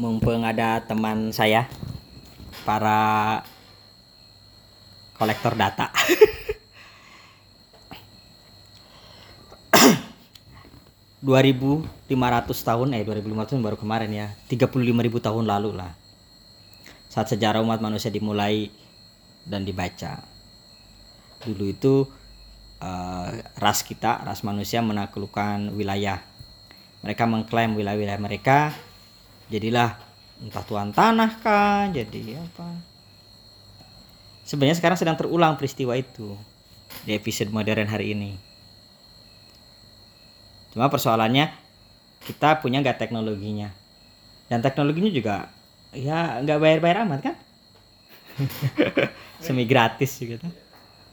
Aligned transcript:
mumpung 0.00 0.48
ada 0.48 0.80
teman 0.80 1.28
saya 1.28 1.68
para 2.64 3.44
kolektor 5.20 5.52
data. 5.52 5.92
ratus 12.32 12.64
tahun 12.64 12.96
eh 12.96 13.04
2500 13.04 13.60
baru 13.60 13.76
kemarin 13.76 14.08
ya 14.08 14.32
35.000 14.48 14.80
tahun 15.20 15.44
lalu 15.44 15.76
lah. 15.76 15.92
Saat 17.12 17.36
sejarah 17.36 17.60
umat 17.60 17.84
manusia 17.84 18.08
dimulai 18.08 18.72
dan 19.44 19.68
dibaca. 19.68 20.24
Dulu 21.44 21.64
itu 21.68 22.08
eh, 22.80 23.28
ras 23.60 23.84
kita 23.84 24.24
ras 24.24 24.40
manusia 24.48 24.80
menaklukkan 24.80 25.76
wilayah. 25.76 26.24
Mereka 27.04 27.28
mengklaim 27.28 27.76
wilayah-wilayah 27.76 28.16
mereka 28.16 28.72
jadilah 29.50 29.98
entah 30.40 30.64
tuan 30.64 30.94
tanah 30.94 31.30
kah 31.42 31.90
jadi 31.92 32.40
apa. 32.40 32.68
Sebenarnya 34.46 34.78
sekarang 34.78 34.98
sedang 34.98 35.18
terulang 35.18 35.54
peristiwa 35.54 35.94
itu 35.94 36.34
di 37.04 37.14
episode 37.14 37.52
modern 37.52 37.86
hari 37.86 38.16
ini. 38.16 38.34
Cuma 40.74 40.88
persoalannya 40.88 41.50
kita 42.24 42.62
punya 42.62 42.80
nggak 42.80 42.98
teknologinya. 42.98 43.70
Dan 44.50 44.64
teknologinya 44.64 45.10
juga 45.10 45.50
ya 45.94 46.42
nggak 46.42 46.58
bayar-bayar 46.58 47.06
amat 47.06 47.20
kan? 47.30 47.36
Semi 49.44 49.66
gratis 49.68 50.16
gitu 50.16 50.46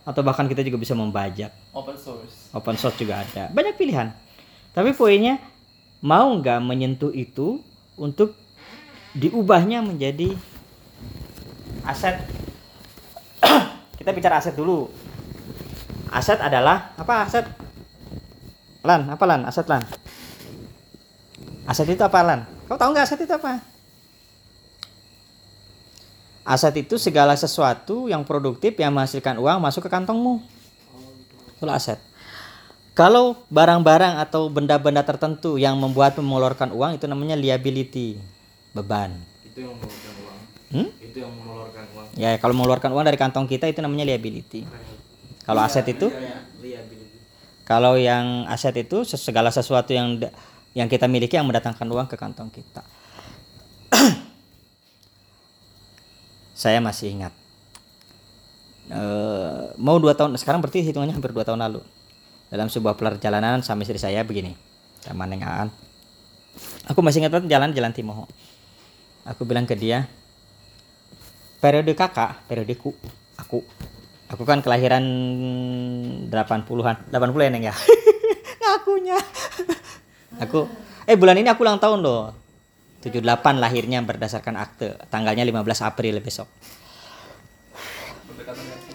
atau 0.08 0.24
bahkan 0.24 0.48
kita 0.48 0.64
juga 0.64 0.80
bisa 0.80 0.96
membajak. 0.96 1.52
Open 1.76 2.00
source. 2.00 2.56
Open 2.56 2.80
source 2.80 2.96
juga 2.96 3.28
ada. 3.28 3.52
Banyak 3.52 3.76
pilihan. 3.76 4.16
Tapi 4.72 4.96
poinnya 4.96 5.36
mau 6.00 6.32
nggak 6.32 6.64
menyentuh 6.64 7.12
itu 7.12 7.60
untuk 7.98 8.38
diubahnya 9.18 9.82
menjadi 9.82 10.38
aset. 11.84 12.22
Kita 14.00 14.14
bicara 14.14 14.40
aset 14.40 14.54
dulu. 14.54 14.88
Aset 16.14 16.40
adalah 16.40 16.94
apa? 16.96 17.28
Aset? 17.28 17.46
Lan 18.86 19.12
apa 19.12 19.24
lan? 19.28 19.44
Aset 19.44 19.68
lan. 19.68 19.84
Aset 21.68 21.92
itu 21.92 22.00
apa 22.00 22.24
lan? 22.24 22.40
Kau 22.72 22.80
tahu 22.80 22.96
nggak 22.96 23.04
aset 23.04 23.20
itu 23.20 23.34
apa? 23.36 23.60
Aset 26.48 26.80
itu 26.80 26.96
segala 26.96 27.36
sesuatu 27.36 28.08
yang 28.08 28.24
produktif 28.24 28.80
yang 28.80 28.96
menghasilkan 28.96 29.36
uang 29.36 29.60
masuk 29.60 29.84
ke 29.84 29.92
kantongmu. 29.92 30.40
Itulah 31.60 31.76
aset 31.76 32.07
kalau 32.98 33.38
barang-barang 33.54 34.18
atau 34.18 34.50
benda-benda 34.50 35.06
tertentu 35.06 35.62
yang 35.62 35.78
membuat 35.78 36.18
mengeluarkan 36.18 36.74
uang 36.74 36.98
itu 36.98 37.06
namanya 37.06 37.38
liability 37.38 38.18
beban. 38.74 39.14
Itu 39.46 39.62
yang 39.62 39.78
mengeluarkan 39.78 40.14
uang? 40.26 40.40
Hmm? 40.74 40.90
itu 40.98 41.18
yang 41.22 41.30
mengeluarkan 41.30 41.84
uang? 41.94 42.08
Ya 42.18 42.34
kalau 42.42 42.58
mengeluarkan 42.58 42.90
uang 42.98 43.06
dari 43.06 43.22
kantong 43.22 43.46
kita 43.46 43.70
itu 43.70 43.86
namanya 43.86 44.02
liability. 44.10 44.66
Kalau 45.46 45.62
aset 45.62 45.86
itu? 45.86 46.10
liability. 46.58 47.22
Kalau 47.70 48.02
yang 48.02 48.50
aset 48.50 48.74
itu 48.82 49.06
segala 49.06 49.54
sesuatu 49.54 49.94
yang 49.94 50.18
yang 50.74 50.90
kita 50.90 51.06
miliki 51.06 51.38
yang 51.38 51.46
mendatangkan 51.46 51.86
uang 51.86 52.10
ke 52.10 52.18
kantong 52.18 52.50
kita. 52.50 52.82
Saya 56.66 56.82
masih 56.82 57.14
ingat. 57.14 57.34
Eh, 58.90 59.64
mau 59.78 60.02
dua 60.02 60.18
tahun 60.18 60.34
sekarang 60.42 60.66
berarti 60.66 60.82
hitungannya 60.82 61.14
hampir 61.14 61.30
dua 61.30 61.46
tahun 61.46 61.62
lalu 61.62 61.86
dalam 62.48 62.72
sebuah 62.72 62.96
perjalanan 62.96 63.60
sama 63.64 63.84
istri 63.84 64.00
saya 64.00 64.24
begini. 64.24 64.56
Sama 65.04 65.28
Neng 65.28 65.44
Aan. 65.44 65.70
Aku 66.90 67.04
masih 67.04 67.22
ingat 67.24 67.44
jalan 67.46 67.72
jalan 67.76 67.92
Timoho. 67.94 68.26
Aku 69.28 69.44
bilang 69.44 69.68
ke 69.68 69.76
dia 69.76 70.08
periode 71.60 71.92
kakak 71.94 72.48
periodeku 72.48 72.96
aku. 73.36 73.62
Aku 74.28 74.44
kan 74.44 74.60
kelahiran 74.60 75.04
80-an 76.28 76.96
80 77.12 77.16
ya 77.16 77.50
Neng 77.52 77.64
ya. 77.70 77.76
Ngakunya. 78.60 79.18
Aku 80.44 80.68
eh 81.08 81.16
bulan 81.16 81.40
ini 81.40 81.48
aku 81.52 81.64
ulang 81.64 81.80
tahun 81.80 82.04
loh. 82.04 82.36
78 83.04 83.24
lahirnya 83.62 84.04
berdasarkan 84.04 84.56
akte. 84.60 85.00
Tanggalnya 85.08 85.48
15 85.48 85.64
April 85.88 86.20
besok 86.20 86.50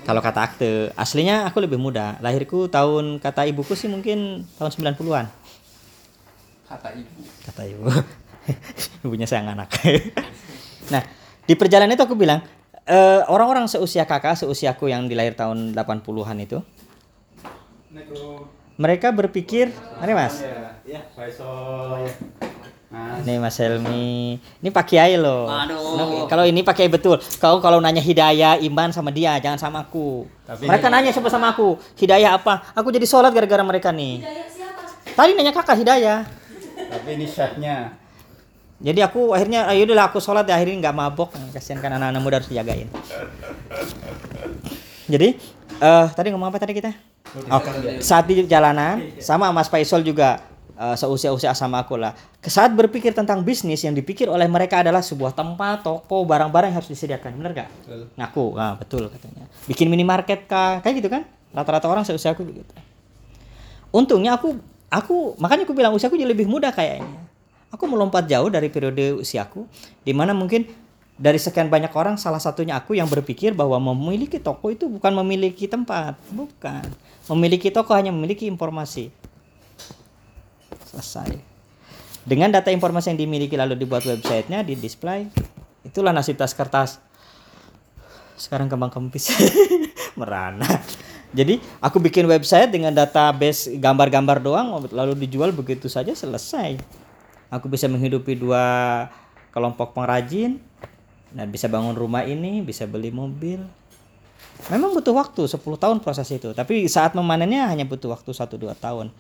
kalau 0.03 0.21
kata 0.21 0.41
akte 0.43 0.91
aslinya 0.99 1.47
aku 1.47 1.63
lebih 1.63 1.79
muda. 1.79 2.19
Lahirku 2.19 2.67
tahun 2.67 3.23
kata 3.23 3.47
ibuku 3.47 3.79
sih 3.79 3.87
mungkin 3.87 4.49
tahun 4.59 4.71
90-an 4.95 5.43
kata 6.73 6.89
ibu. 6.97 7.21
Kata 7.45 7.63
ibu. 7.69 7.85
Ibunya 9.07 9.27
sayang 9.29 9.53
anak. 9.53 9.69
Nah 10.83 10.99
di 11.47 11.55
perjalanan 11.55 11.95
itu 11.95 12.05
aku 12.05 12.19
bilang 12.19 12.43
eh, 12.85 13.23
orang-orang 13.31 13.71
seusia 13.71 14.03
kakak 14.03 14.35
seusiaku 14.35 14.91
yang 14.91 15.07
dilahir 15.07 15.33
tahun 15.39 15.73
80-an 15.79 16.37
itu 16.43 16.59
mereka 18.75 19.15
berpikir 19.15 19.71
mari 20.03 20.13
mas. 20.13 20.43
Ya 20.83 21.07
Faisal 21.15 22.11
Mas. 22.93 23.25
Nih 23.25 23.41
mas 23.41 23.57
Helmi. 23.57 24.37
Ini 24.61 24.69
Pak 24.69 24.85
Kiai 24.85 25.17
loh. 25.17 25.49
Aduh. 25.49 25.97
Nah, 25.97 26.07
kalau 26.29 26.45
ini 26.45 26.61
Pak 26.61 26.77
Kiai 26.77 26.93
betul. 26.93 27.17
Kau 27.41 27.57
kalau 27.65 27.81
nanya 27.81 28.05
hidayah 28.05 28.61
iman 28.61 28.93
sama 28.93 29.09
dia 29.09 29.41
jangan 29.41 29.57
sama 29.57 29.89
aku. 29.89 30.29
Tapi 30.45 30.69
mereka 30.69 30.93
nanya 30.93 31.09
siapa 31.09 31.33
sama 31.33 31.57
aku. 31.57 31.81
Hidayah 31.97 32.37
apa? 32.37 32.69
Aku 32.77 32.93
jadi 32.93 33.09
sholat 33.09 33.33
gara-gara 33.33 33.65
mereka 33.65 33.89
nih. 33.97 34.21
Tadi 35.17 35.33
nanya 35.33 35.57
kakak 35.57 35.81
hidayah. 35.81 36.29
Tapi 36.77 37.09
ini 37.17 37.25
chefnya. 37.25 37.97
Jadi 38.77 39.01
aku 39.01 39.33
akhirnya 39.33 39.65
ayo 39.73 39.89
udahlah 39.89 40.13
aku 40.13 40.21
sholat 40.21 40.45
ya. 40.45 40.61
Akhirnya 40.61 40.85
nggak 40.85 40.97
mabok. 40.97 41.33
Kasihan 41.57 41.81
kan 41.81 41.97
anak-anak 41.97 42.21
muda 42.21 42.37
harus 42.45 42.53
dijagain. 42.53 42.93
Jadi 45.09 45.41
eh 45.81 46.07
tadi 46.13 46.29
ngomong 46.29 46.53
apa 46.53 46.61
tadi 46.61 46.77
kita? 46.77 46.93
Oh, 47.49 47.65
saat 48.05 48.29
di 48.29 48.45
jalanan 48.45 49.01
sama 49.17 49.49
Mas 49.49 49.73
Faisal 49.73 50.05
juga 50.05 50.45
eh, 50.83 50.97
seusia-usia 50.99 51.55
sama 51.55 51.87
aku 51.87 51.95
lah. 51.95 52.11
Saat 52.43 52.75
berpikir 52.75 53.15
tentang 53.15 53.47
bisnis 53.47 53.87
yang 53.87 53.95
dipikir 53.95 54.27
oleh 54.27 54.51
mereka 54.51 54.83
adalah 54.83 54.99
sebuah 54.99 55.31
tempat, 55.39 55.87
toko, 55.87 56.27
barang-barang 56.27 56.75
yang 56.75 56.79
harus 56.83 56.91
disediakan. 56.91 57.39
Bener 57.39 57.55
gak? 57.55 57.71
Ngaku, 58.19 58.59
ah, 58.59 58.75
betul 58.75 59.07
katanya. 59.07 59.47
Bikin 59.71 59.87
minimarket 59.87 60.51
kah? 60.51 60.83
Kayak 60.83 60.95
gitu 60.99 61.09
kan? 61.15 61.23
Rata-rata 61.55 61.87
orang 61.87 62.03
seusia 62.03 62.35
aku 62.35 62.43
begitu. 62.43 62.75
Untungnya 63.93 64.35
aku 64.35 64.57
aku 64.89 65.37
makanya 65.37 65.69
aku 65.69 65.77
bilang 65.77 65.93
usiaku 65.93 66.17
jadi 66.17 66.33
lebih 66.33 66.49
muda 66.49 66.73
kayaknya. 66.73 67.29
Aku 67.73 67.89
melompat 67.89 68.29
jauh 68.29 68.53
dari 68.53 68.69
periode 68.69 69.17
usiaku 69.17 69.65
di 70.05 70.13
mana 70.13 70.37
mungkin 70.37 70.69
dari 71.17 71.37
sekian 71.37 71.69
banyak 71.69 71.93
orang 71.93 72.17
salah 72.17 72.41
satunya 72.41 72.77
aku 72.81 72.97
yang 72.97 73.07
berpikir 73.07 73.53
bahwa 73.53 73.77
memiliki 73.93 74.41
toko 74.41 74.73
itu 74.73 74.89
bukan 74.89 75.13
memiliki 75.23 75.69
tempat, 75.69 76.17
bukan. 76.33 76.83
Memiliki 77.31 77.69
toko 77.69 77.93
hanya 77.95 78.11
memiliki 78.11 78.49
informasi. 78.49 79.13
Selesai. 80.93 81.41
Dengan 82.23 82.53
data 82.53 82.71
informasi 82.71 83.17
yang 83.17 83.19
dimiliki 83.19 83.57
lalu 83.59 83.75
dibuat 83.75 84.05
websitenya, 84.07 84.63
di 84.63 84.79
display. 84.79 85.27
Itulah 85.83 86.15
nasib 86.15 86.39
tas 86.39 86.55
kertas. 86.55 87.03
Sekarang 88.39 88.71
kembang 88.71 88.93
kempis. 88.93 89.33
Merana. 90.21 90.69
Jadi 91.33 91.59
aku 91.81 91.97
bikin 91.97 92.29
website 92.29 92.69
dengan 92.69 92.93
database 92.93 93.73
gambar-gambar 93.81 94.39
doang 94.45 94.69
lalu 94.93 95.17
dijual 95.17 95.49
begitu 95.49 95.89
saja 95.89 96.13
selesai. 96.13 96.77
Aku 97.49 97.73
bisa 97.73 97.89
menghidupi 97.89 98.37
dua 98.37 99.09
kelompok 99.53 99.97
pengrajin 99.97 100.61
dan 101.33 101.49
bisa 101.49 101.73
bangun 101.73 101.97
rumah 101.97 102.29
ini, 102.29 102.61
bisa 102.61 102.85
beli 102.85 103.09
mobil. 103.09 103.65
Memang 104.69 104.93
butuh 104.93 105.17
waktu 105.17 105.49
10 105.49 105.59
tahun 105.59 105.99
proses 106.05 106.29
itu, 106.29 106.53
tapi 106.53 106.87
saat 106.87 107.17
memanennya 107.17 107.67
hanya 107.67 107.89
butuh 107.89 108.13
waktu 108.13 108.31
1-2 108.31 108.77
tahun. 108.79 109.11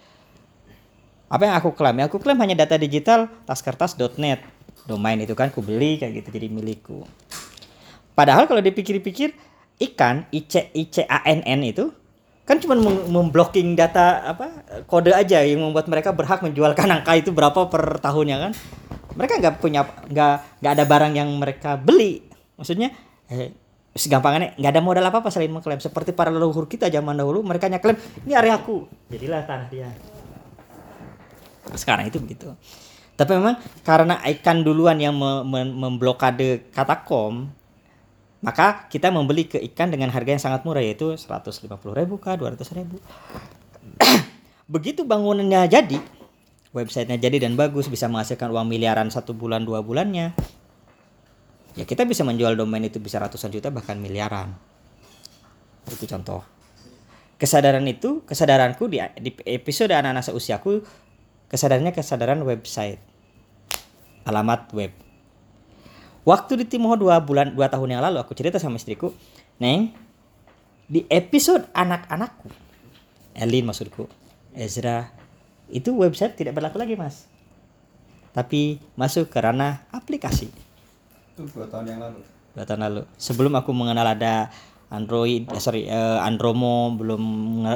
Apa 1.33 1.49
yang 1.49 1.57
aku 1.57 1.73
klaim? 1.73 1.97
Yang 1.97 2.13
aku 2.13 2.19
klaim 2.21 2.37
hanya 2.45 2.53
data 2.53 2.77
digital 2.77 3.25
taskertas.net. 3.49 4.45
Domain 4.85 5.17
itu 5.17 5.33
kan 5.33 5.49
ku 5.49 5.65
beli 5.65 5.97
kayak 5.97 6.21
gitu 6.21 6.29
jadi 6.29 6.53
milikku. 6.53 7.09
Padahal 8.13 8.45
kalau 8.45 8.61
dipikir-pikir 8.61 9.33
ikan 9.81 10.29
IC 10.29 10.77
ICANN 10.77 11.61
itu 11.65 11.89
kan 12.43 12.59
cuma 12.59 12.75
mem- 12.77 13.09
memblocking 13.09 13.79
data 13.79 14.35
apa 14.35 14.67
kode 14.91 15.15
aja 15.15 15.41
yang 15.47 15.63
membuat 15.63 15.87
mereka 15.87 16.11
berhak 16.11 16.43
menjualkan 16.43 16.91
angka 17.01 17.15
itu 17.17 17.31
berapa 17.31 17.71
per 17.71 18.03
tahunnya 18.03 18.37
kan 18.37 18.53
mereka 19.15 19.33
nggak 19.39 19.55
punya 19.63 19.87
nggak 19.87 20.35
nggak 20.61 20.73
ada 20.75 20.85
barang 20.85 21.13
yang 21.15 21.31
mereka 21.39 21.79
beli 21.79 22.27
maksudnya 22.59 22.91
eh, 23.31 23.55
segampangannya 23.95 24.59
nggak 24.59 24.73
ada 24.75 24.83
modal 24.83 25.07
apa 25.07 25.23
apa 25.23 25.31
selain 25.31 25.55
mengklaim 25.55 25.79
seperti 25.79 26.11
para 26.11 26.35
leluhur 26.35 26.67
kita 26.67 26.91
zaman 26.91 27.15
dahulu 27.15 27.47
mereka 27.47 27.71
hanya 27.71 27.79
klaim 27.79 27.97
ini 28.27 28.35
areaku 28.35 28.91
jadilah 29.07 29.47
tanah 29.47 29.69
dia 29.71 29.89
sekarang 31.79 32.09
itu 32.09 32.19
begitu. 32.23 32.53
Tapi 33.17 33.37
memang 33.37 33.61
karena 33.85 34.19
ikan 34.37 34.65
duluan 34.65 34.97
yang 34.97 35.13
me- 35.13 35.45
me- 35.45 35.77
memblokade 35.77 36.73
kata 36.73 37.05
kom 37.05 37.53
maka 38.43 38.91
kita 38.91 39.15
membeli 39.15 39.47
ke 39.47 39.63
ikan 39.71 39.95
dengan 39.95 40.11
harga 40.11 40.35
yang 40.35 40.43
sangat 40.43 40.67
murah 40.67 40.83
yaitu 40.83 41.15
150 41.15 41.63
ribu 41.95 42.19
kah 42.19 42.35
200 42.35 42.59
ribu. 42.75 42.99
Begitu 44.75 45.07
bangunannya 45.07 45.71
jadi 45.71 46.03
websitenya 46.75 47.23
jadi 47.23 47.47
dan 47.47 47.55
bagus 47.55 47.87
bisa 47.87 48.11
menghasilkan 48.11 48.51
uang 48.51 48.67
miliaran 48.67 49.13
satu 49.15 49.37
bulan 49.37 49.63
dua 49.63 49.85
bulannya 49.85 50.33
ya 51.77 51.85
kita 51.85 52.03
bisa 52.09 52.25
menjual 52.25 52.57
domain 52.57 52.83
itu 52.85 52.99
bisa 52.99 53.23
ratusan 53.23 53.55
juta 53.55 53.71
bahkan 53.71 53.97
miliaran. 53.97 54.53
Itu 55.89 56.05
contoh. 56.11 56.43
Kesadaran 57.39 57.83
itu 57.91 58.23
kesadaranku 58.23 58.87
di, 58.87 59.03
di 59.19 59.31
episode 59.51 59.91
anak-anak 59.91 60.31
seusiaku 60.31 60.83
kesadarannya 61.53 61.93
kesadaran 61.93 62.41
website. 62.43 62.99
Alamat 64.25 64.73
web. 64.73 64.97
Waktu 66.25 66.65
di 66.65 66.65
Timoho 66.65 66.97
dua 66.97 67.21
bulan 67.21 67.53
dua 67.53 67.69
tahun 67.69 67.99
yang 67.99 68.03
lalu 68.03 68.23
aku 68.23 68.33
cerita 68.33 68.57
sama 68.57 68.79
istriku 68.79 69.11
neng 69.59 69.91
di 70.87 71.03
episode 71.11 71.67
anak-anakku 71.75 72.47
Elin 73.35 73.67
maksudku 73.67 74.07
Ezra 74.55 75.11
itu 75.73 75.91
website 75.97 76.37
tidak 76.37 76.57
berlaku 76.57 76.79
lagi 76.79 76.95
mas. 76.95 77.27
Tapi 78.33 78.81
masuk 78.97 79.29
ke 79.29 79.41
ranah 79.41 79.85
aplikasi. 79.93 80.49
Itu 81.33 81.49
dua 81.53 81.69
tahun 81.69 81.97
yang 81.97 82.01
lalu. 82.01 82.21
dua 82.53 82.65
tahun 82.69 82.81
lalu. 82.89 83.03
Sebelum 83.17 83.53
aku 83.57 83.73
mengenal 83.73 84.13
ada 84.13 84.53
Android 84.93 85.49
eh, 85.49 85.63
sorry 85.63 85.89
eh, 85.89 86.19
Andromo 86.21 86.93
belum 86.93 87.25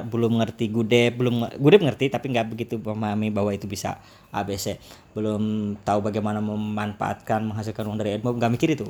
belum 0.07 0.33
ngerti 0.45 0.69
Gudep 0.69 1.17
belum 1.17 1.57
Gudep 1.57 1.81
ngerti 1.81 2.13
tapi 2.13 2.29
nggak 2.29 2.47
begitu 2.53 2.77
memahami 2.77 3.33
bahwa 3.33 3.51
itu 3.57 3.65
bisa 3.65 3.97
ABC 4.29 4.77
belum 5.17 5.75
tahu 5.81 6.05
bagaimana 6.05 6.45
memanfaatkan 6.45 7.41
menghasilkan 7.41 7.89
uang 7.89 7.99
dari 7.99 8.21
AdMob 8.21 8.37
nggak 8.37 8.53
mikir 8.53 8.69
itu. 8.77 8.85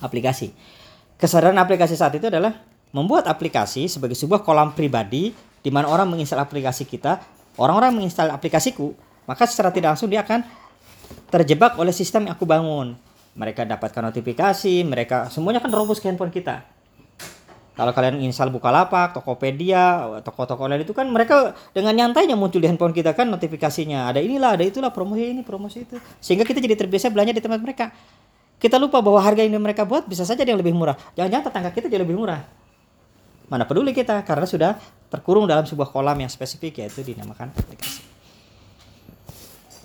Aplikasi. 0.00 0.56
Kesadaran 1.20 1.60
aplikasi 1.60 1.92
saat 1.92 2.16
itu 2.16 2.32
adalah 2.32 2.56
membuat 2.96 3.28
aplikasi 3.28 3.84
sebagai 3.92 4.16
sebuah 4.16 4.40
kolam 4.40 4.72
pribadi 4.72 5.36
di 5.60 5.68
mana 5.68 5.92
orang 5.92 6.08
menginstal 6.08 6.40
aplikasi 6.40 6.88
kita 6.88 7.20
orang-orang 7.60 8.00
menginstal 8.00 8.32
aplikasiku 8.32 8.96
maka 9.28 9.44
secara 9.44 9.68
tidak 9.68 9.94
langsung 9.94 10.08
dia 10.08 10.24
akan 10.24 10.40
terjebak 11.28 11.76
oleh 11.76 11.92
sistem 11.92 12.26
yang 12.26 12.34
aku 12.34 12.48
bangun. 12.48 12.96
Mereka 13.40 13.64
dapatkan 13.64 14.12
notifikasi, 14.12 14.84
mereka 14.84 15.32
semuanya 15.32 15.64
kan 15.64 15.72
robust 15.72 16.04
ke 16.04 16.12
handphone 16.12 16.28
kita. 16.28 16.60
Kalau 17.72 17.96
kalian 17.96 18.20
install 18.20 18.52
Bukalapak, 18.52 19.16
Tokopedia, 19.16 20.04
toko-toko 20.20 20.68
lain 20.68 20.84
itu 20.84 20.92
kan 20.92 21.08
mereka 21.08 21.56
dengan 21.72 21.96
nyantainya 21.96 22.36
muncul 22.36 22.60
di 22.60 22.68
handphone 22.68 22.92
kita 22.92 23.16
kan 23.16 23.32
notifikasinya. 23.32 24.12
Ada 24.12 24.20
inilah, 24.20 24.60
ada 24.60 24.68
itulah, 24.68 24.92
promosi 24.92 25.32
ini, 25.32 25.40
promosi 25.40 25.88
itu. 25.88 25.96
Sehingga 26.20 26.44
kita 26.44 26.60
jadi 26.60 26.76
terbiasa 26.76 27.08
belanja 27.08 27.32
di 27.32 27.40
tempat 27.40 27.56
mereka. 27.64 27.88
Kita 28.60 28.76
lupa 28.76 29.00
bahwa 29.00 29.16
harga 29.24 29.40
yang 29.40 29.56
mereka 29.56 29.88
buat 29.88 30.04
bisa 30.04 30.28
saja 30.28 30.44
yang 30.44 30.60
lebih 30.60 30.76
murah. 30.76 30.92
Jangan-jangan 31.16 31.44
tetangga 31.48 31.70
kita 31.72 31.88
jadi 31.88 32.04
lebih 32.04 32.20
murah. 32.20 32.44
Mana 33.48 33.64
peduli 33.64 33.96
kita 33.96 34.20
karena 34.28 34.44
sudah 34.44 34.76
terkurung 35.08 35.48
dalam 35.48 35.64
sebuah 35.64 35.88
kolam 35.88 36.20
yang 36.20 36.28
spesifik 36.28 36.84
yaitu 36.84 37.00
dinamakan 37.00 37.48
aplikasi. 37.56 38.04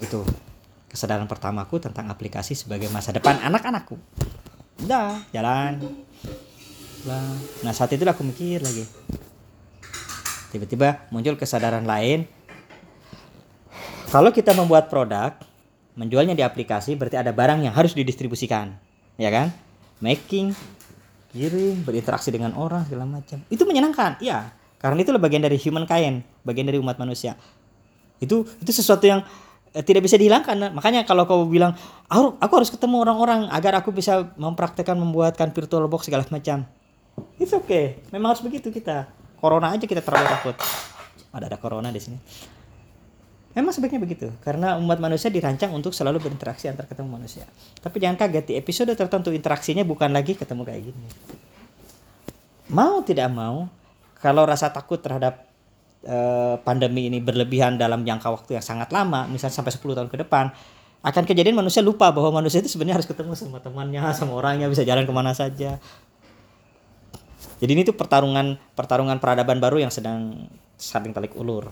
Itu 0.03 0.27
kesadaran 0.95 1.27
pertamaku 1.27 1.83
tentang 1.83 2.07
aplikasi 2.07 2.56
sebagai 2.56 2.88
masa 2.88 3.12
depan 3.12 3.36
anak-anakku. 3.44 4.00
Udah, 4.88 5.19
jalan. 5.36 5.83
Nah 7.62 7.74
saat 7.75 7.92
itu 7.92 8.01
aku 8.07 8.24
mikir 8.24 8.63
lagi. 8.63 8.88
Tiba-tiba 10.56 11.12
muncul 11.12 11.36
kesadaran 11.36 11.83
lain. 11.83 12.24
Kalau 14.07 14.31
kita 14.31 14.56
membuat 14.56 14.88
produk, 14.88 15.36
menjualnya 16.00 16.31
di 16.31 16.42
aplikasi 16.47 16.95
berarti 16.95 17.19
ada 17.19 17.36
barang 17.36 17.68
yang 17.68 17.75
harus 17.75 17.91
didistribusikan, 17.91 18.71
ya 19.19 19.27
kan? 19.27 19.51
Making, 20.00 20.56
kirim, 21.36 21.83
berinteraksi 21.83 22.31
dengan 22.31 22.56
orang 22.56 22.88
segala 22.88 23.03
macam. 23.03 23.44
Itu 23.51 23.68
menyenangkan, 23.68 24.24
iya. 24.24 24.56
Karena 24.80 25.03
itu 25.03 25.12
bagian 25.19 25.44
dari 25.44 25.59
human 25.59 25.83
kind, 25.83 26.24
bagian 26.48 26.71
dari 26.71 26.80
umat 26.80 26.95
manusia. 26.95 27.36
Itu 28.24 28.48
itu 28.63 28.71
sesuatu 28.71 29.03
yang 29.03 29.27
tidak 29.83 30.07
bisa 30.07 30.16
dihilangkan. 30.16 30.56
Nah, 30.56 30.72
Makanya 30.72 31.04
kalau 31.04 31.27
kau 31.27 31.44
bilang, 31.44 31.75
aku, 32.07 32.39
aku 32.39 32.54
harus 32.56 32.72
ketemu 32.72 33.04
orang-orang 33.04 33.51
agar 33.51 33.83
aku 33.83 33.92
bisa 33.92 34.31
mempraktekkan 34.39 34.95
membuatkan 34.95 35.51
virtual 35.51 35.89
box 35.92 36.07
segala 36.07 36.24
macam. 36.31 36.63
It's 37.36 37.51
okay. 37.51 38.00
Memang 38.16 38.36
harus 38.36 38.44
begitu 38.44 38.72
kita. 38.72 39.12
Corona 39.39 39.75
aja 39.75 39.83
kita 39.83 40.00
terlalu 40.00 40.27
takut. 40.31 40.56
Ada 41.36 41.51
ada 41.51 41.57
corona 41.60 41.92
di 41.92 42.00
sini. 42.00 42.18
Memang 43.56 43.72
sebaiknya 43.72 44.04
begitu, 44.04 44.27
karena 44.44 44.75
umat 44.75 45.00
manusia 45.00 45.31
dirancang 45.31 45.72
untuk 45.72 45.95
selalu 45.95 46.19
berinteraksi 46.19 46.68
antar 46.68 46.92
ketemu 46.92 47.16
manusia. 47.16 47.48
Tapi 47.80 48.04
jangan 48.04 48.19
kaget, 48.19 48.51
di 48.51 48.54
episode 48.60 48.92
tertentu 48.92 49.31
interaksinya 49.31 49.88
bukan 49.88 50.12
lagi 50.12 50.36
ketemu 50.36 50.68
kayak 50.68 50.81
gini. 50.92 51.07
Mau 52.68 53.00
tidak 53.07 53.31
mau, 53.31 53.72
kalau 54.19 54.44
rasa 54.44 54.75
takut 54.75 55.00
terhadap 55.00 55.48
eh, 56.05 56.55
pandemi 56.61 57.09
ini 57.09 57.19
berlebihan 57.19 57.75
dalam 57.75 58.05
jangka 58.05 58.29
waktu 58.29 58.61
yang 58.61 58.65
sangat 58.65 58.93
lama, 58.93 59.25
misalnya 59.25 59.57
sampai 59.57 59.73
10 59.73 59.97
tahun 59.97 60.09
ke 60.09 60.17
depan, 60.21 60.53
akan 61.05 61.23
kejadian 61.25 61.57
manusia 61.57 61.85
lupa 61.85 62.09
bahwa 62.09 62.41
manusia 62.41 62.61
itu 62.61 62.69
sebenarnya 62.69 63.01
harus 63.01 63.09
ketemu 63.09 63.33
sama 63.37 63.61
temannya, 63.61 64.01
sama 64.13 64.33
orangnya, 64.37 64.65
bisa 64.69 64.81
jalan 64.81 65.05
ke 65.05 65.13
mana 65.13 65.33
saja. 65.33 65.77
Jadi 67.61 67.71
ini 67.71 67.81
tuh 67.87 67.95
pertarungan 67.95 68.57
pertarungan 68.73 69.17
peradaban 69.21 69.61
baru 69.61 69.79
yang 69.79 69.93
sedang 69.93 70.49
saling 70.75 71.13
tarik 71.13 71.33
ulur. 71.37 71.69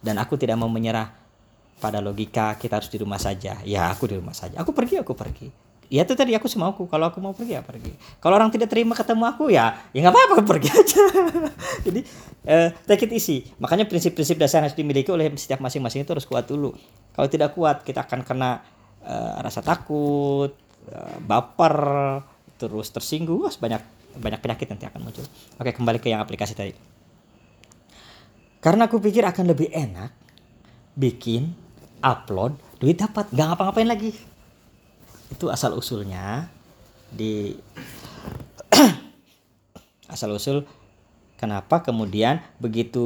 Dan 0.00 0.16
aku 0.22 0.38
tidak 0.38 0.58
mau 0.58 0.70
menyerah 0.70 1.10
pada 1.76 2.00
logika 2.00 2.54
kita 2.56 2.78
harus 2.78 2.90
di 2.90 2.98
rumah 2.98 3.18
saja. 3.18 3.58
Ya 3.62 3.90
aku 3.90 4.10
di 4.10 4.16
rumah 4.16 4.34
saja. 4.34 4.58
Aku 4.62 4.72
pergi 4.72 5.02
aku 5.02 5.12
pergi. 5.12 5.65
Ya 5.86 6.02
itu 6.02 6.14
tadi 6.18 6.34
aku 6.34 6.50
semauku. 6.50 6.86
Kalau 6.90 7.10
aku 7.10 7.22
mau 7.22 7.30
pergi 7.30 7.58
ya 7.58 7.62
pergi. 7.62 7.94
Kalau 8.18 8.34
orang 8.34 8.50
tidak 8.50 8.70
terima 8.70 8.94
ketemu 8.94 9.24
aku 9.26 9.50
ya 9.50 9.78
ya 9.94 10.02
nggak 10.02 10.14
apa-apa 10.14 10.36
pergi 10.56 10.68
aja. 10.70 11.02
Jadi 11.86 12.00
eh, 12.46 12.68
take 12.86 13.06
it 13.06 13.12
easy. 13.14 13.46
Makanya 13.62 13.86
prinsip-prinsip 13.86 14.36
dasar 14.38 14.62
yang 14.62 14.70
harus 14.70 14.78
dimiliki 14.78 15.10
oleh 15.14 15.30
setiap 15.38 15.62
masing-masing 15.62 16.02
itu 16.02 16.10
harus 16.10 16.26
kuat 16.26 16.46
dulu. 16.46 16.74
Kalau 17.14 17.28
tidak 17.30 17.54
kuat 17.54 17.86
kita 17.86 18.02
akan 18.02 18.26
kena 18.26 18.62
eh, 19.06 19.36
rasa 19.42 19.62
takut, 19.62 20.50
eh, 20.90 21.16
baper, 21.22 21.78
terus 22.58 22.90
tersinggung, 22.90 23.46
banyak 23.46 23.82
banyak 24.16 24.40
penyakit 24.40 24.66
nanti 24.72 24.84
akan 24.88 25.00
muncul. 25.06 25.24
Oke 25.60 25.70
kembali 25.70 25.98
ke 26.02 26.10
yang 26.10 26.24
aplikasi 26.24 26.56
tadi. 26.56 26.74
Karena 28.58 28.90
aku 28.90 28.98
pikir 28.98 29.22
akan 29.22 29.54
lebih 29.54 29.70
enak 29.70 30.10
bikin, 30.96 31.54
upload, 32.00 32.56
duit 32.80 32.98
dapat, 32.98 33.30
nggak 33.30 33.46
ngapa-ngapain 33.52 33.86
lagi. 33.86 34.10
Itu 35.30 35.50
asal 35.50 35.74
usulnya. 35.74 36.50
Di 37.10 37.54
asal 40.12 40.34
usul 40.34 40.66
kenapa 41.38 41.82
kemudian 41.82 42.42
begitu 42.58 43.02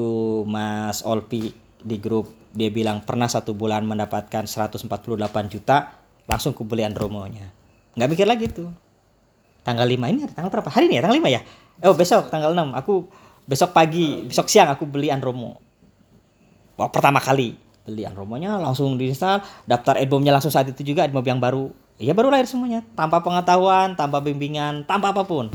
Mas 0.49 1.05
Olpi 1.05 1.53
di 1.81 1.97
grup 1.97 2.33
dia 2.51 2.69
bilang 2.69 3.03
pernah 3.05 3.31
satu 3.31 3.55
bulan 3.55 3.87
mendapatkan 3.87 4.45
148 4.47 4.89
juta 5.53 6.01
langsung 6.27 6.53
kubeli 6.55 6.87
Andromonya. 6.87 7.51
Nggak 7.95 8.09
mikir 8.11 8.27
lagi 8.27 8.47
tuh. 8.51 8.71
Tanggal 9.61 9.85
5 9.85 10.13
ini 10.13 10.21
tanggal 10.33 10.51
berapa? 10.51 10.71
Hari 10.73 10.89
ini 10.89 10.99
ya? 10.99 11.03
Tanggal 11.05 11.19
5 11.21 11.37
ya? 11.37 11.41
Oh 11.85 11.95
besok 11.97 12.29
tanggal 12.33 12.53
6 12.53 12.77
aku 12.77 12.95
besok 13.45 13.71
pagi 13.73 14.25
besok 14.25 14.47
siang 14.49 14.71
aku 14.73 14.85
beli 14.89 15.13
Andromo. 15.13 15.61
Wah, 16.81 16.89
pertama 16.89 17.21
kali 17.21 17.57
beli 17.85 18.07
Andromonya 18.09 18.57
langsung 18.57 18.97
diinstal 18.97 19.43
daftar 19.69 20.01
Adbomnya 20.01 20.33
langsung 20.33 20.53
saat 20.53 20.71
itu 20.71 20.81
juga 20.85 21.05
Admob 21.05 21.25
yang 21.25 21.43
baru 21.43 21.69
iya 22.01 22.17
baru 22.17 22.33
lahir 22.33 22.49
semuanya. 22.49 22.81
Tanpa 22.97 23.21
pengetahuan 23.21 23.95
tanpa 23.95 24.19
bimbingan 24.25 24.89
tanpa 24.89 25.13
apa 25.13 25.23
pun. 25.29 25.53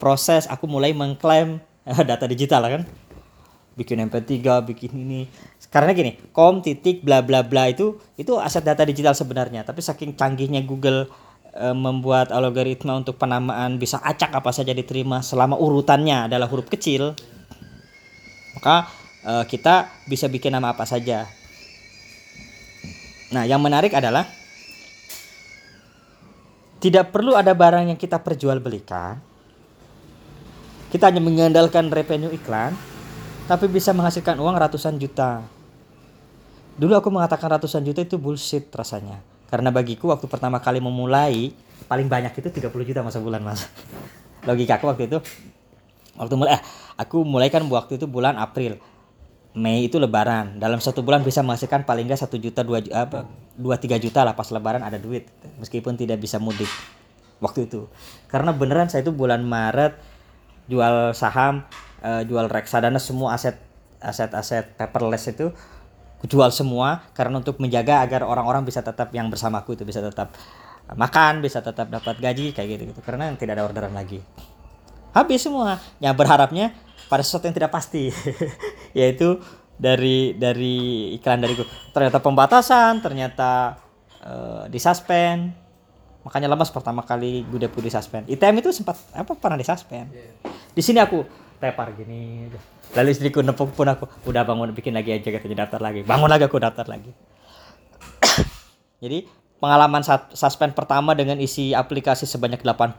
Proses 0.00 0.46
aku 0.46 0.70
mulai 0.70 0.94
mengklaim 0.94 1.58
data 2.08 2.24
digital 2.30 2.62
kan? 2.70 2.82
Bikin 3.74 4.06
MP3 4.06 4.62
bikin 4.64 4.92
ini. 4.94 5.20
Karena 5.68 5.90
gini 5.90 6.16
kom 6.30 6.62
titik 6.62 7.02
bla 7.02 7.20
bla 7.20 7.42
bla 7.42 7.66
itu 7.68 7.98
itu 8.14 8.38
aset 8.38 8.62
data 8.62 8.86
digital 8.86 9.12
sebenarnya. 9.12 9.66
Tapi 9.66 9.82
saking 9.82 10.14
canggihnya 10.14 10.62
Google 10.62 11.10
eh, 11.52 11.74
membuat 11.74 12.30
algoritma 12.30 12.94
untuk 12.96 13.18
penamaan 13.18 13.76
bisa 13.76 13.98
acak 14.00 14.30
apa 14.30 14.54
saja 14.54 14.70
diterima 14.70 15.20
selama 15.20 15.58
urutannya 15.58 16.30
adalah 16.30 16.46
huruf 16.46 16.70
kecil 16.70 17.18
maka 18.54 18.90
eh, 19.26 19.44
kita 19.48 19.90
bisa 20.06 20.26
bikin 20.26 20.54
nama 20.54 20.74
apa 20.74 20.86
saja. 20.86 21.26
Nah 23.30 23.46
yang 23.46 23.62
menarik 23.62 23.94
adalah 23.94 24.39
tidak 26.80 27.12
perlu 27.12 27.36
ada 27.36 27.52
barang 27.52 27.92
yang 27.92 27.98
kita 28.00 28.18
perjualbelikan 28.18 29.20
kita 30.90 31.06
hanya 31.06 31.22
mengandalkan 31.22 31.86
revenue 31.86 32.34
iklan 32.34 32.74
tapi 33.46 33.66
bisa 33.70 33.90
menghasilkan 33.90 34.38
uang 34.38 34.54
ratusan 34.58 34.94
juta. 34.98 35.42
Dulu 36.78 36.94
aku 36.94 37.10
mengatakan 37.10 37.50
ratusan 37.58 37.82
juta 37.82 38.02
itu 38.02 38.14
bullshit 38.14 38.70
rasanya. 38.70 39.22
Karena 39.50 39.74
bagiku 39.74 40.10
waktu 40.10 40.30
pertama 40.30 40.62
kali 40.62 40.78
memulai 40.78 41.50
paling 41.90 42.06
banyak 42.06 42.30
itu 42.38 42.46
30 42.46 42.70
juta 42.70 43.02
masa 43.02 43.18
bulan 43.18 43.42
mas. 43.42 43.66
Logika 44.46 44.78
aku 44.78 44.86
waktu 44.90 45.10
itu 45.10 45.18
waktu 46.14 46.34
mulai 46.38 46.58
eh, 46.58 46.62
aku 46.98 47.26
mulai 47.26 47.50
kan 47.50 47.62
waktu 47.66 47.98
itu 47.98 48.06
bulan 48.10 48.38
April. 48.38 48.78
Mei 49.50 49.90
itu 49.90 49.98
lebaran. 49.98 50.62
Dalam 50.62 50.78
satu 50.78 51.02
bulan 51.02 51.26
bisa 51.26 51.42
menghasilkan 51.42 51.82
paling 51.82 52.06
nggak 52.06 52.22
satu 52.22 52.38
juta 52.38 52.62
dua 52.62 52.78
ju- 52.82 52.94
apa 52.94 53.26
dua 53.58 53.76
tiga 53.82 53.98
juta 53.98 54.22
lah 54.22 54.38
pas 54.38 54.46
lebaran 54.54 54.82
ada 54.82 54.96
duit. 54.96 55.26
Meskipun 55.58 55.98
tidak 55.98 56.22
bisa 56.22 56.38
mudik 56.38 56.70
waktu 57.42 57.66
itu. 57.66 57.90
Karena 58.30 58.54
beneran 58.54 58.86
saya 58.86 59.02
itu 59.02 59.10
bulan 59.10 59.42
Maret 59.42 59.98
jual 60.70 61.10
saham, 61.18 61.66
eh, 62.04 62.22
jual 62.30 62.46
reksadana 62.46 63.02
semua 63.02 63.34
aset 63.34 63.58
aset-aset 64.00 64.80
paperless 64.80 65.28
itu 65.28 65.52
jual 66.24 66.52
semua 66.52 67.04
karena 67.16 67.40
untuk 67.40 67.56
menjaga 67.60 68.04
agar 68.04 68.24
orang-orang 68.28 68.64
bisa 68.64 68.84
tetap 68.84 69.08
yang 69.16 69.32
bersamaku 69.32 69.72
itu 69.76 69.88
bisa 69.88 70.04
tetap 70.04 70.36
makan 70.92 71.40
bisa 71.40 71.64
tetap 71.64 71.88
dapat 71.88 72.18
gaji 72.20 72.52
kayak 72.52 72.76
gitu 72.76 72.82
gitu 72.92 73.00
karena 73.00 73.32
tidak 73.40 73.56
ada 73.56 73.64
orderan 73.64 73.94
lagi 73.96 74.20
habis 75.16 75.40
semua 75.40 75.80
yang 76.02 76.12
berharapnya 76.12 76.76
pada 77.10 77.26
sesuatu 77.26 77.50
yang 77.50 77.56
tidak 77.58 77.74
pasti 77.74 78.14
yaitu 78.98 79.42
dari 79.74 80.38
dari 80.38 81.10
iklan 81.18 81.42
dariku. 81.42 81.66
Ternyata 81.90 82.22
pembatasan 82.22 83.02
ternyata 83.02 83.82
uh, 84.22 84.64
disuspend. 84.70 85.52
Makanya 86.20 86.52
lemas 86.52 86.68
pertama 86.68 87.00
kali 87.02 87.48
gue 87.48 87.64
di 87.64 87.68
disuspend 87.80 88.28
ITM 88.28 88.60
itu 88.60 88.76
sempat 88.76 89.00
apa 89.16 89.32
pernah 89.40 89.56
disuspend 89.56 90.12
di 90.70 90.82
sini 90.84 91.02
aku 91.02 91.26
tepar 91.60 91.92
gini 91.92 92.48
lalu 92.96 93.08
istriku 93.12 93.42
nepuk 93.44 93.70
pun 93.76 93.86
aku 93.86 94.08
udah 94.26 94.42
bangun 94.42 94.72
bikin 94.74 94.96
lagi 94.96 95.14
aja 95.14 95.30
katanya 95.30 95.66
daftar 95.66 95.78
lagi. 95.78 96.02
Bangun 96.02 96.26
lagi 96.26 96.42
aku 96.42 96.58
daftar 96.58 96.90
lagi. 96.90 97.14
Jadi 99.02 99.30
pengalaman 99.62 100.02
suspend 100.34 100.74
pertama 100.74 101.14
dengan 101.14 101.38
isi 101.38 101.70
aplikasi 101.70 102.26
sebanyak 102.26 102.66
80 102.66 102.98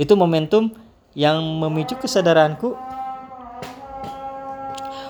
itu 0.00 0.12
momentum 0.16 0.72
yang 1.16 1.40
memicu 1.40 1.96
kesadaranku 1.96 2.76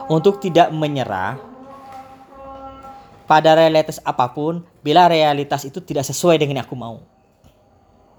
untuk 0.07 0.39
tidak 0.39 0.71
menyerah 0.71 1.35
pada 3.27 3.59
realitas 3.59 3.99
apa 4.07 4.31
pun 4.31 4.63
bila 4.87 5.11
realitas 5.11 5.67
itu 5.67 5.83
tidak 5.83 6.07
sesuai 6.07 6.39
dengan 6.39 6.63
yang 6.63 6.67
aku 6.71 6.79
mau. 6.79 7.03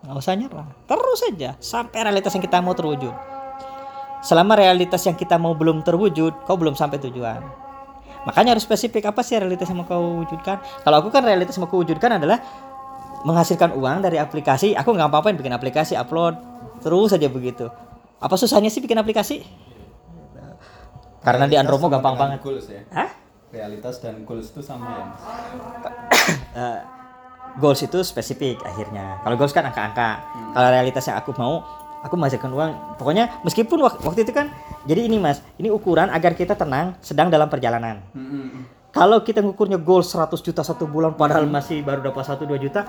Nggak 0.04 0.20
usah 0.20 0.36
nyerah, 0.36 0.70
terus 0.84 1.20
saja 1.24 1.56
sampai 1.64 2.04
realitas 2.04 2.36
yang 2.36 2.44
kita 2.44 2.60
mau 2.60 2.76
terwujud. 2.76 3.16
Selama 4.20 4.60
realitas 4.60 5.08
yang 5.08 5.16
kita 5.16 5.40
mau 5.40 5.56
belum 5.56 5.88
terwujud, 5.88 6.44
kau 6.44 6.60
belum 6.60 6.76
sampai 6.76 7.00
tujuan. 7.00 7.40
Makanya 8.28 8.60
harus 8.60 8.68
spesifik 8.68 9.08
apa 9.08 9.24
sih 9.24 9.40
realitas 9.40 9.72
yang 9.72 9.80
mau 9.80 9.88
kau 9.88 10.28
wujudkan. 10.28 10.60
Kalau 10.84 11.00
aku 11.00 11.08
kan 11.08 11.24
realitas 11.24 11.56
yang 11.56 11.64
mau 11.64 11.72
kau 11.72 11.80
wujudkan 11.80 12.20
adalah 12.20 12.44
menghasilkan 13.24 13.72
uang 13.72 14.04
dari 14.04 14.20
aplikasi. 14.20 14.76
Aku 14.76 14.92
nggak 14.92 15.08
apa-apain 15.08 15.40
bikin 15.40 15.56
aplikasi, 15.56 15.96
upload, 15.96 16.36
terus 16.88 17.12
saja 17.12 17.28
begitu. 17.28 17.68
Apa 18.24 18.40
susahnya 18.40 18.72
sih 18.72 18.80
bikin 18.80 18.96
aplikasi? 18.96 19.44
Karena 21.20 21.44
di 21.44 21.60
Andromo 21.60 21.92
gampang 21.92 22.16
banget. 22.16 22.40
Goals 22.40 22.72
ya. 22.72 22.88
Hah? 22.96 23.12
Realitas 23.52 24.00
dan 24.00 24.24
goals 24.24 24.48
itu 24.56 24.64
sama 24.64 24.88
ya, 24.88 25.04
Mas. 25.04 25.22
uh, 26.56 26.80
goals 27.62 27.84
itu 27.84 28.00
spesifik 28.08 28.64
akhirnya. 28.64 29.20
Kalau 29.28 29.36
goals 29.36 29.52
kan 29.52 29.68
angka-angka. 29.68 30.24
Hmm. 30.24 30.52
Kalau 30.56 30.70
realitas 30.72 31.04
yang 31.12 31.20
aku 31.20 31.36
mau, 31.36 31.60
aku 32.08 32.16
menghasilkan 32.16 32.52
uang. 32.56 32.72
Pokoknya 32.96 33.44
meskipun 33.44 33.84
waktu 33.84 34.24
itu 34.24 34.32
kan, 34.32 34.48
jadi 34.88 35.12
ini 35.12 35.20
mas, 35.20 35.44
ini 35.60 35.68
ukuran 35.68 36.08
agar 36.08 36.32
kita 36.32 36.56
tenang 36.56 36.96
sedang 37.04 37.28
dalam 37.28 37.52
perjalanan. 37.52 38.00
Hmm. 38.16 38.64
Kalau 38.98 39.22
kita 39.22 39.46
ngukurnya 39.46 39.78
goal 39.78 40.02
100 40.02 40.34
juta 40.42 40.66
satu 40.66 40.90
bulan 40.90 41.14
padahal 41.14 41.46
hmm. 41.46 41.54
masih 41.54 41.86
baru 41.86 42.02
dapat 42.02 42.26
1 42.26 42.50
2 42.50 42.58
juta, 42.66 42.82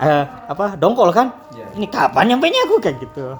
uh, 0.00 0.24
apa 0.48 0.80
dongkol 0.80 1.12
kan? 1.12 1.36
Yeah. 1.52 1.68
Ini 1.76 1.86
kapan 1.92 2.32
nyampe 2.32 2.48
nya 2.48 2.64
aku 2.64 2.80
kayak 2.80 2.96
gitu 3.04 3.36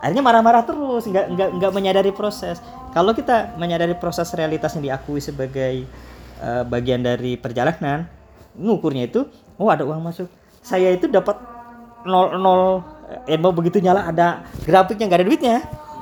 akhirnya 0.00 0.24
marah-marah 0.24 0.64
terus 0.64 1.04
nggak 1.04 1.26
nggak 1.36 1.48
nggak 1.60 1.72
menyadari 1.76 2.10
proses 2.10 2.56
kalau 2.96 3.12
kita 3.12 3.52
menyadari 3.60 3.92
proses 3.92 4.32
realitas 4.32 4.72
yang 4.74 4.88
diakui 4.88 5.20
sebagai 5.20 5.84
uh, 6.40 6.64
bagian 6.64 7.04
dari 7.04 7.36
perjalanan 7.36 8.08
ngukurnya 8.56 9.12
itu 9.12 9.28
oh 9.60 9.68
ada 9.68 9.84
uang 9.84 10.00
masuk 10.00 10.26
saya 10.64 10.88
itu 10.88 11.04
dapat 11.04 11.36
nol 12.08 12.40
nol 12.40 12.62
eh, 13.28 13.36
mau 13.36 13.52
begitu 13.52 13.76
nyala 13.84 14.08
ada 14.08 14.40
grafiknya 14.64 15.04
nggak 15.04 15.20
ada 15.20 15.28
duitnya 15.28 15.56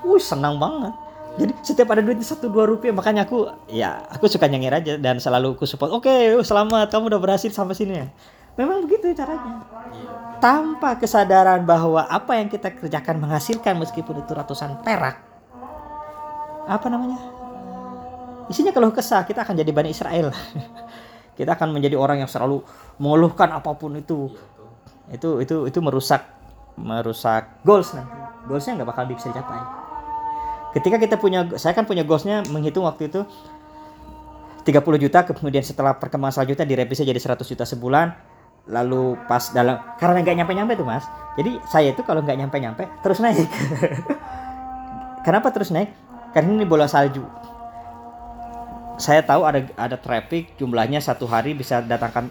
uh 0.06 0.20
senang 0.22 0.62
banget 0.62 0.94
jadi 1.38 1.52
setiap 1.62 1.94
ada 1.94 2.02
duitnya 2.02 2.26
satu 2.26 2.50
dua 2.50 2.66
rupiah 2.66 2.90
makanya 2.90 3.22
aku 3.22 3.46
ya 3.70 4.02
aku 4.10 4.26
suka 4.26 4.50
nyengir 4.50 4.74
aja 4.74 4.98
dan 4.98 5.22
selalu 5.22 5.54
aku 5.54 5.70
support. 5.70 5.94
Oke 5.94 6.10
okay, 6.10 6.34
selamat 6.42 6.90
kamu 6.90 7.14
udah 7.14 7.20
berhasil 7.22 7.54
sampai 7.54 7.78
sini 7.78 7.94
ya? 7.94 8.06
Memang 8.58 8.82
begitu 8.82 9.14
caranya. 9.14 9.62
Tanpa 10.42 10.98
kesadaran 10.98 11.62
bahwa 11.62 12.10
apa 12.10 12.34
yang 12.34 12.50
kita 12.50 12.74
kerjakan 12.74 13.22
menghasilkan 13.22 13.78
meskipun 13.78 14.18
itu 14.18 14.34
ratusan 14.34 14.82
perak 14.82 15.22
apa 16.66 16.86
namanya? 16.90 17.22
Isinya 18.50 18.74
kalau 18.74 18.90
kesah 18.90 19.22
kita 19.22 19.46
akan 19.46 19.54
jadi 19.54 19.70
bani 19.70 19.94
Israel. 19.94 20.34
Kita 21.38 21.54
akan 21.54 21.70
menjadi 21.70 21.94
orang 21.94 22.18
yang 22.18 22.26
selalu 22.26 22.66
mengeluhkan 22.98 23.54
apa 23.54 23.70
pun 23.78 23.94
itu. 23.94 24.26
Itu 25.06 25.38
itu 25.38 25.70
itu 25.70 25.78
merusak 25.78 26.26
merusak 26.74 27.62
goals 27.62 27.94
nanti. 27.94 28.18
Goalsnya 28.50 28.82
nggak 28.82 28.90
bakal 28.90 29.06
bisa 29.06 29.30
dicapai 29.30 29.87
ketika 30.76 30.96
kita 31.00 31.16
punya 31.16 31.48
saya 31.56 31.72
kan 31.72 31.88
punya 31.88 32.04
goalsnya 32.04 32.44
menghitung 32.52 32.84
waktu 32.84 33.08
itu 33.08 33.24
30 34.68 34.74
juta 35.00 35.24
kemudian 35.24 35.64
setelah 35.64 35.96
perkembangan 35.96 36.42
selanjutnya 36.42 36.68
direvisi 36.68 37.00
jadi 37.06 37.16
100 37.16 37.40
juta 37.40 37.64
sebulan 37.64 38.12
lalu 38.68 39.16
pas 39.24 39.50
dalam 39.56 39.80
karena 39.96 40.20
nggak 40.20 40.36
nyampe 40.44 40.52
nyampe 40.52 40.72
tuh 40.76 40.86
mas. 40.86 41.04
Jadi 41.40 41.56
saya 41.66 41.96
itu 41.96 42.04
kalau 42.04 42.20
nggak 42.20 42.36
nyampe 42.36 42.56
nyampe 42.60 42.84
terus 43.00 43.18
naik. 43.18 43.48
Kenapa 45.26 45.48
terus 45.50 45.72
naik? 45.72 45.90
Karena 46.36 46.52
ini 46.52 46.68
bola 46.68 46.84
salju. 46.84 47.24
Saya 49.00 49.24
tahu 49.24 49.48
ada 49.48 49.64
ada 49.80 49.96
traffic 49.96 50.58
jumlahnya 50.60 51.00
satu 51.00 51.24
hari 51.24 51.56
bisa 51.56 51.80
datangkan 51.80 52.28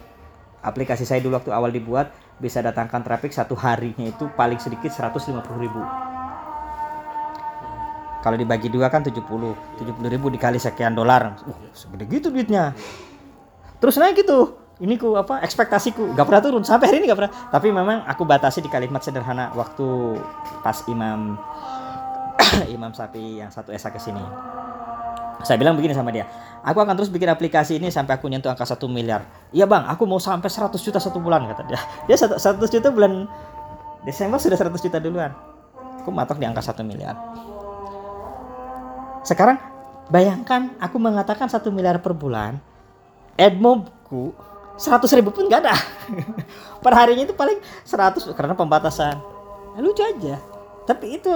aplikasi 0.62 1.08
saya 1.08 1.24
dulu 1.24 1.39
waktu 1.41 1.51
awal 1.56 1.72
dibuat 1.74 2.13
bisa 2.38 2.62
datangkan 2.62 3.01
traffic 3.01 3.34
satu 3.34 3.58
harinya 3.58 4.06
itu 4.06 4.29
paling 4.38 4.62
sedikit 4.62 4.94
150 4.94 5.32
ribu 5.58 5.82
kalau 8.27 8.36
dibagi 8.36 8.67
dua 8.67 8.91
kan 8.91 9.00
70 9.00 9.24
70 9.24 10.03
ribu 10.12 10.27
dikali 10.27 10.60
sekian 10.60 10.91
dolar. 10.91 11.39
Uh 11.48 11.72
segede 11.72 12.03
gitu 12.12 12.27
duitnya. 12.27 12.75
Terus 13.79 13.96
naik 13.96 14.19
gitu. 14.19 14.60
Ini 14.84 15.00
ku 15.00 15.15
apa 15.15 15.39
ekspektasiku. 15.48 16.12
Gak 16.12 16.27
pernah 16.27 16.43
turun. 16.43 16.63
Sampai 16.67 16.91
hari 16.91 17.00
ini 17.00 17.07
gak 17.07 17.24
pernah. 17.24 17.31
Tapi 17.48 17.72
memang 17.72 18.03
aku 18.03 18.27
batasi 18.27 18.60
di 18.60 18.67
kalimat 18.67 19.00
sederhana 19.00 19.55
waktu 19.55 20.19
pas 20.60 20.84
imam 20.91 21.39
imam 22.75 22.91
sapi 22.91 23.39
yang 23.39 23.48
satu 23.48 23.72
esa 23.72 23.96
ke 23.96 23.98
sini. 24.03 24.19
Saya 25.48 25.55
bilang 25.55 25.79
begini 25.79 25.96
sama 25.96 26.12
dia 26.12 26.27
aku 26.65 26.84
akan 26.84 26.98
terus 27.00 27.13
bikin 27.13 27.31
aplikasi 27.31 27.79
ini 27.79 27.88
sampai 27.88 28.19
aku 28.19 28.27
nyentuh 28.27 28.51
angka 28.51 28.67
satu 28.67 28.91
miliar. 28.91 29.24
Iya 29.55 29.63
bang. 29.63 29.88
Aku 29.88 30.03
mau 30.03 30.19
sampai 30.19 30.51
100 30.51 30.75
juta 30.84 31.00
satu 31.00 31.24
bulan 31.24 31.48
kata 31.48 31.63
dia. 31.63 31.79
Dia 32.12 32.19
100 32.19 32.60
juta 32.60 32.91
bulan 32.91 33.24
Desember 34.03 34.36
sudah 34.36 34.60
100 34.60 34.84
juta 34.84 35.00
duluan. 35.00 35.31
Aku 36.03 36.12
matok 36.12 36.43
di 36.43 36.46
angka 36.50 36.60
satu 36.60 36.84
miliar 36.84 37.15
sekarang 39.27 39.60
bayangkan 40.07 40.72
aku 40.79 40.96
mengatakan 40.96 41.51
satu 41.51 41.67
miliar 41.67 42.00
per 42.00 42.15
bulan 42.15 42.63
Edmobku 43.36 44.31
seratus 44.77 45.13
ribu 45.13 45.29
pun 45.29 45.46
gak 45.46 45.62
ada. 45.67 45.75
Per 46.84 46.93
harinya 46.93 47.25
itu 47.25 47.38
paling 47.38 47.62
seratus 47.86 48.25
karena 48.34 48.57
pembatasan. 48.57 49.17
Ya, 49.77 49.79
lucu 49.81 50.01
aja. 50.01 50.41
Tapi 50.89 51.22
itu 51.22 51.34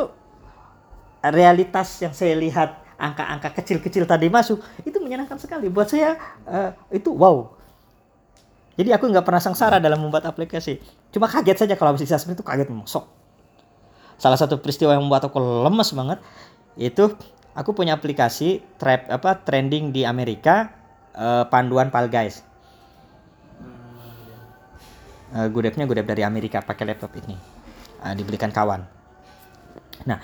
realitas 1.22 2.02
yang 2.02 2.14
saya 2.14 2.34
lihat 2.38 2.82
angka-angka 2.98 3.54
kecil-kecil 3.62 4.06
tadi 4.10 4.30
masuk 4.30 4.62
itu 4.82 4.98
menyenangkan 4.98 5.38
sekali. 5.38 5.70
Buat 5.70 5.94
saya 5.94 6.18
uh, 6.50 6.74
itu 6.90 7.14
wow. 7.14 7.54
Jadi 8.78 8.90
aku 8.98 9.06
nggak 9.10 9.26
pernah 9.26 9.42
sengsara 9.42 9.78
dalam 9.78 10.02
membuat 10.02 10.26
aplikasi. 10.26 10.82
Cuma 11.14 11.30
kaget 11.30 11.68
saja 11.68 11.76
kalau 11.78 11.94
bisa 11.94 12.18
seperti 12.18 12.42
itu 12.42 12.46
kaget 12.46 12.66
memang 12.70 12.90
sok. 12.90 13.06
Salah 14.18 14.38
satu 14.38 14.58
peristiwa 14.62 14.94
yang 14.94 15.06
membuat 15.06 15.30
aku 15.30 15.38
lemes 15.38 15.90
banget 15.94 16.18
itu 16.78 17.14
aku 17.52 17.76
punya 17.76 18.00
aplikasi 18.00 18.64
trap 18.80 19.12
apa 19.12 19.44
trending 19.44 19.92
di 19.92 20.08
Amerika 20.08 20.72
uh, 21.16 21.48
panduan 21.48 21.92
pal 21.92 22.08
guys. 22.08 22.44
Uh, 25.32 25.48
Godepnya 25.48 25.88
Godep 25.88 26.04
dari 26.08 26.28
Amerika 26.28 26.60
pakai 26.60 26.92
laptop 26.92 27.16
ini. 27.24 27.36
Uh, 28.04 28.14
dibelikan 28.16 28.52
kawan. 28.52 28.84
Nah 30.08 30.20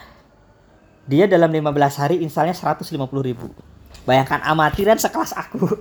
dia 1.07 1.24
dalam 1.24 1.48
15 1.48 1.72
hari 2.03 2.19
installnya 2.19 2.55
150 2.55 3.00
ribu. 3.24 3.48
Bayangkan 4.03 4.43
amatiran 4.43 5.00
sekelas 5.00 5.36
aku. 5.36 5.67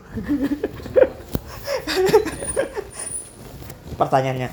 Pertanyaannya 4.00 4.50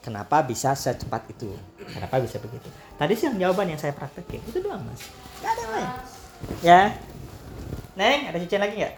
kenapa 0.00 0.44
bisa 0.46 0.72
secepat 0.76 1.28
itu? 1.28 1.50
Kenapa 1.82 2.22
bisa 2.22 2.38
begitu? 2.38 2.68
Tadi 2.96 3.12
sih 3.18 3.26
yang 3.26 3.36
jawaban 3.50 3.74
yang 3.74 3.80
saya 3.80 3.92
praktekin. 3.92 4.40
Itu 4.48 4.62
doang 4.62 4.86
mas 4.86 5.21
gak 5.42 5.52
ada 5.58 5.64
ya. 6.62 6.80
Neng 7.98 8.30
ada 8.30 8.38
cicin 8.40 8.62
lagi 8.62 8.80
nggak? 8.80 8.94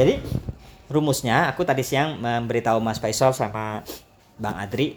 Jadi 0.00 0.14
rumusnya 0.88 1.50
aku 1.50 1.66
tadi 1.66 1.84
siang 1.84 2.16
memberitahu 2.22 2.80
Mas 2.80 2.96
Faisal 2.96 3.36
sama 3.36 3.84
Bang 4.40 4.56
Adri. 4.56 4.96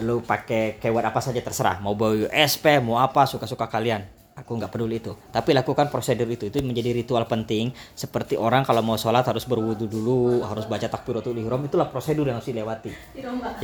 Lu 0.00 0.24
pakai 0.24 0.80
keyword 0.80 1.08
apa 1.08 1.20
saja 1.20 1.40
terserah. 1.44 1.80
Mau 1.84 1.92
bawa 1.92 2.28
USP 2.28 2.80
mau 2.80 2.96
apa 2.96 3.28
suka-suka 3.28 3.68
kalian 3.68 4.15
aku 4.36 4.50
nggak 4.60 4.68
peduli 4.68 5.00
itu. 5.00 5.16
Tapi 5.32 5.56
lakukan 5.56 5.88
prosedur 5.88 6.28
itu. 6.28 6.52
Itu 6.52 6.60
menjadi 6.60 6.92
ritual 6.92 7.24
penting. 7.24 7.72
Seperti 7.96 8.36
orang 8.36 8.68
kalau 8.68 8.84
mau 8.84 9.00
sholat 9.00 9.24
harus 9.24 9.48
berwudu 9.48 9.88
dulu 9.88 10.44
harus 10.44 10.68
baca 10.68 10.86
takbiratul 10.86 11.34
ihram. 11.40 11.64
Itulah 11.64 11.88
prosedur 11.88 12.28
yang 12.28 12.36
harus 12.38 12.52
dilewati. 12.52 12.92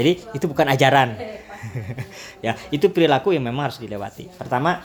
Jadi 0.00 0.12
itu 0.32 0.44
bukan 0.48 0.66
ajaran. 0.72 1.14
Ya 2.42 2.58
itu 2.74 2.90
perilaku 2.90 3.30
yang 3.30 3.46
memang 3.46 3.70
harus 3.70 3.78
dilewati. 3.78 4.26
Pertama 4.34 4.82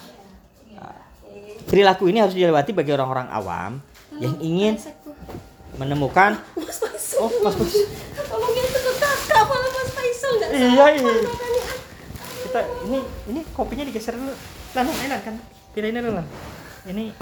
perilaku 1.66 2.06
ini 2.06 2.22
harus 2.22 2.38
dilewati 2.38 2.70
bagi 2.70 2.94
orang-orang 2.94 3.34
awam 3.34 3.72
yang 4.22 4.38
ingin 4.38 4.78
menemukan 5.82 6.38
Mas 6.54 6.78
Faisal. 6.78 7.26
oh 7.26 7.34
Mas 7.42 7.58
Bus 7.58 7.74
Tolongin 8.14 8.62
itu 8.62 8.78
ke 8.78 8.94
kakak 9.02 9.44
malah 9.50 9.70
Mas 9.74 9.90
Faisal. 9.90 10.32
Nggak 10.38 10.50
Iya, 10.54 10.86
iya. 11.02 11.14
kita 12.46 12.60
ini 12.86 13.00
ini 13.34 13.42
kopinya 13.58 13.84
digeser 13.90 14.14
dulu. 14.14 14.38
Enak 14.78 15.22
kan 15.26 15.36
pindahin 15.78 16.02
dulu 16.02 16.18
lah 16.18 16.26
ini 16.90 17.14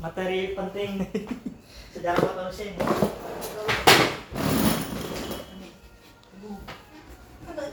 materi 0.00 0.56
penting 0.56 1.04
sejarah 1.92 2.32
manusia 2.32 2.72
ini 2.72 2.80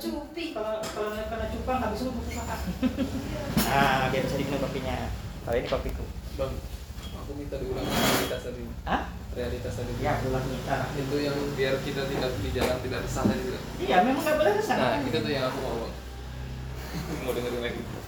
cupi. 0.03 0.51
kalau 0.51 0.83
kalau 0.83 1.15
kena 1.15 1.47
cupang 1.47 1.79
habis 1.79 2.03
itu 2.03 2.11
buku 2.11 2.31
kakak 2.35 2.59
nah 3.63 4.11
biar 4.11 4.27
bisa 4.27 4.35
diminum 4.43 4.59
kopinya 4.67 5.07
kalau 5.47 5.55
ini 5.55 5.67
kopiku 5.71 6.03
Bang, 6.35 6.51
aku 7.23 7.31
minta 7.39 7.55
diulang 7.55 7.87
realitas 7.87 8.41
tadi. 8.43 8.67
ah 8.83 9.07
Realitas 9.31 9.79
tadi. 9.79 9.93
ya 10.03 10.19
ulang 10.27 10.43
kita 10.43 10.77
Itu 10.97 11.15
yang 11.23 11.39
biar 11.55 11.79
kita 11.87 12.03
tidak 12.11 12.31
di 12.41 12.49
jalan 12.51 12.77
tidak 12.83 12.99
resah 13.05 13.23
tadi. 13.25 13.43
Iya 13.85 14.01
memang 14.01 14.25
nggak 14.25 14.37
boleh 14.43 14.53
ke 14.57 14.63
sana 14.65 14.97
Nah, 14.97 15.05
itu 15.05 15.17
tuh 15.21 15.31
yang 15.31 15.45
aku 15.45 15.57
mau. 15.61 15.87
Mau 17.25 17.31
dengerin 17.37 17.61
lagi. 17.61 18.02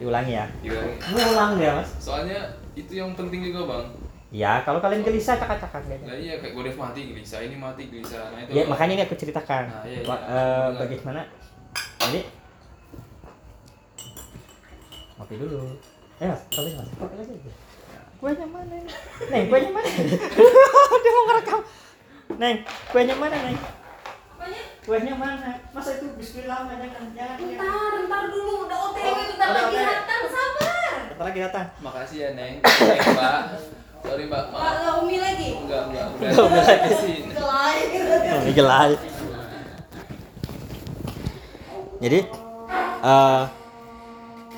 Diulangi 0.00 0.32
ya 0.32 0.46
Diulangi. 0.58 0.96
ngulang 1.06 1.52
dia 1.54 1.72
mas 1.76 1.90
Soalnya 1.98 2.40
itu 2.72 2.92
yang 2.94 3.12
penting 3.12 3.44
juga 3.44 3.68
bang. 3.68 3.86
ya 4.30 4.62
kalau 4.62 4.78
kalian 4.78 5.02
gelisah 5.02 5.36
cakap-cakap 5.36 5.82
gitu 5.84 6.02
Nah 6.02 6.14
iya 6.14 6.38
kayak 6.38 6.54
Godef 6.54 6.74
mati 6.74 7.00
gelisah, 7.04 7.42
ini 7.42 7.54
mati 7.54 7.82
gelisah. 7.84 8.30
Nah 8.30 8.40
itu. 8.40 8.50
ya 8.52 8.62
makanya 8.64 8.92
ini 8.94 9.02
aku 9.04 9.14
ceritakan 9.14 9.64
Nah, 9.66 9.82
iya, 9.84 10.00
iya. 10.00 10.16
Eh, 10.16 10.68
bagaimana 10.74 11.20
jadi 12.00 12.20
kopi 15.16 15.34
dulu 15.36 15.58
eh 16.16 16.26
mas 16.26 16.42
kopi 16.48 16.70
mas 16.74 16.88
kopi 16.90 17.14
lagi 17.14 17.34
kuenya 18.16 18.46
mana 18.46 18.76
neng 19.26 19.44
kuenya 19.46 19.70
mana 19.70 19.88
dia 21.02 21.10
mau 21.10 21.24
ngerekam 21.26 21.60
neng 22.36 22.56
kuenya 22.88 23.14
mana 23.14 23.36
neng? 23.38 23.56
Kuenya 24.90 25.14
mana 25.14 25.54
masa 25.70 26.02
itu 26.02 26.10
biskuit 26.18 26.50
lama 26.50 26.74
jangan 26.74 26.90
jangan 26.90 27.06
jangan. 27.14 27.36
Bentar, 27.38 27.90
bentar 27.94 28.22
dulu. 28.26 28.66
Udah 28.66 28.78
OTW, 28.90 29.06
Oh, 29.06 29.22
bentar 29.22 29.46
udah 29.46 29.62
lagi 29.62 29.70
OTW. 29.70 29.86
datang. 29.86 30.22
Sabar. 30.26 30.90
bentar 31.06 31.24
lagi 31.30 31.40
datang 31.46 31.66
Makasih 31.78 32.18
ya 32.18 32.30
Neng. 32.34 32.54
Neng, 32.58 33.00
Mbak. 33.14 33.40
Sorry 34.02 34.24
Mbak. 34.26 34.44
Pak, 34.50 34.58
Maaf. 34.58 34.74
nggak 34.74 34.94
umi 34.98 35.16
lagi? 35.22 35.50
Enggak 35.54 35.82
enggak. 35.86 36.06
Enggak, 36.10 36.42
udah 36.42 36.64
lagi. 36.66 36.90
Sih. 36.98 37.18
Gelai. 37.30 37.76
Oh, 38.34 38.40
ini 38.42 38.52
gelai 38.52 38.92
jadi 42.00 42.18
eh 43.00 43.44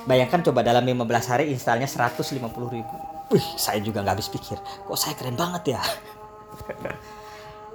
bayangkan 0.06 0.40
coba 0.46 0.64
dalam 0.64 0.86
15 0.86 1.28
hari 1.28 1.44
installnya 1.52 1.84
150 1.84 2.40
ribu 2.70 2.96
Wih, 3.28 3.46
saya 3.58 3.82
juga 3.82 4.00
nggak 4.00 4.14
habis 4.16 4.30
pikir 4.32 4.56
kok 4.56 4.96
saya 4.96 5.12
keren 5.12 5.34
banget 5.34 5.74
ya 5.74 5.82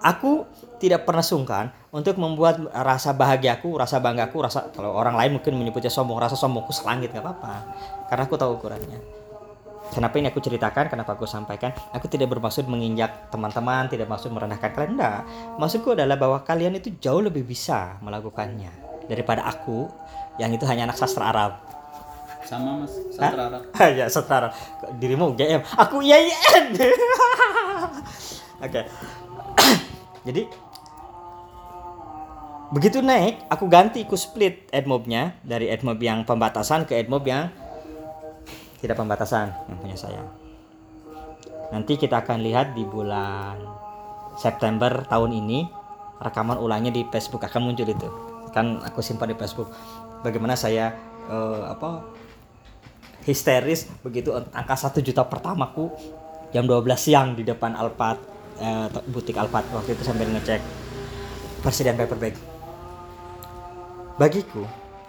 aku 0.01 0.47
tidak 0.77 1.09
pernah 1.09 1.25
sungkan 1.25 1.73
untuk 1.89 2.17
membuat 2.21 2.61
rasa 2.69 3.13
bahagiaku, 3.13 3.77
rasa 3.77 3.97
banggaku, 3.97 4.37
rasa 4.45 4.69
kalau 4.73 4.93
orang 4.93 5.17
lain 5.17 5.41
mungkin 5.41 5.57
menyebutnya 5.57 5.89
sombong, 5.89 6.21
rasa 6.21 6.37
sombongku 6.37 6.69
selangit 6.69 7.09
nggak 7.09 7.25
apa-apa, 7.25 7.55
karena 8.09 8.23
aku 8.25 8.35
tahu 8.37 8.51
ukurannya. 8.61 8.99
Kenapa 9.87 10.19
ini 10.19 10.27
aku 10.27 10.43
ceritakan, 10.43 10.91
kenapa 10.91 11.15
aku 11.15 11.23
sampaikan? 11.23 11.71
Aku 11.95 12.11
tidak 12.11 12.27
bermaksud 12.27 12.67
menginjak 12.67 13.31
teman-teman, 13.31 13.87
tidak 13.87 14.11
maksud 14.11 14.35
merendahkan 14.35 14.75
kalian, 14.75 14.99
enggak. 14.99 15.23
Maksudku 15.55 15.95
adalah 15.95 16.19
bahwa 16.19 16.43
kalian 16.43 16.75
itu 16.75 16.91
jauh 16.99 17.23
lebih 17.23 17.47
bisa 17.47 17.95
melakukannya 18.03 18.69
daripada 19.07 19.47
aku 19.47 19.87
yang 20.37 20.51
itu 20.51 20.67
hanya 20.67 20.91
anak 20.91 20.99
sastra 20.99 21.31
Arab. 21.31 21.63
Sama 22.43 22.83
Mas, 22.83 22.93
Hah? 23.19 23.31
sastra 23.31 23.43
Arab. 23.47 23.61
ya 23.99 24.05
sastra 24.11 24.35
Arab. 24.43 24.51
Dirimu 24.99 25.33
GM, 25.39 25.63
aku 25.79 26.03
IAIN. 26.03 26.65
Oke. 28.67 28.81
Jadi 30.27 30.41
begitu 32.71 32.99
naik, 32.99 33.47
aku 33.47 33.65
ganti, 33.71 34.03
aku 34.03 34.19
split 34.19 34.67
admobnya 34.75 35.37
dari 35.43 35.71
admob 35.71 35.97
yang 36.01 36.27
pembatasan 36.27 36.83
ke 36.83 36.99
admob 36.99 37.23
yang 37.23 37.47
tidak 38.83 38.99
pembatasan 38.99 39.53
yang 39.71 39.77
punya 39.79 39.97
saya. 39.97 40.21
Nanti 41.71 41.99
kita 41.99 42.23
akan 42.23 42.43
lihat 42.43 42.75
di 42.75 42.87
bulan 42.87 43.59
September 44.39 45.03
tahun 45.09 45.35
ini 45.35 45.67
rekaman 46.21 46.57
ulangnya 46.61 46.93
di 46.93 47.03
Facebook 47.09 47.43
akan 47.43 47.71
muncul 47.71 47.87
itu. 47.87 48.07
Kan 48.55 48.79
aku 48.85 49.03
simpan 49.03 49.33
di 49.33 49.37
Facebook. 49.37 49.67
Bagaimana 50.23 50.55
saya 50.55 50.95
eh, 51.27 51.63
apa 51.67 52.07
histeris 53.27 53.91
begitu 54.01 54.31
angka 54.31 54.75
satu 54.79 55.03
juta 55.03 55.27
pertamaku 55.27 55.91
jam 56.55 56.63
12 56.63 56.87
siang 56.95 57.35
di 57.35 57.43
depan 57.43 57.75
Alphard 57.75 58.19
eh, 58.63 58.87
butik 59.11 59.35
Alphard 59.35 59.67
waktu 59.75 59.99
itu 59.99 60.03
sambil 60.07 60.31
ngecek 60.31 60.63
persediaan 61.59 61.99
paper 61.99 62.15
bag 62.15 62.35
bagiku 64.17 64.65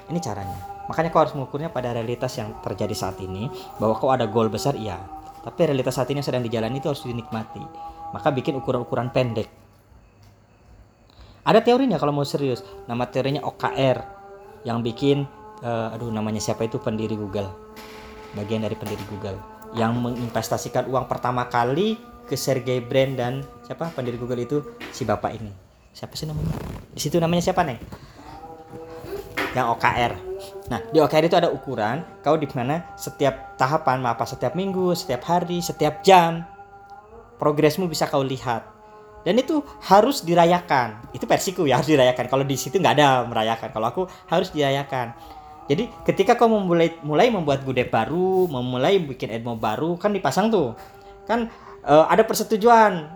ini 0.08 0.20
caranya. 0.20 0.78
Makanya 0.88 1.12
kau 1.12 1.20
harus 1.20 1.36
mengukurnya 1.36 1.68
pada 1.68 1.92
realitas 1.92 2.32
yang 2.40 2.56
terjadi 2.64 2.96
saat 2.96 3.20
ini 3.20 3.52
bahwa 3.76 3.96
kau 3.96 4.08
ada 4.08 4.24
goal 4.24 4.48
besar 4.48 4.72
iya. 4.72 4.96
Tapi 5.44 5.68
realitas 5.68 5.96
saat 5.96 6.08
ini 6.08 6.20
yang 6.20 6.28
sedang 6.28 6.44
dijalani 6.44 6.80
itu 6.80 6.88
harus 6.88 7.04
dinikmati. 7.04 7.60
Maka 8.12 8.32
bikin 8.32 8.56
ukuran-ukuran 8.56 9.12
pendek. 9.12 9.48
Ada 11.44 11.60
teorinya 11.60 12.00
kalau 12.00 12.12
mau 12.16 12.24
serius. 12.24 12.64
Nama 12.88 13.04
teorinya 13.08 13.44
OKR 13.44 13.98
yang 14.64 14.80
bikin 14.80 15.28
eh, 15.60 15.94
aduh 15.96 16.08
namanya 16.08 16.40
siapa 16.40 16.64
itu? 16.64 16.80
Pendiri 16.80 17.16
Google. 17.16 17.48
Bagian 18.32 18.64
dari 18.64 18.76
pendiri 18.76 19.04
Google. 19.12 19.36
Yang 19.76 19.92
menginvestasikan 20.00 20.88
uang 20.88 21.04
pertama 21.04 21.48
kali 21.52 22.00
ke 22.24 22.36
Sergey 22.36 22.80
Brin 22.80 23.16
dan 23.16 23.44
siapa? 23.64 23.92
Pendiri 23.92 24.16
Google 24.16 24.40
itu 24.40 24.64
si 24.88 25.04
bapak 25.04 25.36
ini. 25.36 25.52
Siapa 25.92 26.16
sih 26.16 26.24
namanya? 26.24 26.56
Di 26.92 27.00
situ 27.00 27.20
namanya 27.20 27.44
siapa 27.44 27.60
nih 27.64 28.07
yang 29.56 29.72
OKR 29.72 30.12
nah 30.68 30.80
di 30.92 30.98
OKR 31.00 31.24
itu 31.28 31.36
ada 31.38 31.48
ukuran 31.48 32.04
kau 32.20 32.36
di 32.36 32.48
mana 32.52 32.92
setiap 32.98 33.56
tahapan 33.56 34.04
apa 34.04 34.24
setiap 34.28 34.52
minggu 34.56 34.92
setiap 34.92 35.24
hari 35.24 35.64
setiap 35.64 36.04
jam 36.04 36.44
progresmu 37.38 37.86
bisa 37.86 38.10
kau 38.10 38.20
lihat. 38.20 38.66
Dan 39.22 39.38
itu 39.38 39.62
harus 39.86 40.26
dirayakan. 40.26 41.14
Itu 41.14 41.24
versiku 41.24 41.64
ya 41.64 41.76
harus 41.80 41.88
dirayakan. 41.88 42.26
Kalau 42.26 42.44
di 42.44 42.58
situ 42.58 42.76
nggak 42.76 42.94
ada 42.98 43.24
merayakan. 43.24 43.70
Kalau 43.70 43.86
aku 43.88 44.02
harus 44.28 44.50
dirayakan. 44.50 45.14
Jadi 45.70 45.88
ketika 46.04 46.34
kau 46.34 46.50
memulai 46.50 46.98
mulai 47.06 47.30
membuat 47.30 47.62
gude 47.62 47.86
baru 47.86 48.48
memulai 48.48 48.98
bikin 48.98 49.28
edmo 49.32 49.54
baru 49.54 49.96
kan 49.96 50.12
dipasang 50.12 50.50
tuh. 50.50 50.74
Kan 51.24 51.48
eh, 51.86 52.04
ada 52.10 52.26
persetujuan. 52.26 53.08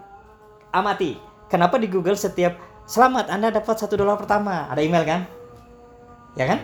Amati. 0.73 1.21
Kenapa 1.53 1.77
di 1.77 1.85
Google 1.85 2.17
setiap 2.17 2.57
selamat 2.89 3.29
anda 3.29 3.53
dapat 3.53 3.77
satu 3.77 3.93
dolar 4.01 4.17
pertama? 4.17 4.73
Ada 4.73 4.81
email 4.81 5.05
kan 5.05 5.21
ya 6.37 6.47
kan? 6.49 6.61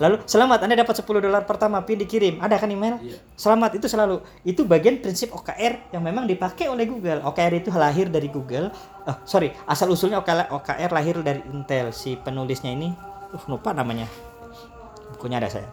Lalu 0.00 0.24
selamat 0.26 0.66
anda 0.66 0.74
dapat 0.74 0.98
10 0.98 1.06
dolar 1.22 1.42
pertama 1.46 1.78
pin 1.86 1.94
dikirim. 1.94 2.42
Ada 2.42 2.58
kan 2.58 2.70
email? 2.70 2.98
Iya. 2.98 3.22
selamat 3.38 3.78
itu 3.78 3.86
selalu. 3.86 4.18
Itu 4.42 4.66
bagian 4.66 4.98
prinsip 4.98 5.30
OKR 5.30 5.94
yang 5.94 6.02
memang 6.02 6.26
dipakai 6.26 6.66
oleh 6.66 6.90
Google. 6.90 7.22
OKR 7.22 7.54
itu 7.62 7.70
lahir 7.70 8.10
dari 8.10 8.26
Google. 8.26 8.74
Eh, 9.06 9.16
sorry 9.22 9.54
asal 9.70 9.90
usulnya 9.94 10.18
OKR, 10.22 10.90
lahir 10.90 11.22
dari 11.22 11.38
Intel. 11.46 11.94
Si 11.94 12.18
penulisnya 12.18 12.74
ini 12.74 12.90
uh 13.30 13.44
lupa 13.46 13.70
namanya. 13.70 14.10
Bukunya 15.14 15.38
ada 15.38 15.46
saya. 15.46 15.68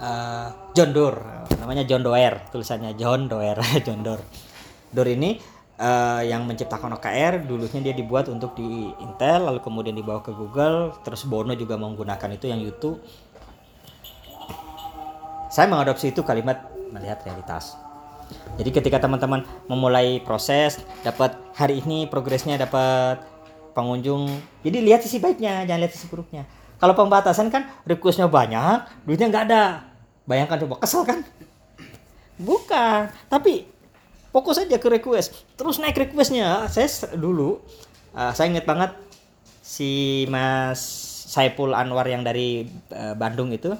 Eh, 0.00 0.48
John 0.72 0.96
Doerr. 0.96 1.18
Namanya 1.60 1.84
John 1.84 2.00
Doerr 2.00 2.48
tulisannya. 2.48 2.96
John 2.96 3.28
Doerr 3.28 3.60
John 3.86 4.00
Doerr. 4.00 4.22
Doerr 4.90 5.12
ini 5.12 5.59
eh, 5.80 6.22
yang 6.28 6.44
menciptakan 6.44 7.00
OKR 7.00 7.48
dulunya 7.48 7.80
dia 7.80 7.94
dibuat 7.96 8.28
untuk 8.28 8.52
di 8.52 8.92
Intel 9.00 9.48
lalu 9.48 9.64
kemudian 9.64 9.96
dibawa 9.96 10.20
ke 10.20 10.30
Google 10.36 10.92
terus 11.00 11.24
Bono 11.24 11.56
juga 11.56 11.80
menggunakan 11.80 12.30
itu 12.36 12.52
yang 12.52 12.60
YouTube. 12.60 13.00
Saya 15.50 15.66
mengadopsi 15.66 16.14
itu 16.14 16.22
kalimat 16.22 16.68
melihat 16.94 17.24
realitas. 17.26 17.74
Jadi 18.54 18.70
ketika 18.70 19.02
teman-teman 19.02 19.42
memulai 19.66 20.22
proses 20.22 20.78
dapat 21.02 21.34
hari 21.58 21.82
ini 21.82 22.06
progresnya 22.06 22.54
dapat 22.54 23.18
pengunjung 23.74 24.30
jadi 24.62 24.78
lihat 24.82 25.02
sisi 25.02 25.18
baiknya 25.18 25.66
jangan 25.66 25.80
lihat 25.82 25.92
sisi 25.96 26.06
buruknya. 26.06 26.46
Kalau 26.78 26.94
pembatasan 26.94 27.50
kan 27.50 27.66
requestnya 27.82 28.30
banyak 28.30 28.86
duitnya 29.02 29.26
nggak 29.28 29.44
ada. 29.50 29.64
Bayangkan 30.24 30.62
coba 30.62 30.78
kesel 30.80 31.02
kan? 31.02 31.26
Bukan. 32.38 33.10
Tapi 33.28 33.79
fokus 34.30 34.62
aja 34.62 34.78
ke 34.78 34.88
request. 34.90 35.34
Terus 35.54 35.78
naik 35.78 35.98
requestnya. 35.98 36.66
Saya 36.70 36.88
dulu 37.14 37.60
uh, 38.14 38.32
saya 38.34 38.50
inget 38.50 38.66
banget 38.66 38.94
si 39.62 40.24
Mas 40.26 40.80
Saipul 41.30 41.76
Anwar 41.76 42.06
yang 42.10 42.26
dari 42.26 42.66
uh, 42.90 43.14
Bandung 43.14 43.54
itu 43.54 43.74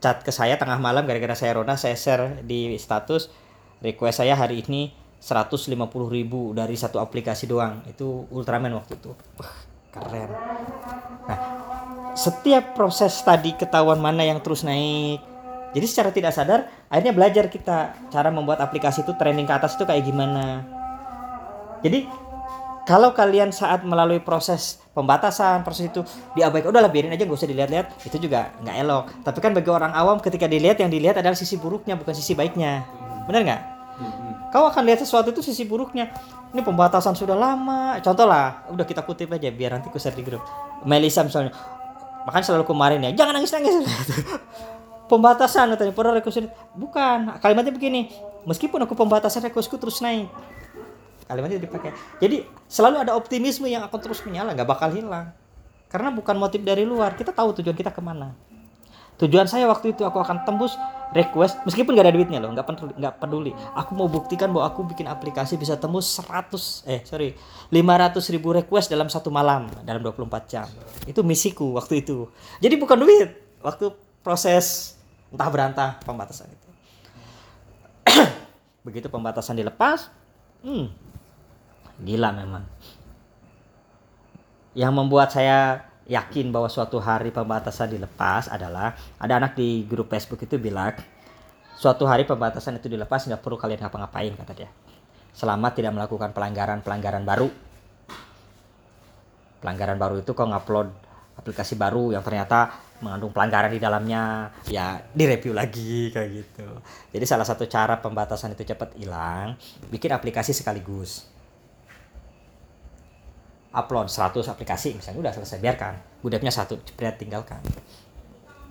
chat 0.00 0.20
ke 0.20 0.28
saya 0.28 0.60
tengah 0.60 0.76
malam 0.76 1.08
gara-gara 1.08 1.32
saya 1.32 1.56
Rona 1.56 1.80
saya 1.80 1.96
share 1.96 2.44
di 2.44 2.76
status 2.76 3.32
request 3.80 4.20
saya 4.20 4.36
hari 4.36 4.60
ini 4.60 4.92
150.000 5.16 5.72
ribu 6.12 6.52
dari 6.52 6.76
satu 6.76 7.00
aplikasi 7.00 7.48
doang. 7.48 7.80
Itu 7.88 8.28
Ultraman 8.28 8.76
waktu 8.76 9.00
itu. 9.00 9.16
Keren. 9.96 10.28
Nah 11.24 11.66
setiap 12.16 12.72
proses 12.72 13.12
tadi 13.20 13.52
ketahuan 13.52 14.00
mana 14.00 14.24
yang 14.24 14.40
terus 14.40 14.64
naik 14.64 15.20
Jadi 15.76 15.86
secara 15.92 16.08
tidak 16.08 16.32
sadar 16.32 16.72
akhirnya 16.88 17.12
belajar 17.12 17.52
kita 17.52 18.08
cara 18.08 18.32
membuat 18.32 18.64
aplikasi 18.64 19.04
itu 19.04 19.12
trending 19.20 19.44
ke 19.44 19.52
atas 19.52 19.76
itu 19.76 19.84
kayak 19.84 20.08
gimana. 20.08 20.64
Jadi 21.84 22.08
kalau 22.88 23.12
kalian 23.12 23.52
saat 23.52 23.84
melalui 23.84 24.24
proses 24.24 24.80
pembatasan 24.96 25.60
proses 25.68 25.92
itu 25.92 26.00
diabaikan 26.32 26.72
udahlah 26.72 26.88
biarin 26.88 27.12
aja 27.12 27.28
gak 27.28 27.36
usah 27.36 27.50
dilihat-lihat 27.52 27.92
itu 28.08 28.16
juga 28.16 28.56
nggak 28.64 28.76
elok. 28.80 29.04
Tapi 29.20 29.38
kan 29.44 29.52
bagi 29.52 29.68
orang 29.68 29.92
awam 29.92 30.16
ketika 30.16 30.48
dilihat 30.48 30.80
yang 30.80 30.88
dilihat 30.88 31.20
adalah 31.20 31.36
sisi 31.36 31.60
buruknya 31.60 31.92
bukan 32.00 32.16
sisi 32.16 32.32
baiknya. 32.32 32.80
Benar 33.28 33.40
nggak? 33.44 33.62
Kau 34.56 34.72
akan 34.72 34.80
lihat 34.88 35.04
sesuatu 35.04 35.28
itu 35.28 35.44
sisi 35.44 35.68
buruknya. 35.68 36.08
Ini 36.56 36.64
pembatasan 36.64 37.12
sudah 37.12 37.36
lama. 37.36 38.00
Contoh 38.00 38.24
lah 38.24 38.64
udah 38.72 38.86
kita 38.88 39.04
kutip 39.04 39.28
aja 39.28 39.52
biar 39.52 39.76
nanti 39.76 39.92
ku 39.92 40.00
share 40.00 40.16
di 40.16 40.24
grup. 40.24 40.40
Melisa 40.88 41.20
misalnya 41.20 41.52
makan 42.26 42.42
selalu 42.42 42.64
kemarin 42.66 42.98
ya 43.06 43.10
jangan 43.14 43.38
nangis 43.38 43.54
nangis 43.54 43.74
pembatasan 45.06 45.74
katanya 45.74 46.20
request 46.20 46.50
bukan 46.74 47.38
kalimatnya 47.38 47.72
begini 47.72 48.10
meskipun 48.46 48.86
aku 48.86 48.94
pembatasan 48.94 49.42
requestku 49.50 49.76
terus 49.76 49.98
naik. 50.00 50.30
Kalimatnya 51.26 51.58
dipakai. 51.58 51.90
Jadi 52.22 52.46
selalu 52.70 53.02
ada 53.02 53.18
optimisme 53.18 53.66
yang 53.66 53.82
akan 53.82 53.98
terus 53.98 54.22
menyala 54.22 54.54
nggak 54.54 54.68
bakal 54.70 54.94
hilang. 54.94 55.34
Karena 55.90 56.14
bukan 56.14 56.38
motif 56.38 56.62
dari 56.62 56.86
luar 56.86 57.18
kita 57.18 57.34
tahu 57.34 57.58
tujuan 57.58 57.74
kita 57.74 57.90
ke 57.90 57.98
mana. 57.98 58.30
Tujuan 59.16 59.48
saya 59.48 59.64
waktu 59.66 59.96
itu 59.96 60.04
aku 60.04 60.20
akan 60.20 60.44
tembus 60.44 60.76
request 61.16 61.56
meskipun 61.64 61.96
nggak 61.96 62.06
ada 62.10 62.14
duitnya 62.14 62.38
loh 62.42 62.52
nggak 62.52 62.66
peduli 62.68 62.92
nggak 63.00 63.14
peduli. 63.18 63.52
Aku 63.74 63.96
mau 63.98 64.06
buktikan 64.06 64.52
bahwa 64.54 64.70
aku 64.70 64.86
bikin 64.86 65.08
aplikasi 65.08 65.56
bisa 65.58 65.74
tembus 65.80 66.20
100 66.20 66.86
eh 66.86 67.00
sorry 67.02 67.32
500 67.72 68.22
ribu 68.36 68.54
request 68.54 68.92
dalam 68.92 69.08
satu 69.10 69.32
malam 69.32 69.66
dalam 69.82 70.04
24 70.04 70.52
jam. 70.52 70.68
Itu 71.08 71.26
misiku 71.26 71.74
waktu 71.74 72.04
itu. 72.06 72.28
Jadi 72.60 72.74
bukan 72.76 73.02
duit 73.02 73.34
waktu 73.64 73.88
proses 74.20 74.95
entah 75.30 75.48
berantah 75.50 75.90
pembatasan 76.02 76.48
itu. 76.50 76.68
Begitu 78.86 79.10
pembatasan 79.10 79.58
dilepas 79.58 80.10
hmm, 80.62 80.86
gila 82.02 82.30
memang. 82.34 82.64
Yang 84.76 84.92
membuat 84.92 85.32
saya 85.32 85.88
yakin 86.06 86.54
bahwa 86.54 86.70
suatu 86.70 87.02
hari 87.02 87.34
pembatasan 87.34 87.90
dilepas 87.90 88.46
adalah 88.46 88.94
ada 89.18 89.34
anak 89.42 89.58
di 89.58 89.82
grup 89.88 90.06
Facebook 90.06 90.38
itu 90.46 90.54
bilang 90.60 90.94
suatu 91.74 92.06
hari 92.06 92.22
pembatasan 92.22 92.78
itu 92.78 92.86
dilepas 92.86 93.26
nggak 93.26 93.42
perlu 93.42 93.58
kalian 93.58 93.82
ngapa-ngapain 93.82 94.32
kata 94.36 94.52
dia. 94.54 94.70
Selama 95.36 95.68
tidak 95.74 95.92
melakukan 95.92 96.32
pelanggaran-pelanggaran 96.32 97.24
baru. 97.26 97.48
Pelanggaran 99.60 99.98
baru 100.00 100.20
itu 100.20 100.32
kok 100.32 100.46
ngupload 100.46 100.88
aplikasi 101.36 101.76
baru 101.76 102.16
yang 102.16 102.24
ternyata 102.24 102.72
mengandung 103.00 103.32
pelanggaran 103.32 103.72
di 103.72 103.80
dalamnya 103.80 104.48
ya 104.68 105.00
direview 105.12 105.52
lagi 105.52 106.08
kayak 106.12 106.28
gitu. 106.32 106.68
Jadi 107.12 107.24
salah 107.28 107.44
satu 107.44 107.68
cara 107.68 108.00
pembatasan 108.00 108.56
itu 108.56 108.64
cepat 108.64 108.96
hilang 108.96 109.56
bikin 109.92 110.12
aplikasi 110.12 110.56
sekaligus. 110.56 111.28
Upload 113.76 114.08
100 114.08 114.40
aplikasi 114.48 114.96
misalnya 114.96 115.28
udah 115.28 115.32
selesai 115.36 115.60
biarkan. 115.60 115.94
Budapnya 116.24 116.48
satu 116.48 116.80
jepret 116.80 117.20
tinggalkan. 117.20 117.60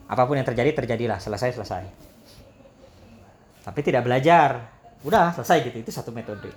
Apa 0.10 0.26
pun 0.26 0.38
yang 0.38 0.46
terjadi 0.46 0.74
terjadilah 0.74 1.22
selesai 1.22 1.54
selesai. 1.54 1.84
Tapi 3.66 3.80
tidak 3.86 4.06
belajar. 4.06 4.74
Udah 5.06 5.30
selesai 5.38 5.70
gitu 5.70 5.78
itu 5.86 5.92
satu 5.94 6.10
metode. 6.10 6.50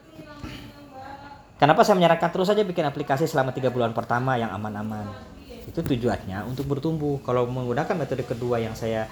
Kenapa 1.60 1.84
saya 1.84 2.00
menyarankan 2.00 2.30
terus 2.32 2.48
saja 2.48 2.64
bikin 2.64 2.86
aplikasi 2.88 3.28
selama 3.28 3.52
tiga 3.52 3.68
bulan 3.68 3.92
pertama 3.92 4.40
yang 4.40 4.48
aman-aman 4.54 5.37
itu 5.68 5.80
tujuannya 5.84 6.48
untuk 6.48 6.64
bertumbuh. 6.64 7.20
Kalau 7.22 7.44
menggunakan 7.44 7.92
metode 7.92 8.24
kedua 8.24 8.56
yang 8.58 8.72
saya 8.72 9.04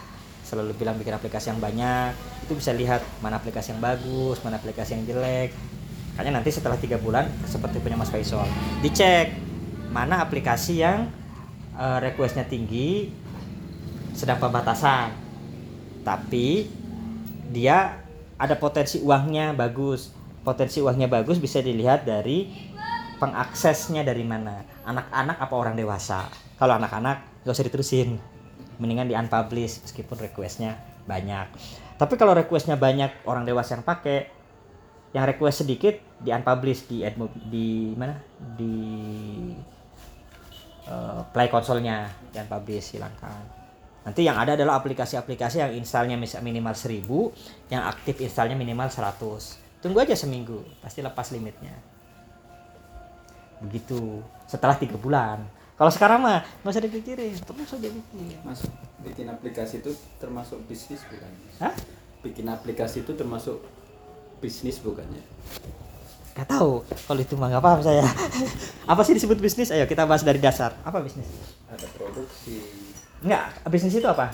selalu 0.47 0.79
bilang 0.79 0.95
bikin 0.95 1.11
aplikasi 1.11 1.51
yang 1.51 1.59
banyak 1.59 2.15
itu 2.47 2.55
bisa 2.55 2.71
lihat 2.71 3.03
mana 3.19 3.43
aplikasi 3.43 3.75
yang 3.75 3.83
bagus 3.83 4.39
mana 4.47 4.57
aplikasi 4.57 4.95
yang 4.95 5.05
jelek. 5.05 5.51
Makanya 6.15 6.41
nanti 6.41 6.55
setelah 6.55 6.79
tiga 6.79 6.97
bulan 6.97 7.29
seperti 7.45 7.83
punya 7.83 7.99
Mas 7.99 8.09
Faisal. 8.09 8.47
Dicek 8.81 9.37
mana 9.91 10.23
aplikasi 10.23 10.81
yang 10.81 11.13
uh, 11.77 11.99
requestnya 12.01 12.47
tinggi 12.49 13.13
sedang 14.17 14.41
pembatasan. 14.41 15.13
Tapi 16.07 16.71
dia 17.53 18.01
ada 18.39 18.55
potensi 18.57 19.03
uangnya 19.03 19.53
bagus. 19.53 20.15
Potensi 20.47 20.79
uangnya 20.79 21.11
bagus 21.11 21.43
bisa 21.43 21.59
dilihat 21.59 22.07
dari 22.07 22.49
pengaksesnya 23.19 24.07
dari 24.07 24.23
mana. 24.23 24.63
Anak-anak 24.87 25.37
apa 25.43 25.55
orang 25.59 25.75
dewasa 25.75 26.46
kalau 26.57 26.77
anak-anak 26.77 27.45
gak 27.45 27.55
usah 27.55 27.67
diterusin. 27.67 28.19
Mendingan 28.77 29.09
di 29.09 29.17
unpublish 29.17 29.81
meskipun 29.85 30.21
requestnya 30.21 30.77
banyak. 31.09 31.49
Tapi 31.97 32.15
kalau 32.21 32.37
requestnya 32.37 32.77
banyak 32.77 33.25
orang 33.25 33.49
dewasa 33.49 33.81
yang 33.81 33.85
pakai 33.85 34.29
yang 35.17 35.25
request 35.25 35.65
sedikit 35.65 35.97
di 36.21 36.29
unpublish 36.29 36.85
di 36.85 37.01
admo 37.01 37.33
di 37.33 37.97
mana? 37.97 38.21
Di 38.37 38.77
uh, 40.93 41.25
play 41.33 41.49
konsolnya 41.49 42.13
di 42.29 42.37
unpublish 42.37 42.93
hilangkan. 42.99 43.57
Nanti 44.05 44.23
yang 44.23 44.37
ada 44.37 44.55
adalah 44.55 44.79
aplikasi-aplikasi 44.79 45.57
yang 45.65 45.73
installnya 45.75 46.21
minimal 46.21 46.77
1000 46.77 47.73
yang 47.73 47.83
aktif 47.91 48.23
installnya 48.23 48.55
minimal 48.55 48.87
100 48.87 49.67
tunggu 49.83 50.03
aja 50.03 50.19
seminggu 50.19 50.67
pasti 50.83 51.01
lepas 51.01 51.31
limitnya. 51.31 51.73
Begitu. 53.63 54.21
Setelah 54.47 54.77
tiga 54.77 54.95
bulan 55.01 55.43
kalau 55.77 55.93
sekarang 55.93 56.25
mah 56.25 56.41
nggak 56.65 56.73
usah 56.73 56.85
dipikirin 56.85 57.37
terus 57.37 57.71
aja 57.73 57.89
bikin 57.89 58.41
masuk 58.43 58.73
bikin 59.05 59.27
aplikasi 59.29 59.85
itu 59.85 59.93
termasuk 60.17 60.59
bisnis 60.67 61.05
bukan 61.07 61.33
Hah? 61.61 61.75
bikin 62.25 62.47
aplikasi 62.49 63.05
itu 63.05 63.13
termasuk 63.13 63.61
bisnis 64.41 64.81
bukannya 64.81 65.21
Gak 66.37 66.53
tahu 66.53 66.85
kalau 66.85 67.21
itu 67.25 67.33
mah 67.33 67.49
nggak 67.49 67.65
paham 67.65 67.81
saya 67.81 68.05
apa 68.93 69.01
sih 69.01 69.17
disebut 69.17 69.41
bisnis 69.41 69.73
ayo 69.73 69.89
kita 69.89 70.05
bahas 70.05 70.21
dari 70.21 70.37
dasar 70.37 70.77
apa 70.85 71.01
bisnis 71.01 71.25
ada 71.69 71.87
produksi 71.97 72.61
Enggak, 73.25 73.57
bisnis 73.73 73.97
itu 73.97 74.05
apa 74.05 74.29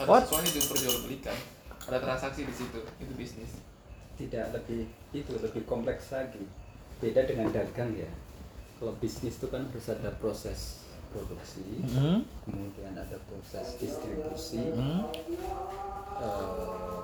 Ada 0.00 0.08
What? 0.08 0.24
sesuatu 0.24 0.40
yang 0.40 0.56
diperjualbelikan. 0.56 1.36
Ada 1.84 1.98
transaksi 2.00 2.48
di 2.48 2.54
situ. 2.56 2.80
Itu 2.96 3.12
bisnis. 3.12 3.52
tidak 4.16 4.50
lebih 4.50 4.88
itu 5.14 5.30
lebih 5.38 5.62
kompleks 5.62 6.10
lagi 6.10 6.42
beda 6.98 7.22
dengan 7.22 7.54
dagang 7.54 7.94
ya 7.94 8.10
kalau 8.78 8.94
bisnis 9.02 9.34
itu 9.36 9.46
kan 9.50 9.66
harus 9.66 9.86
ada 9.90 10.10
proses 10.16 10.86
produksi 11.10 11.64
Hmm. 11.88 12.22
kemudian 12.46 12.94
ada 12.94 13.18
proses 13.26 13.74
distribusi 13.80 14.60
Hmm. 14.70 15.08
eh, 16.18 16.98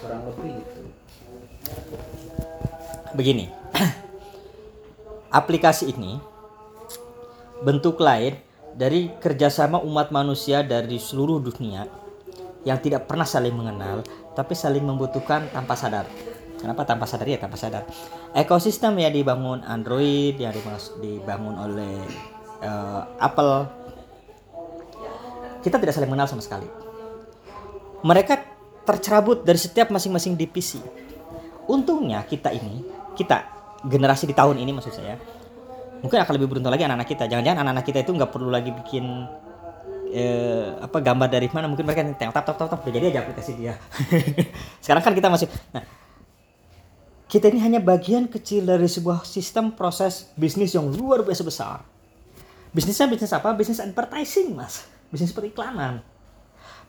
kurang 0.00 0.22
lebih 0.32 0.52
itu 0.58 0.82
begini 3.14 3.46
aplikasi 5.40 5.92
ini 5.92 6.18
bentuk 7.60 8.00
lain 8.00 8.34
dari 8.74 9.10
kerjasama 9.20 9.82
umat 9.82 10.08
manusia 10.14 10.62
dari 10.64 10.96
seluruh 10.96 11.42
dunia 11.42 11.84
yang 12.64 12.78
tidak 12.80 13.04
pernah 13.04 13.26
saling 13.28 13.52
mengenal 13.52 14.00
tapi 14.32 14.56
saling 14.56 14.82
membutuhkan 14.86 15.50
tanpa 15.52 15.76
sadar 15.76 16.06
kenapa 16.56 16.86
tanpa 16.88 17.04
sadar 17.04 17.26
ya 17.28 17.36
tanpa 17.36 17.58
sadar 17.60 17.84
ekosistem 18.36 18.98
yang 18.98 19.12
dibangun 19.14 19.62
Android 19.66 20.38
yang 20.38 20.54
dibangun 21.02 21.56
oleh 21.56 21.96
eh, 22.62 23.02
Apple. 23.18 23.68
Kita 25.60 25.76
tidak 25.76 25.92
saling 25.92 26.08
mengenal 26.08 26.30
sama 26.30 26.40
sekali. 26.40 26.68
Mereka 28.00 28.34
tercerabut 28.88 29.44
dari 29.44 29.60
setiap 29.60 29.92
masing-masing 29.92 30.32
divisi 30.34 30.80
untungnya 31.70 32.26
kita 32.26 32.50
ini 32.50 32.82
kita 33.14 33.46
generasi 33.86 34.26
di 34.26 34.34
tahun 34.34 34.58
ini 34.58 34.74
maksud 34.74 34.90
saya 34.90 35.14
mungkin 36.02 36.18
akan 36.18 36.32
lebih 36.34 36.48
beruntung 36.48 36.72
lagi 36.72 36.88
anak-anak 36.88 37.08
kita. 37.12 37.28
Jangan-jangan 37.28 37.60
anak-anak 37.60 37.84
kita 37.84 37.98
itu 38.02 38.10
nggak 38.16 38.32
perlu 38.32 38.48
lagi 38.48 38.72
bikin 38.72 39.04
eh, 40.10 40.72
apa 40.80 40.96
gambar 40.96 41.28
dari 41.28 41.46
mana. 41.52 41.68
Mungkin 41.68 41.84
mereka 41.84 42.02
tengok 42.16 42.34
tap 42.34 42.44
tap 42.48 42.56
tap 42.56 42.68
tap 42.72 42.80
jadi 42.88 43.12
aja 43.12 43.20
aplikasi 43.20 43.52
dia. 43.60 43.76
Sekarang 44.84 45.04
kan 45.04 45.12
kita 45.12 45.28
masih 45.28 45.46
nah 45.76 45.84
kita 47.30 47.46
ini 47.46 47.62
hanya 47.62 47.78
bagian 47.78 48.26
kecil 48.26 48.66
dari 48.66 48.90
sebuah 48.90 49.22
sistem 49.22 49.70
proses 49.70 50.34
bisnis 50.34 50.74
yang 50.74 50.90
luar 50.90 51.22
biasa 51.22 51.46
besar 51.46 51.78
bisnisnya 52.74 53.06
bisnis 53.06 53.30
apa 53.30 53.54
bisnis 53.54 53.78
advertising 53.78 54.58
mas 54.58 54.90
bisnis 55.14 55.30
periklanan 55.30 56.02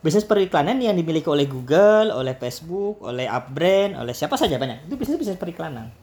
bisnis 0.02 0.26
periklanan 0.26 0.82
yang 0.82 0.98
dimiliki 0.98 1.30
oleh 1.30 1.46
Google, 1.46 2.10
oleh 2.10 2.34
Facebook, 2.34 2.98
oleh 3.06 3.30
Upbrand, 3.30 3.94
oleh 4.02 4.10
siapa 4.10 4.34
saja 4.34 4.58
banyak. 4.58 4.90
Itu 4.90 4.98
bisnis 4.98 5.14
bisnis 5.14 5.38
periklanan. 5.38 5.94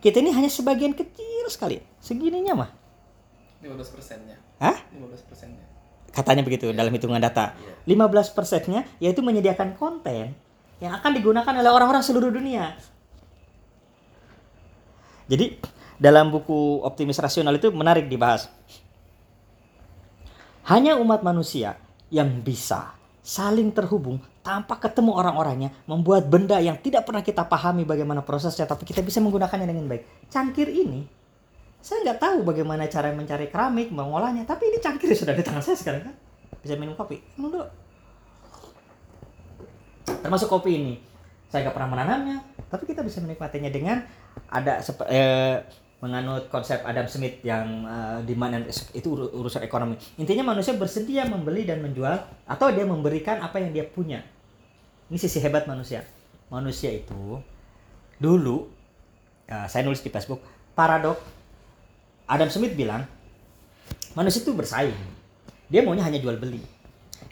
Kita 0.00 0.18
ini 0.18 0.32
hanya 0.32 0.48
sebagian 0.48 0.96
kecil 0.96 1.46
sekali. 1.52 1.84
Segininya 2.00 2.56
mah. 2.56 2.70
15 3.60 3.94
persennya. 3.94 4.40
Hah? 4.58 4.74
15 4.88 5.28
persennya. 5.28 5.64
Katanya 6.10 6.42
begitu 6.42 6.72
dalam 6.74 6.90
hitungan 6.90 7.22
data. 7.22 7.54
15 7.86 8.34
persennya 8.34 8.88
yaitu 8.98 9.20
menyediakan 9.22 9.76
konten 9.76 10.34
yang 10.82 10.92
akan 10.98 11.12
digunakan 11.14 11.54
oleh 11.54 11.70
orang-orang 11.70 12.02
seluruh 12.02 12.34
dunia. 12.34 12.74
Jadi 15.32 15.56
dalam 15.96 16.28
buku 16.28 16.84
Optimis 16.84 17.16
Rasional 17.16 17.56
itu 17.56 17.72
menarik 17.72 18.04
dibahas. 18.04 18.52
Hanya 20.68 21.00
umat 21.00 21.24
manusia 21.24 21.80
yang 22.12 22.44
bisa 22.44 22.92
saling 23.24 23.72
terhubung 23.72 24.20
tanpa 24.44 24.76
ketemu 24.76 25.16
orang-orangnya 25.16 25.72
membuat 25.88 26.28
benda 26.28 26.60
yang 26.60 26.76
tidak 26.76 27.08
pernah 27.08 27.24
kita 27.24 27.48
pahami 27.48 27.88
bagaimana 27.88 28.20
prosesnya 28.20 28.68
tapi 28.68 28.84
kita 28.84 29.00
bisa 29.00 29.24
menggunakannya 29.24 29.64
dengan 29.64 29.88
baik. 29.88 30.28
Cangkir 30.28 30.68
ini 30.68 31.08
saya 31.82 32.04
nggak 32.04 32.18
tahu 32.20 32.38
bagaimana 32.46 32.86
cara 32.86 33.10
mencari 33.10 33.48
keramik 33.48 33.88
mengolahnya 33.88 34.44
tapi 34.44 34.68
ini 34.68 34.78
cangkir 34.78 35.16
sudah 35.16 35.32
di 35.32 35.42
tangan 35.42 35.64
saya 35.64 35.80
sekarang 35.80 36.12
kan? 36.12 36.14
Bisa 36.60 36.76
minum 36.76 36.92
kopi? 36.92 37.18
Minum 37.40 37.56
dulu. 37.56 37.66
Termasuk 40.06 40.52
kopi 40.52 40.70
ini. 40.76 40.94
Saya 41.48 41.66
nggak 41.66 41.74
pernah 41.74 41.90
menanamnya 41.90 42.38
tapi 42.68 42.84
kita 42.84 43.00
bisa 43.00 43.18
menikmatinya 43.24 43.70
dengan 43.72 44.04
ada 44.52 44.82
eh, 45.08 45.56
menganut 46.02 46.50
konsep 46.50 46.82
Adam 46.82 47.06
Smith 47.08 47.40
yang 47.46 47.86
eh, 47.86 48.18
di 48.26 48.34
mana 48.36 48.62
itu 48.68 49.08
ur- 49.08 49.32
urusan 49.32 49.64
ekonomi. 49.64 49.96
Intinya 50.20 50.52
manusia 50.52 50.76
bersedia 50.76 51.24
membeli 51.24 51.64
dan 51.64 51.80
menjual 51.80 52.20
atau 52.46 52.66
dia 52.74 52.84
memberikan 52.84 53.40
apa 53.40 53.62
yang 53.62 53.72
dia 53.72 53.84
punya. 53.86 54.20
Ini 55.08 55.18
sisi 55.20 55.40
hebat 55.40 55.68
manusia. 55.68 56.04
Manusia 56.52 56.92
itu 56.92 57.40
dulu 58.20 58.68
eh, 59.48 59.66
saya 59.70 59.82
nulis 59.86 60.04
di 60.04 60.10
Facebook 60.12 60.42
paradok 60.76 61.16
Adam 62.28 62.48
Smith 62.48 62.76
bilang 62.76 63.04
manusia 64.12 64.44
itu 64.44 64.52
bersaing. 64.52 64.96
Dia 65.72 65.80
maunya 65.80 66.04
hanya 66.04 66.20
jual 66.20 66.36
beli 66.36 66.60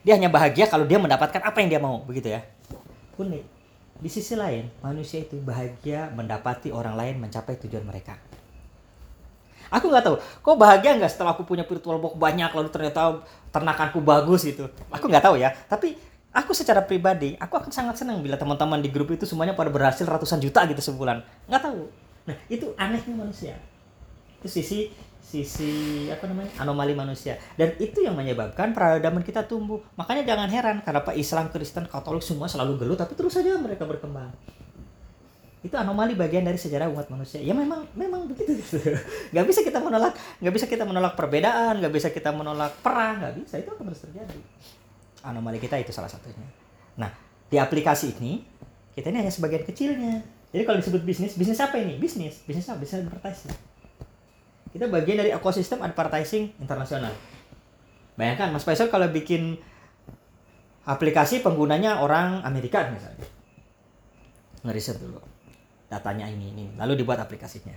dia 0.00 0.16
hanya 0.16 0.32
bahagia 0.32 0.64
kalau 0.64 0.88
dia 0.88 0.96
mendapatkan 0.96 1.42
apa 1.44 1.56
yang 1.60 1.68
dia 1.68 1.80
mau. 1.82 2.00
Begitu 2.08 2.32
ya. 2.32 2.40
Unik 3.20 3.59
di 4.00 4.08
sisi 4.08 4.32
lain 4.32 4.66
manusia 4.80 5.20
itu 5.20 5.36
bahagia 5.40 6.08
mendapati 6.16 6.72
orang 6.72 6.96
lain 6.96 7.20
mencapai 7.20 7.60
tujuan 7.60 7.84
mereka. 7.84 8.16
Aku 9.70 9.86
nggak 9.86 10.02
tahu 10.02 10.16
kok 10.18 10.56
bahagia 10.58 10.98
nggak 10.98 11.12
setelah 11.12 11.36
aku 11.36 11.46
punya 11.46 11.62
virtual 11.62 12.02
box 12.02 12.18
banyak 12.18 12.50
lalu 12.50 12.68
ternyata 12.74 13.22
ternakanku 13.54 14.02
bagus 14.02 14.42
gitu? 14.48 14.66
Aku 14.90 15.06
nggak 15.06 15.22
tahu 15.22 15.36
ya 15.38 15.52
tapi 15.68 15.94
aku 16.32 16.56
secara 16.56 16.82
pribadi 16.82 17.36
aku 17.38 17.60
akan 17.60 17.70
sangat 17.70 18.02
senang 18.02 18.18
bila 18.24 18.34
teman-teman 18.34 18.82
di 18.82 18.90
grup 18.90 19.14
itu 19.14 19.28
semuanya 19.28 19.54
pada 19.54 19.70
berhasil 19.70 20.02
ratusan 20.02 20.42
juta 20.42 20.64
gitu 20.66 20.80
sebulan. 20.80 21.22
Nggak 21.46 21.62
tahu. 21.62 21.80
Nah 22.26 22.36
itu 22.50 22.72
anehnya 22.80 23.14
manusia. 23.14 23.54
Itu 24.40 24.48
sisi 24.48 24.90
sisi 25.30 26.10
apa 26.10 26.26
namanya 26.26 26.50
anomali 26.58 26.90
manusia. 26.90 27.38
Dan 27.54 27.78
itu 27.78 28.02
yang 28.02 28.18
menyebabkan 28.18 28.74
peradaban 28.74 29.22
kita 29.22 29.46
tumbuh. 29.46 29.78
Makanya 29.94 30.26
jangan 30.26 30.50
heran 30.50 30.76
kenapa 30.82 31.14
Islam 31.14 31.46
Kristen 31.54 31.86
Katolik 31.86 32.26
semua 32.26 32.50
selalu 32.50 32.82
gelut 32.82 32.98
tapi 32.98 33.14
terus 33.14 33.38
saja 33.38 33.54
mereka 33.54 33.86
berkembang. 33.86 34.34
Itu 35.62 35.76
anomali 35.78 36.18
bagian 36.18 36.42
dari 36.42 36.58
sejarah 36.58 36.90
umat 36.90 37.06
manusia. 37.14 37.38
Ya 37.38 37.54
memang 37.54 37.86
memang 37.94 38.26
begitu. 38.26 38.58
Nggak 39.32 39.46
bisa 39.46 39.60
kita 39.62 39.78
menolak 39.78 40.18
nggak 40.42 40.54
bisa 40.56 40.66
kita 40.66 40.84
menolak 40.88 41.14
perbedaan 41.14 41.78
nggak 41.78 41.92
bisa 41.92 42.08
kita 42.10 42.34
menolak 42.34 42.74
perang 42.82 43.22
nggak 43.22 43.34
bisa. 43.38 43.54
Itu 43.62 43.70
akan 43.78 43.84
terus 43.94 44.02
terjadi. 44.02 44.40
Anomali 45.22 45.62
kita 45.62 45.78
itu 45.78 45.94
salah 45.94 46.10
satunya. 46.10 46.48
Nah 46.98 47.12
di 47.46 47.60
aplikasi 47.60 48.18
ini 48.18 48.42
kita 48.98 49.14
ini 49.14 49.22
hanya 49.22 49.30
sebagian 49.30 49.62
kecilnya. 49.62 50.26
Jadi 50.50 50.66
kalau 50.66 50.82
disebut 50.82 51.06
bisnis 51.06 51.38
bisnis 51.38 51.60
apa 51.62 51.78
ini? 51.78 51.94
Bisnis. 52.00 52.42
Bisnis 52.42 52.66
apa? 52.66 52.82
Bisnis 52.82 53.06
advertising 53.06 53.69
kita 54.70 54.86
bagian 54.86 55.18
dari 55.18 55.30
ekosistem 55.34 55.82
advertising 55.82 56.54
internasional. 56.62 57.10
Bayangkan 58.14 58.54
Mas 58.54 58.62
Faisal 58.62 58.92
kalau 58.92 59.08
bikin 59.10 59.58
aplikasi 60.86 61.42
penggunanya 61.42 62.02
orang 62.02 62.42
Amerika 62.46 62.86
misalnya. 62.90 63.26
Ngeriset 64.60 65.00
dulu 65.00 65.18
datanya 65.90 66.30
ini 66.30 66.54
ini 66.54 66.64
lalu 66.78 67.02
dibuat 67.02 67.18
aplikasinya. 67.18 67.74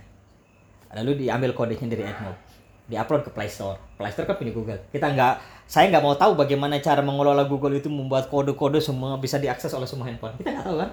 Lalu 0.94 1.26
diambil 1.26 1.50
kodenya 1.50 1.90
dari 1.90 2.06
AdMob. 2.06 2.36
Diupload 2.84 3.22
ke 3.26 3.30
Play 3.32 3.50
Store. 3.50 3.80
Play 3.98 4.12
Store 4.14 4.28
kan 4.28 4.36
punya 4.38 4.54
Google. 4.54 4.78
Kita 4.92 5.10
nggak 5.10 5.34
saya 5.66 5.90
nggak 5.90 6.04
mau 6.04 6.14
tahu 6.14 6.36
bagaimana 6.36 6.78
cara 6.78 7.00
mengelola 7.00 7.48
Google 7.48 7.80
itu 7.80 7.88
membuat 7.88 8.28
kode-kode 8.28 8.78
semua 8.78 9.16
bisa 9.18 9.40
diakses 9.40 9.72
oleh 9.74 9.88
semua 9.88 10.06
handphone. 10.06 10.36
Kita 10.38 10.52
nggak 10.52 10.66
tahu 10.68 10.76
kan? 10.78 10.90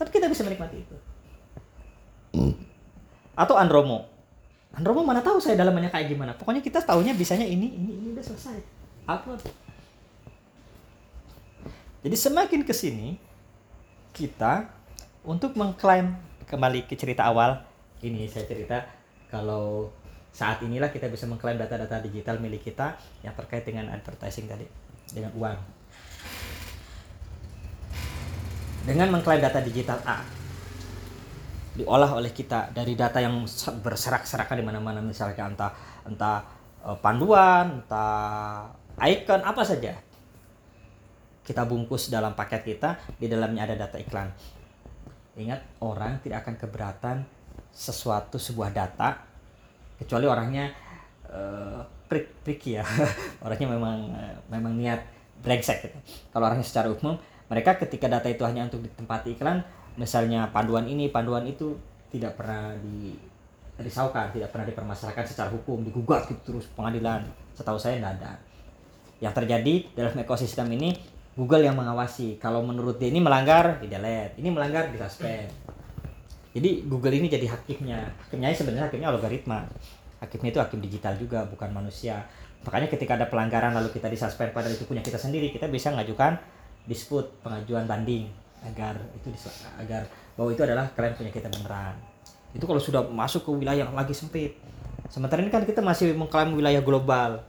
Tapi 0.00 0.08
kita 0.14 0.26
bisa 0.30 0.46
menikmati 0.46 0.76
itu. 0.80 0.96
Atau 3.36 3.58
Andromo. 3.58 4.11
Andromo 4.72 5.04
mana 5.04 5.20
tahu 5.20 5.36
saya 5.36 5.60
dalamannya 5.60 5.92
kayak 5.92 6.08
gimana. 6.08 6.32
Pokoknya 6.32 6.64
kita 6.64 6.80
tahunya 6.80 7.12
bisanya 7.12 7.44
ini, 7.44 7.68
ini, 7.76 7.92
ini 7.92 8.08
udah 8.16 8.24
selesai. 8.24 8.56
Upload. 9.04 9.40
Jadi 12.02 12.16
semakin 12.16 12.60
ke 12.64 12.74
sini 12.74 13.20
kita 14.16 14.66
untuk 15.22 15.54
mengklaim 15.54 16.16
kembali 16.48 16.88
ke 16.88 16.98
cerita 16.98 17.30
awal 17.30 17.62
ini 18.02 18.26
saya 18.26 18.44
cerita 18.48 18.82
kalau 19.30 19.92
saat 20.34 20.64
inilah 20.64 20.90
kita 20.90 21.06
bisa 21.06 21.28
mengklaim 21.30 21.60
data-data 21.60 22.02
digital 22.02 22.40
milik 22.42 22.66
kita 22.66 22.98
yang 23.22 23.36
terkait 23.36 23.62
dengan 23.62 23.92
advertising 23.92 24.48
tadi 24.50 24.66
dengan 25.12 25.30
uang. 25.36 25.58
Dengan 28.82 29.14
mengklaim 29.14 29.38
data 29.38 29.62
digital 29.62 30.02
A 30.02 30.41
diolah 31.72 32.12
oleh 32.12 32.32
kita 32.36 32.68
dari 32.72 32.92
data 32.92 33.16
yang 33.20 33.48
se- 33.48 33.72
berserak-serakan 33.80 34.60
di 34.60 34.64
mana-mana 34.64 35.00
misalnya 35.00 35.48
entah 35.48 35.72
entah 36.04 36.44
eh, 36.84 36.98
panduan, 37.00 37.80
entah 37.82 38.68
icon 39.08 39.40
apa 39.40 39.62
saja. 39.64 39.96
Kita 41.42 41.66
bungkus 41.66 42.06
dalam 42.06 42.38
paket 42.38 42.62
kita, 42.62 43.02
di 43.18 43.26
dalamnya 43.26 43.66
ada 43.66 43.74
data 43.74 43.98
iklan. 43.98 44.30
Ingat, 45.34 45.82
orang 45.82 46.22
tidak 46.22 46.46
akan 46.46 46.54
keberatan 46.54 47.16
sesuatu 47.72 48.36
sebuah 48.36 48.70
data 48.70 49.16
kecuali 49.96 50.28
orangnya 50.28 50.68
eh 51.32 51.80
prik 52.06 52.44
prik 52.44 52.60
ya. 52.68 52.84
orangnya 53.44 53.68
memang 53.72 53.98
eh, 54.12 54.36
memang 54.52 54.72
niat 54.76 55.00
brengsek 55.42 55.88
gitu. 55.88 55.98
Kalau 56.30 56.44
orangnya 56.46 56.68
secara 56.68 56.92
umum, 56.92 57.16
mereka 57.48 57.80
ketika 57.80 58.06
data 58.06 58.28
itu 58.28 58.44
hanya 58.44 58.68
untuk 58.68 58.84
ditempati 58.84 59.34
iklan, 59.34 59.64
misalnya 59.96 60.48
panduan 60.50 60.88
ini, 60.88 61.12
panduan 61.12 61.44
itu 61.44 61.76
tidak 62.12 62.36
pernah 62.36 62.76
di 62.80 63.16
risaukan, 63.80 64.30
tidak 64.30 64.52
pernah 64.52 64.66
dipermasalahkan 64.68 65.24
secara 65.24 65.48
hukum, 65.48 65.82
digugat 65.82 66.28
gitu 66.28 66.54
terus 66.54 66.68
pengadilan. 66.72 67.24
Setahu 67.56 67.80
saya 67.80 67.98
tidak 67.98 68.20
ada. 68.20 68.32
Yang 69.18 69.32
terjadi 69.42 69.74
dalam 69.96 70.14
ekosistem 70.20 70.68
ini 70.76 70.94
Google 71.32 71.64
yang 71.64 71.76
mengawasi. 71.76 72.36
Kalau 72.36 72.60
menurut 72.60 73.00
dia 73.00 73.08
ini 73.08 73.18
melanggar, 73.18 73.80
di 73.80 73.88
delete. 73.88 74.36
Ini 74.36 74.48
melanggar, 74.52 74.92
di 74.92 75.00
suspend. 75.00 75.48
Jadi 76.52 76.84
Google 76.84 77.16
ini 77.16 77.32
jadi 77.32 77.48
hakimnya. 77.48 78.12
Hakimnya 78.28 78.52
sebenarnya 78.52 78.92
hakimnya 78.92 79.08
algoritma. 79.08 79.64
Hakimnya 80.20 80.52
itu 80.52 80.60
hakim 80.60 80.80
digital 80.84 81.16
juga, 81.16 81.48
bukan 81.48 81.72
manusia. 81.72 82.28
Makanya 82.62 82.92
ketika 82.92 83.16
ada 83.16 83.26
pelanggaran 83.26 83.72
lalu 83.72 83.90
kita 83.90 84.06
disuspend 84.12 84.52
padahal 84.54 84.76
itu 84.76 84.84
punya 84.84 85.02
kita 85.02 85.16
sendiri, 85.18 85.50
kita 85.50 85.66
bisa 85.66 85.90
mengajukan 85.90 86.38
dispute, 86.86 87.26
pengajuan 87.42 87.88
banding 87.88 88.41
agar 88.62 88.94
itu 89.18 89.28
agar 89.78 90.06
bahwa 90.38 90.50
itu 90.54 90.62
adalah 90.62 90.86
klaim 90.94 91.12
punya 91.18 91.30
kita 91.34 91.50
beneran. 91.50 91.94
Itu 92.52 92.64
kalau 92.68 92.80
sudah 92.80 93.04
masuk 93.08 93.48
ke 93.48 93.50
wilayah 93.52 93.88
yang 93.88 93.92
lagi 93.96 94.12
sempit. 94.12 94.56
Sementara 95.08 95.44
ini 95.44 95.52
kan 95.52 95.64
kita 95.64 95.84
masih 95.84 96.16
mengklaim 96.16 96.56
wilayah 96.56 96.80
global. 96.80 97.44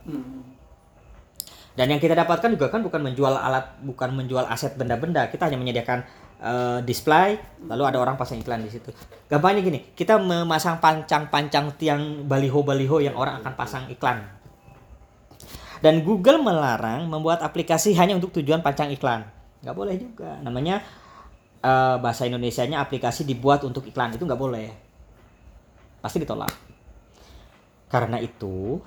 Dan 1.74 1.90
yang 1.90 1.98
kita 1.98 2.14
dapatkan 2.14 2.54
juga 2.54 2.70
kan 2.70 2.86
bukan 2.86 3.02
menjual 3.02 3.34
alat, 3.34 3.82
bukan 3.82 4.14
menjual 4.14 4.46
aset 4.46 4.78
benda-benda. 4.78 5.26
Kita 5.32 5.50
hanya 5.50 5.58
menyediakan 5.58 6.00
eh, 6.44 6.80
display, 6.86 7.42
lalu 7.66 7.84
ada 7.90 7.98
orang 7.98 8.14
pasang 8.14 8.38
iklan 8.38 8.62
di 8.62 8.70
situ. 8.70 8.94
Gampangnya 9.26 9.66
gini, 9.66 9.80
kita 9.98 10.22
memasang 10.22 10.78
pancang-pancang 10.78 11.74
tiang 11.82 12.30
baliho-baliho 12.30 13.02
yang 13.02 13.16
orang 13.18 13.42
akan 13.42 13.54
pasang 13.58 13.84
iklan. 13.90 14.22
Dan 15.84 16.06
Google 16.06 16.40
melarang 16.40 17.12
membuat 17.12 17.44
aplikasi 17.44 17.92
hanya 18.00 18.16
untuk 18.16 18.32
tujuan 18.40 18.64
pancang 18.64 18.88
iklan. 18.94 19.28
Nggak 19.66 19.76
boleh 19.76 19.96
juga. 20.00 20.40
Namanya 20.40 20.80
eh, 21.64 21.96
bahasa 21.98 22.28
Indonesianya 22.28 22.84
aplikasi 22.84 23.24
dibuat 23.24 23.64
untuk 23.64 23.88
iklan 23.88 24.12
itu 24.14 24.28
nggak 24.28 24.38
boleh. 24.38 24.68
Pasti 26.04 26.20
ditolak. 26.20 26.52
Karena 27.88 28.20
itu 28.20 28.78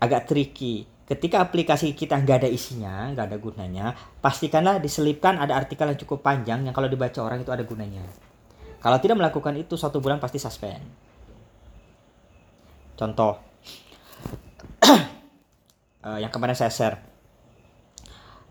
agak 0.00 0.24
tricky. 0.24 0.88
Ketika 1.06 1.38
aplikasi 1.38 1.94
kita 1.94 2.18
nggak 2.18 2.42
ada 2.42 2.50
isinya, 2.50 3.06
nggak 3.14 3.26
ada 3.30 3.38
gunanya, 3.38 3.86
pastikanlah 4.18 4.82
diselipkan 4.82 5.38
ada 5.38 5.54
artikel 5.54 5.86
yang 5.86 6.00
cukup 6.02 6.18
panjang 6.18 6.66
yang 6.66 6.74
kalau 6.74 6.90
dibaca 6.90 7.22
orang 7.22 7.46
itu 7.46 7.54
ada 7.54 7.62
gunanya. 7.62 8.02
Kalau 8.82 8.98
tidak 8.98 9.22
melakukan 9.22 9.54
itu, 9.54 9.78
satu 9.78 10.02
bulan 10.02 10.18
pasti 10.18 10.42
suspend. 10.42 10.82
Contoh, 12.98 13.38
eh, 16.06 16.18
yang 16.18 16.32
kemarin 16.34 16.58
saya 16.58 16.74
share, 16.74 16.98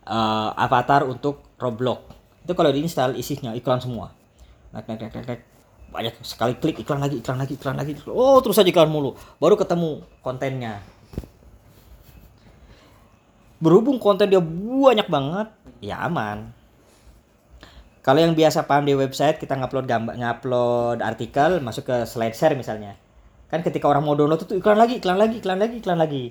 Eh, 0.06 0.50
avatar 0.54 1.02
untuk 1.10 1.58
Roblox. 1.58 2.25
Itu 2.46 2.54
kalau 2.54 2.70
diinstal 2.70 3.18
isinya 3.18 3.58
iklan 3.58 3.82
semua. 3.82 4.14
Naik, 4.70 4.86
naik, 4.86 5.02
naik, 5.02 5.14
naik, 5.18 5.28
naik. 5.34 5.42
Banyak 5.90 6.14
sekali 6.22 6.54
klik 6.62 6.78
iklan 6.78 7.02
lagi, 7.02 7.18
iklan 7.18 7.42
lagi, 7.42 7.54
iklan 7.58 7.74
lagi. 7.74 7.98
Oh, 8.06 8.38
terus 8.46 8.62
aja 8.62 8.70
iklan 8.70 8.94
mulu. 8.94 9.18
Baru 9.42 9.58
ketemu 9.58 10.06
kontennya. 10.22 10.86
Berhubung 13.58 13.98
konten 13.98 14.30
dia 14.30 14.38
banyak 14.46 15.10
banget, 15.10 15.48
ya 15.82 16.06
aman. 16.06 16.54
Kalau 18.06 18.22
yang 18.22 18.38
biasa 18.38 18.70
paham 18.70 18.86
di 18.86 18.94
website 18.94 19.42
kita 19.42 19.58
ngupload 19.58 19.90
gambar, 19.90 20.14
ngupload 20.14 21.02
artikel, 21.02 21.58
masuk 21.66 21.90
ke 21.90 22.06
slide 22.06 22.38
share 22.38 22.54
misalnya. 22.54 22.94
Kan 23.50 23.66
ketika 23.66 23.90
orang 23.90 24.06
mau 24.06 24.14
download 24.14 24.46
itu 24.46 24.62
iklan 24.62 24.78
lagi, 24.78 25.02
iklan 25.02 25.18
lagi, 25.18 25.42
iklan 25.42 25.58
lagi, 25.58 25.76
iklan 25.82 25.98
lagi. 25.98 26.24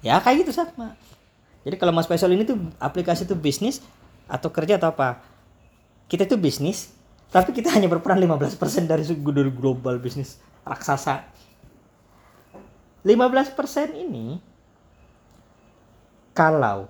Ya 0.00 0.16
kayak 0.24 0.48
gitu 0.48 0.56
sama. 0.56 0.96
Jadi 1.68 1.76
kalau 1.76 1.92
Mas 1.92 2.08
Faisal 2.08 2.32
ini 2.32 2.48
tuh 2.48 2.56
aplikasi 2.80 3.28
itu 3.28 3.36
bisnis 3.36 3.84
atau 4.30 4.48
kerja 4.54 4.78
atau 4.78 4.94
apa? 4.94 5.18
Kita 6.06 6.22
itu 6.22 6.38
bisnis, 6.38 6.94
tapi 7.34 7.50
kita 7.50 7.70
hanya 7.74 7.90
berperan 7.90 8.18
15% 8.18 8.86
dari 8.86 9.02
global 9.50 9.98
bisnis 9.98 10.38
raksasa. 10.62 11.26
15% 13.02 13.96
ini 13.96 14.38
kalau 16.36 16.86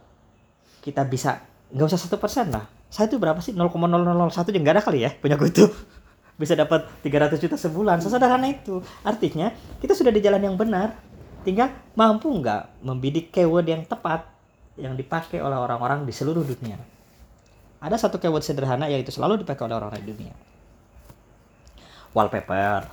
kita 0.82 1.06
bisa 1.06 1.44
nggak 1.70 1.86
usah 1.86 2.00
satu 2.00 2.16
persen 2.20 2.50
lah. 2.50 2.66
Saya 2.90 3.06
itu 3.06 3.22
berapa 3.22 3.38
sih? 3.38 3.54
0,0001 3.54 4.50
juga 4.50 4.58
nggak 4.58 4.74
ada 4.74 4.82
kali 4.82 5.06
ya 5.06 5.10
punya 5.14 5.38
gue 5.38 5.48
itu. 5.48 5.64
Bisa 6.40 6.56
dapat 6.56 6.88
300 7.04 7.36
juta 7.36 7.54
sebulan 7.54 8.00
sesederhana 8.00 8.48
itu. 8.48 8.80
Artinya 9.06 9.52
kita 9.78 9.92
sudah 9.94 10.10
di 10.10 10.18
jalan 10.24 10.42
yang 10.42 10.56
benar. 10.58 10.98
Tinggal 11.46 11.70
mampu 11.94 12.26
nggak 12.32 12.82
membidik 12.82 13.30
keyword 13.30 13.68
yang 13.68 13.84
tepat 13.86 14.26
yang 14.80 14.96
dipakai 14.96 15.38
oleh 15.38 15.54
orang-orang 15.54 16.08
di 16.08 16.12
seluruh 16.16 16.42
dunia 16.42 16.80
ada 17.80 17.96
satu 17.96 18.20
keyword 18.20 18.44
sederhana 18.44 18.86
yaitu 18.86 19.08
selalu 19.10 19.40
dipakai 19.40 19.64
oleh 19.64 19.76
orang-orang 19.80 20.04
di 20.04 20.12
dunia. 20.12 20.34
Wallpaper. 22.12 22.86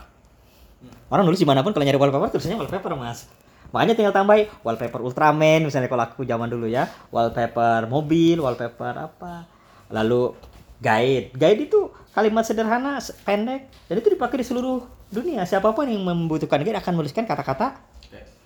Orang 1.09 1.23
nulis 1.27 1.41
di 1.41 1.47
mana 1.47 1.65
pun 1.65 1.73
kalau 1.73 1.83
nyari 1.83 1.99
wallpaper 1.99 2.31
tulisannya 2.31 2.57
wallpaper 2.59 2.91
mas. 2.95 3.27
Makanya 3.75 3.93
tinggal 3.99 4.15
tambahin 4.15 4.47
wallpaper 4.63 5.03
Ultraman 5.03 5.67
misalnya 5.67 5.91
kalau 5.91 6.07
aku 6.07 6.23
zaman 6.23 6.47
dulu 6.47 6.71
ya. 6.71 6.87
Wallpaper 7.11 7.89
mobil 7.91 8.39
wallpaper 8.39 8.93
apa. 8.95 9.43
Lalu 9.91 10.37
guide. 10.79 11.35
Guide 11.35 11.67
itu 11.67 11.91
kalimat 12.15 12.47
sederhana 12.47 13.01
se- 13.03 13.17
pendek 13.27 13.67
dan 13.91 13.95
itu 13.99 14.07
dipakai 14.13 14.39
di 14.39 14.45
seluruh 14.47 14.85
dunia. 15.11 15.43
Siapa 15.43 15.73
pun 15.75 15.89
yang 15.89 16.05
membutuhkan 16.05 16.63
guide 16.63 16.79
akan 16.79 16.93
menuliskan 16.95 17.27
kata-kata 17.27 17.75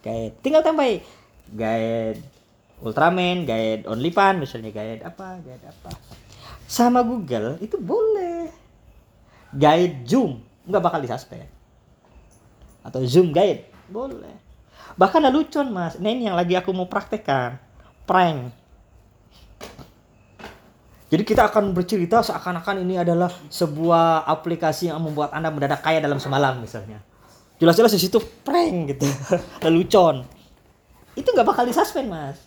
guide. 0.01 0.33
tinggal 0.41 0.65
tambahin 0.65 1.05
guide 1.53 2.17
Ultraman 2.81 3.45
guide 3.45 3.85
OnlyFans 3.85 4.41
misalnya 4.41 4.73
guide 4.73 5.05
apa 5.05 5.37
guide 5.45 5.65
apa 5.69 5.91
sama 6.71 7.03
Google 7.03 7.59
itu 7.59 7.75
boleh. 7.75 8.47
Guide 9.51 10.07
Zoom 10.07 10.39
nggak 10.63 10.79
bakal 10.79 11.03
disuspend 11.03 11.43
atau 12.79 13.03
Zoom 13.03 13.35
guide 13.35 13.67
boleh. 13.91 14.39
Bahkan 14.95 15.27
ada 15.27 15.35
lucon 15.35 15.67
mas 15.75 15.99
nah 15.99 16.07
ini 16.07 16.31
yang 16.31 16.39
lagi 16.39 16.55
aku 16.55 16.71
mau 16.71 16.87
praktekkan 16.87 17.59
prank. 18.07 18.55
Jadi 21.11 21.27
kita 21.27 21.51
akan 21.51 21.75
bercerita 21.75 22.23
seakan-akan 22.23 22.87
ini 22.87 22.95
adalah 22.95 23.27
sebuah 23.51 24.23
aplikasi 24.31 24.87
yang 24.87 25.03
membuat 25.03 25.35
anda 25.35 25.51
mendadak 25.51 25.83
kaya 25.83 25.99
dalam 25.99 26.23
semalam 26.23 26.63
misalnya. 26.63 27.03
Jelas-jelas 27.59 27.91
di 27.91 27.99
situ 27.99 28.23
prank 28.47 28.95
gitu. 28.95 29.03
Ada 29.59 29.67
lucon 29.67 30.23
itu 31.11 31.27
nggak 31.27 31.47
bakal 31.47 31.67
disuspend 31.67 32.07
mas 32.07 32.39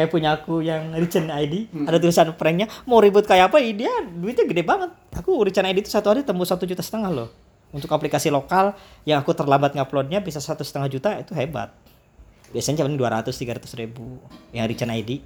kayak 0.00 0.08
punya 0.08 0.32
aku 0.32 0.64
yang 0.64 0.96
Richard 0.96 1.28
ID 1.28 1.68
ada 1.84 2.00
tulisan 2.00 2.32
pranknya 2.32 2.72
mau 2.88 3.04
ribut 3.04 3.28
kayak 3.28 3.52
apa 3.52 3.60
ya 3.60 3.76
dia 3.76 3.92
duitnya 4.08 4.48
gede 4.48 4.64
banget. 4.64 4.90
Aku 5.12 5.44
Richard 5.44 5.68
ID 5.68 5.84
itu 5.84 5.92
satu 5.92 6.16
hari 6.16 6.24
tembus 6.24 6.48
satu 6.48 6.64
juta 6.64 6.80
setengah 6.80 7.12
loh. 7.12 7.28
Untuk 7.68 7.92
aplikasi 7.92 8.32
lokal 8.32 8.72
yang 9.04 9.20
aku 9.20 9.36
terlambat 9.36 9.76
nguploadnya 9.76 10.24
bisa 10.24 10.40
satu 10.40 10.64
setengah 10.64 10.88
juta 10.88 11.20
itu 11.20 11.36
hebat. 11.36 11.68
Biasanya 12.56 12.82
cuma 12.82 12.96
200 12.96 13.28
300 13.28 13.60
ribu 13.76 14.16
yang 14.56 14.64
Richard 14.64 14.88
ID 14.88 15.20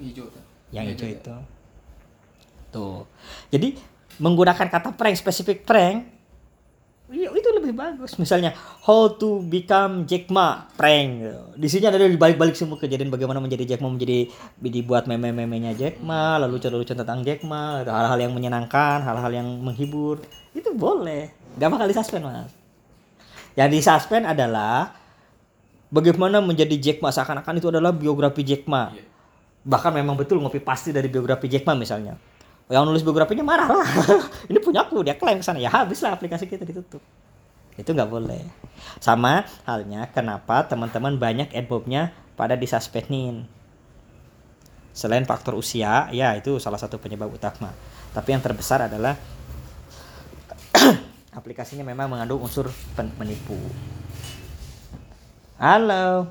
hijau 0.00 0.26
yang 0.72 0.88
hijau 0.88 1.06
iya. 1.06 1.20
itu. 1.20 1.34
Tuh. 2.72 3.04
Jadi 3.52 3.76
menggunakan 4.16 4.66
kata 4.72 4.96
prank 4.96 5.20
spesifik 5.20 5.68
prank 5.68 6.08
itu 7.10 7.49
lebih 7.60 7.76
bagus. 7.76 8.16
Misalnya 8.16 8.56
how 8.88 9.12
to 9.14 9.44
become 9.46 10.08
Jack 10.08 10.32
Ma 10.32 10.66
prank. 10.74 11.22
Di 11.54 11.68
sini 11.68 11.86
ada 11.86 12.00
di 12.00 12.18
balik-balik 12.18 12.56
semua 12.58 12.80
kejadian 12.80 13.12
bagaimana 13.12 13.38
menjadi 13.38 13.62
Jack 13.76 13.80
Ma 13.84 13.92
menjadi 13.92 14.26
dibuat 14.58 15.06
meme-memenya 15.06 15.76
Jack 15.76 16.02
Ma 16.02 16.40
lalu 16.40 16.58
lucu-lucu 16.58 16.96
tentang 16.96 17.22
Jack 17.22 17.46
Ma 17.46 17.84
hal-hal 17.84 18.18
yang 18.18 18.32
menyenangkan 18.34 19.04
hal-hal 19.04 19.30
yang 19.30 19.48
menghibur. 19.60 20.24
Itu 20.56 20.74
boleh. 20.74 21.30
Nggak 21.60 21.68
bakal 21.70 21.86
disuspend 21.86 22.24
mas. 22.26 22.50
Yang 23.54 23.68
disuspend 23.78 24.24
adalah 24.26 24.96
bagaimana 25.92 26.40
menjadi 26.40 26.74
Jack 26.80 26.98
Ma 27.04 27.14
seakan-akan 27.14 27.60
itu 27.60 27.68
adalah 27.70 27.94
biografi 27.94 28.42
Jack 28.42 28.66
Ma. 28.66 28.90
Iya. 28.90 29.06
bahkan 29.60 29.92
memang 29.92 30.16
betul 30.16 30.40
ngopi 30.40 30.56
pasti 30.56 30.88
dari 30.88 31.12
biografi 31.12 31.44
Jack 31.44 31.68
Ma 31.68 31.76
misalnya. 31.76 32.16
Yang 32.70 32.86
nulis 32.86 33.02
biografinya 33.04 33.44
marah 33.44 33.68
lah. 33.68 33.88
Ini 34.50 34.56
punya 34.62 34.86
aku 34.86 35.02
dia 35.02 35.18
klaim 35.18 35.42
ke 35.42 35.44
sana. 35.44 35.58
Ya 35.58 35.68
habis 35.68 36.00
lah 36.00 36.16
aplikasi 36.16 36.46
kita 36.48 36.64
ditutup 36.64 37.02
itu 37.80 37.96
nggak 37.96 38.10
boleh. 38.12 38.44
Sama 39.00 39.48
halnya 39.64 40.08
kenapa 40.12 40.68
teman-teman 40.68 41.16
banyak 41.16 41.50
admobnya 41.56 42.12
pada 42.36 42.54
disuspendin? 42.54 43.48
Selain 44.92 45.24
faktor 45.24 45.56
usia 45.56 46.12
ya 46.12 46.36
itu 46.36 46.60
salah 46.60 46.76
satu 46.76 47.00
penyebab 47.00 47.32
utama. 47.32 47.72
Tapi 48.12 48.36
yang 48.36 48.42
terbesar 48.44 48.84
adalah 48.86 49.16
aplikasinya 51.38 51.86
memang 51.86 52.12
mengandung 52.12 52.44
unsur 52.44 52.68
penipu 52.94 53.56
halo. 55.60 56.24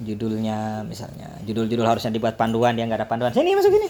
Judulnya 0.00 0.84
misalnya 0.84 1.28
judul-judul 1.44 1.84
harusnya 1.84 2.12
dibuat 2.12 2.36
panduan 2.36 2.76
dia 2.76 2.84
nggak 2.84 3.04
ada 3.04 3.08
panduan. 3.08 3.32
Sini 3.32 3.56
masuk 3.56 3.72
ini 3.72 3.88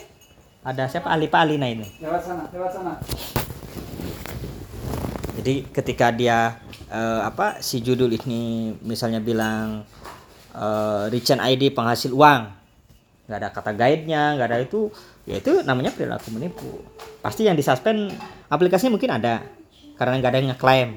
ada 0.63 0.87
siapa? 0.87 1.11
Ali 1.11 1.27
Pak 1.31 1.43
Alina 1.47 1.67
ini. 1.67 1.87
Lewat 2.03 2.23
sana 2.23 2.47
lewat 2.51 2.71
sana 2.71 2.95
jadi 5.41 5.65
ketika 5.73 6.13
dia 6.13 6.61
eh, 6.93 7.21
apa 7.25 7.65
si 7.65 7.81
judul 7.81 8.13
ini 8.13 8.77
misalnya 8.85 9.25
bilang 9.25 9.89
eh, 10.53 11.05
Richard 11.09 11.41
ID 11.41 11.73
penghasil 11.73 12.13
uang 12.13 12.61
nggak 13.25 13.39
ada 13.41 13.49
kata 13.49 13.73
guide-nya 13.73 14.37
nggak 14.37 14.49
ada 14.53 14.59
itu 14.61 14.93
ya 15.25 15.41
itu 15.41 15.65
namanya 15.65 15.97
perilaku 15.97 16.29
menipu. 16.37 16.85
Pasti 17.25 17.49
yang 17.49 17.57
disuspend 17.57 18.13
aplikasinya 18.53 19.01
mungkin 19.01 19.17
ada 19.17 19.41
karena 19.97 20.21
nggak 20.21 20.31
ada 20.31 20.39
yang 20.45 20.51
ngeklaim 20.53 20.91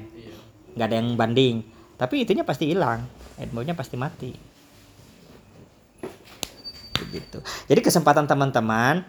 nggak 0.76 0.86
ada 0.92 0.96
yang 1.00 1.08
banding. 1.16 1.56
Tapi 1.96 2.28
itunya 2.28 2.44
pasti 2.44 2.68
hilang 2.68 3.00
admode-nya 3.40 3.72
pasti 3.72 3.96
mati. 3.96 4.36
Begitu. 7.00 7.40
Jadi 7.70 7.80
kesempatan 7.80 8.28
teman-teman 8.28 9.08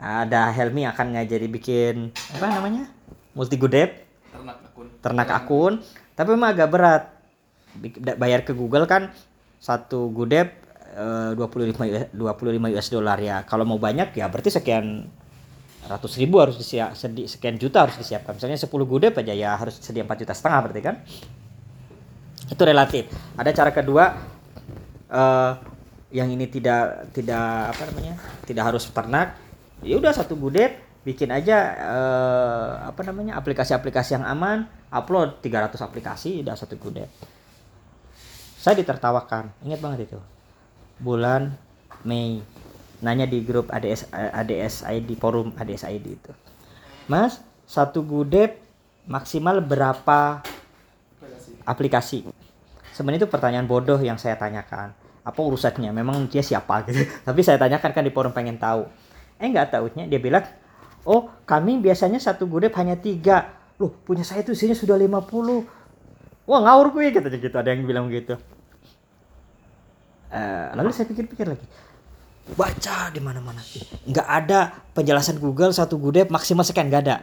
ada 0.00 0.48
Helmi 0.56 0.88
akan 0.88 1.20
ngajari 1.20 1.52
bikin 1.52 2.10
apa 2.34 2.46
namanya 2.48 2.90
multi 3.34 3.58
godep 3.58 4.03
Ternak 4.34 4.58
akun. 4.66 4.86
ternak 4.98 5.30
akun 5.30 5.74
tapi 6.18 6.28
memang 6.34 6.50
agak 6.54 6.68
berat. 6.70 7.04
Bayar 8.18 8.46
ke 8.46 8.54
Google 8.54 8.86
kan 8.86 9.10
satu 9.58 10.10
godep 10.14 10.54
eh, 10.94 11.30
25 11.34 11.74
US 11.74 12.06
25 12.14 12.74
US 12.74 12.88
dollar 12.90 13.18
ya. 13.18 13.42
Kalau 13.46 13.66
mau 13.66 13.78
banyak 13.78 14.14
ya 14.14 14.26
berarti 14.30 14.50
sekian 14.50 15.06
ratus 15.84 16.16
ribu 16.16 16.40
harus 16.40 16.56
disiap 16.56 16.94
sekian 16.98 17.58
juta 17.58 17.86
harus 17.86 17.98
disiapkan. 17.98 18.38
Misalnya 18.38 18.58
10 18.58 18.70
godep 18.70 19.14
aja 19.18 19.34
ya 19.34 19.58
harus 19.58 19.78
sedia 19.78 20.06
4 20.06 20.22
juta 20.22 20.34
setengah 20.34 20.60
berarti 20.70 20.82
kan? 20.82 20.96
Itu 22.50 22.62
relatif. 22.62 23.10
Ada 23.38 23.50
cara 23.50 23.70
kedua 23.70 24.04
eh 25.14 25.52
yang 26.14 26.30
ini 26.30 26.46
tidak 26.46 27.10
tidak 27.10 27.74
apa 27.74 27.82
namanya 27.90 28.14
tidak 28.46 28.64
harus 28.70 28.86
ternak 28.94 29.34
ya 29.82 29.98
udah 29.98 30.14
satu 30.14 30.38
gudep 30.38 30.83
bikin 31.04 31.28
aja 31.30 31.56
eh, 31.76 32.72
apa 32.88 33.00
namanya 33.04 33.36
aplikasi-aplikasi 33.36 34.16
yang 34.16 34.24
aman 34.24 34.64
upload 34.88 35.44
300 35.44 35.76
aplikasi 35.84 36.40
udah 36.40 36.56
satu 36.56 36.80
gudep 36.80 37.06
saya 38.64 38.80
ditertawakan. 38.80 39.52
Ingat 39.60 39.80
banget 39.84 40.08
itu. 40.08 40.18
Bulan 40.96 41.52
Mei. 42.00 42.40
Nanya 43.04 43.28
di 43.28 43.44
grup 43.44 43.68
ADS 43.68 44.08
ADS 44.08 44.88
ID 44.88 45.20
forum 45.20 45.52
ADS 45.60 45.84
ID 45.84 46.06
itu. 46.16 46.32
Mas 47.04 47.44
satu 47.68 48.00
gudep 48.00 48.56
maksimal 49.04 49.60
berapa 49.60 50.40
aplikasi? 51.68 52.24
Sebenarnya 52.96 53.28
itu 53.28 53.28
pertanyaan 53.28 53.68
bodoh 53.68 54.00
yang 54.00 54.16
saya 54.16 54.40
tanyakan. 54.40 54.96
Apa 55.20 55.40
urusannya? 55.44 55.92
Memang 55.92 56.24
dia 56.32 56.40
siapa 56.40 56.88
gitu. 56.88 57.04
Tapi 57.28 57.44
saya 57.44 57.60
tanyakan 57.60 57.92
kan 57.92 58.00
di 58.00 58.12
forum 58.16 58.32
pengen 58.32 58.56
tahu. 58.56 58.88
Eh 59.36 59.52
nggak 59.52 59.76
tahunya. 59.76 60.08
Dia 60.08 60.16
bilang 60.16 60.48
oh 61.04 61.30
kami 61.44 61.80
biasanya 61.80 62.20
satu 62.20 62.44
gudep 62.48 62.72
hanya 62.76 62.98
tiga. 62.98 63.54
Loh 63.80 63.90
punya 64.04 64.22
saya 64.22 64.42
tuh 64.46 64.56
isinya 64.56 64.76
sudah 64.76 64.94
50 64.98 66.44
wah 66.44 66.60
ngawur 66.60 66.92
gue 66.92 67.14
katanya 67.14 67.38
gitu. 67.38 67.56
Ada 67.56 67.68
yang 67.72 67.86
bilang 67.88 68.06
gitu 68.12 68.36
Eh, 70.34 70.68
lalu 70.74 70.90
saya 70.90 71.06
pikir-pikir 71.06 71.46
lagi. 71.46 71.62
Baca 72.58 73.08
di 73.14 73.22
mana-mana. 73.22 73.62
Nggak 74.04 74.28
ada 74.28 74.82
penjelasan 74.92 75.38
Google 75.38 75.70
satu 75.70 75.94
gudep 75.96 76.26
maksimal 76.28 76.66
sekian 76.66 76.90
nggak 76.90 77.02
ada. 77.06 77.16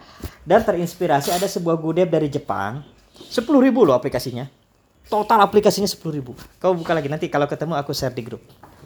Dan 0.48 0.64
terinspirasi 0.64 1.36
ada 1.36 1.46
sebuah 1.46 1.76
gudep 1.76 2.08
dari 2.08 2.32
Jepang. 2.32 2.82
10.000 3.20 3.52
loh 3.84 3.94
aplikasinya. 3.94 4.48
Total 5.12 5.44
aplikasinya 5.44 5.86
10.000 5.92 6.24
kau 6.58 6.72
buka 6.72 6.96
lagi 6.96 7.12
nanti 7.12 7.28
kalau 7.28 7.46
ketemu 7.46 7.76
aku 7.76 7.92
share 7.92 8.16
di 8.16 8.24
grup. 8.24 8.42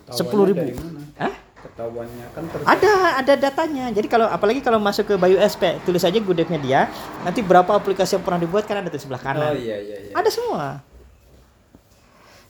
10.000 0.09 0.57
dari 0.57 0.73
mana? 0.73 0.99
Hah? 1.21 1.33
Ketahuannya 1.65 2.27
kan 2.37 2.43
ada 2.69 2.91
ada 3.25 3.33
datanya 3.33 3.89
jadi 3.89 4.05
kalau 4.05 4.29
apalagi 4.29 4.61
kalau 4.61 4.77
masuk 4.77 5.09
ke 5.09 5.15
Bayu 5.17 5.41
SP 5.41 5.81
tulis 5.81 6.05
aja 6.05 6.15
gudepnya 6.21 6.59
dia 6.61 6.81
nanti 7.25 7.41
berapa 7.41 7.73
aplikasi 7.73 8.15
yang 8.15 8.23
pernah 8.23 8.39
dibuat 8.39 8.69
kan 8.69 8.85
ada 8.85 8.89
di 8.93 8.99
sebelah 9.01 9.19
kanan 9.19 9.51
oh 9.51 9.57
iya 9.57 9.81
iya 9.81 9.97
iya 10.09 10.13
ada 10.13 10.29
semua 10.29 10.85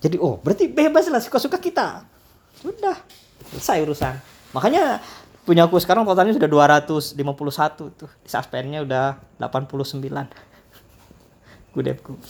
Jadi 0.06 0.22
oh 0.22 0.38
berarti 0.38 0.70
bebas 0.70 1.10
lah 1.10 1.18
suka-suka 1.18 1.58
kita. 1.58 2.06
Sudah 2.62 2.94
selesai 3.50 3.82
urusan. 3.82 4.14
Makanya 4.54 5.02
punya 5.50 5.66
aku 5.66 5.82
sekarang 5.82 6.06
totalnya 6.06 6.38
sudah 6.38 6.46
251 6.46 7.18
tuh. 7.98 8.12
Suspendnya 8.22 8.86
udah 8.86 9.18
89. 9.42 10.06
Gudepku. 11.74 12.22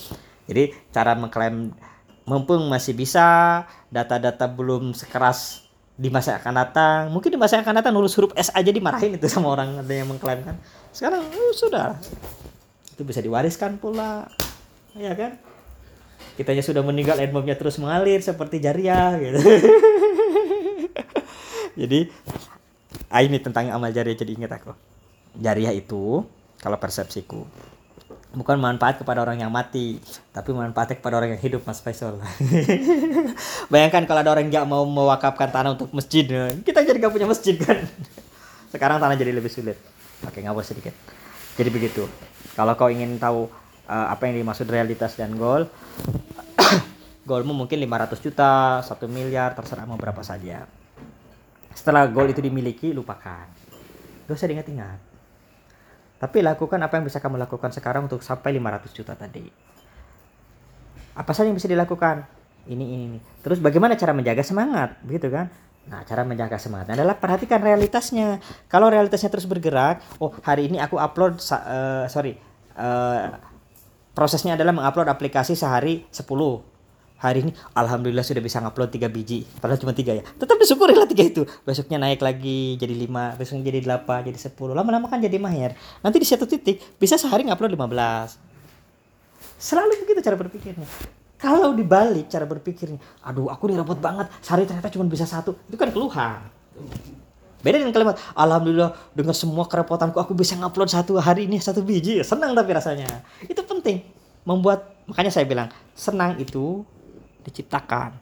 Jadi 0.48 0.72
cara 0.96 1.20
mengklaim 1.20 1.76
mumpung 2.24 2.64
masih 2.72 2.96
bisa 2.96 3.68
data-data 3.92 4.48
belum 4.48 4.96
sekeras 4.96 5.65
di 5.96 6.12
masa 6.12 6.40
akan 6.40 6.54
datang. 6.54 7.02
Mungkin 7.12 7.32
di 7.32 7.40
masa 7.40 7.64
akan 7.64 7.80
datang 7.80 7.96
nulis 7.96 8.12
huruf 8.20 8.36
S 8.36 8.52
aja 8.52 8.68
dimarahin 8.68 9.16
itu 9.16 9.28
sama 9.32 9.56
orang 9.56 9.80
ada 9.80 9.94
yang 9.96 10.12
mengklaim 10.12 10.44
kan? 10.44 10.60
Sekarang 10.92 11.24
oh, 11.24 11.54
sudah. 11.56 11.96
Itu 12.92 13.08
bisa 13.08 13.24
diwariskan 13.24 13.80
pula. 13.80 14.28
Ya 14.96 15.16
kan? 15.16 15.40
Kitanya 16.36 16.64
sudah 16.64 16.84
meninggal 16.84 17.20
endmomnya 17.20 17.56
terus 17.56 17.80
mengalir 17.80 18.20
seperti 18.20 18.60
jariah 18.60 19.16
gitu. 19.20 19.40
Jadi 21.80 22.12
ah, 23.08 23.24
ini 23.24 23.40
tentang 23.40 23.72
amal 23.72 23.92
jariah. 23.96 24.20
Jadi 24.20 24.36
ingat 24.36 24.60
aku. 24.60 24.76
Jariah 25.40 25.72
itu 25.72 26.28
kalau 26.60 26.78
persepsiku 26.80 27.48
bukan 28.36 28.60
manfaat 28.60 29.00
kepada 29.00 29.24
orang 29.24 29.40
yang 29.40 29.50
mati 29.50 29.98
tapi 30.36 30.52
manfaatnya 30.52 31.00
kepada 31.00 31.16
orang 31.18 31.34
yang 31.36 31.42
hidup 31.42 31.64
Mas 31.64 31.80
Faisal. 31.80 32.20
Bayangkan 33.74 34.04
kalau 34.04 34.20
ada 34.22 34.32
orang 34.36 34.52
yang 34.52 34.68
mau 34.68 34.84
mewakafkan 34.84 35.50
tanah 35.50 35.80
untuk 35.80 35.90
masjid 35.96 36.28
kita 36.62 36.84
jadi 36.84 37.00
gak 37.00 37.14
punya 37.16 37.28
masjid 37.28 37.56
kan? 37.56 37.82
Sekarang 38.76 39.00
tanah 39.00 39.16
jadi 39.16 39.32
lebih 39.32 39.48
sulit. 39.48 39.80
Oke 40.28 40.44
ngawur 40.44 40.68
sedikit. 40.68 40.92
Jadi 41.56 41.70
begitu. 41.72 42.04
Kalau 42.54 42.76
kau 42.76 42.92
ingin 42.92 43.16
tahu 43.16 43.48
uh, 43.88 44.08
apa 44.12 44.28
yang 44.28 44.44
dimaksud 44.44 44.68
realitas 44.68 45.16
dan 45.16 45.40
goal 45.40 45.66
goalmu 47.28 47.56
mungkin 47.56 47.80
500 47.80 48.20
juta 48.20 48.84
1 48.84 48.92
miliar 49.08 49.56
terserah 49.56 49.88
mau 49.88 49.96
berapa 49.96 50.20
saja. 50.22 50.68
Setelah 51.72 52.12
goal 52.12 52.36
itu 52.36 52.44
dimiliki 52.44 52.92
lupakan. 52.92 53.48
Gak 54.28 54.36
usah 54.36 54.50
diingat-ingat 54.50 55.05
tapi 56.16 56.40
lakukan 56.40 56.80
apa 56.80 56.96
yang 56.96 57.06
bisa 57.06 57.20
kamu 57.20 57.36
lakukan 57.42 57.72
sekarang 57.76 58.08
untuk 58.08 58.24
sampai 58.24 58.56
500 58.56 58.96
juta 58.96 59.14
tadi. 59.14 59.44
Apa 61.16 61.32
saja 61.32 61.48
yang 61.52 61.58
bisa 61.60 61.68
dilakukan? 61.72 62.28
Ini, 62.66 62.82
ini, 62.82 63.04
ini. 63.08 63.20
Terus 63.44 63.62
bagaimana 63.62 63.94
cara 63.96 64.12
menjaga 64.12 64.42
semangat? 64.42 65.00
Begitu 65.04 65.32
kan? 65.32 65.48
Nah, 65.86 66.02
cara 66.02 66.26
menjaga 66.26 66.58
semangat 66.58 66.98
adalah 66.98 67.16
perhatikan 67.22 67.62
realitasnya. 67.62 68.42
Kalau 68.66 68.90
realitasnya 68.90 69.30
terus 69.30 69.46
bergerak, 69.46 70.02
oh 70.18 70.34
hari 70.42 70.68
ini 70.72 70.82
aku 70.82 70.98
upload, 70.98 71.38
uh, 71.38 72.10
sorry, 72.10 72.42
uh, 72.74 73.38
prosesnya 74.18 74.58
adalah 74.58 74.74
mengupload 74.74 75.06
aplikasi 75.06 75.54
sehari 75.54 76.10
10 76.10 76.75
hari 77.26 77.50
ini 77.50 77.52
alhamdulillah 77.74 78.22
sudah 78.22 78.44
bisa 78.44 78.62
ngupload 78.62 78.94
3 78.94 79.10
biji. 79.10 79.42
Padahal 79.58 79.82
cuma 79.82 79.94
tiga 79.98 80.14
ya. 80.14 80.22
Tetap 80.22 80.56
disyukurilah 80.62 81.10
tiga 81.10 81.24
itu. 81.26 81.42
Besoknya 81.66 81.98
naik 81.98 82.22
lagi 82.22 82.78
jadi 82.78 82.94
5 82.94 83.42
besoknya 83.42 83.64
jadi 83.74 83.80
8 83.82 84.30
jadi 84.30 84.40
10 84.40 84.78
lama-lama 84.78 85.10
kan 85.10 85.18
jadi 85.18 85.38
mahir. 85.42 85.74
Nanti 86.06 86.18
di 86.22 86.28
satu 86.28 86.46
titik 86.46 86.80
bisa 87.02 87.18
sehari 87.18 87.46
ngupload 87.50 87.74
15 87.74 88.56
selalu 89.56 90.04
begitu 90.06 90.20
cara 90.22 90.36
berpikirnya. 90.38 90.88
Kalau 91.36 91.76
dibalik 91.76 92.32
cara 92.32 92.46
berpikirnya 92.48 93.00
aduh 93.26 93.50
aku 93.50 93.68
nih 93.72 93.82
repot 93.82 94.00
banget. 94.00 94.30
Sehari 94.46 94.70
ternyata 94.70 94.94
cuma 94.94 95.10
bisa 95.10 95.26
satu. 95.26 95.58
Itu 95.68 95.76
kan 95.76 95.90
keluhan. 95.90 96.40
Beda 97.66 97.82
dengan 97.82 97.98
kalimat 97.98 98.22
alhamdulillah 98.38 98.94
dengan 99.18 99.34
semua 99.34 99.66
kerepotanku 99.66 100.22
aku 100.22 100.38
bisa 100.38 100.54
ngupload 100.54 100.86
satu 100.86 101.18
hari 101.18 101.50
ini 101.50 101.58
satu 101.58 101.82
biji. 101.82 102.22
Senang 102.22 102.54
tapi 102.54 102.72
rasanya. 102.78 103.26
Itu 103.42 103.66
penting. 103.66 104.06
Membuat 104.46 104.94
makanya 105.10 105.34
saya 105.34 105.50
bilang 105.50 105.74
senang 105.98 106.38
itu 106.38 106.86
diciptakan. 107.46 108.18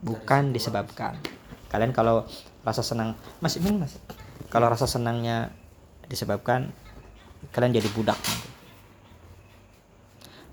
Bukan 0.00 0.54
disebabkan. 0.54 1.20
Kalian 1.68 1.92
kalau 1.92 2.24
rasa 2.64 2.80
senang 2.80 3.18
masih 3.42 3.60
ini 3.60 3.84
mas? 3.84 4.00
Kalau 4.48 4.66
rasa 4.66 4.88
senangnya 4.88 5.52
disebabkan 6.08 6.72
kalian 7.52 7.76
jadi 7.76 7.88
budak. 7.92 8.16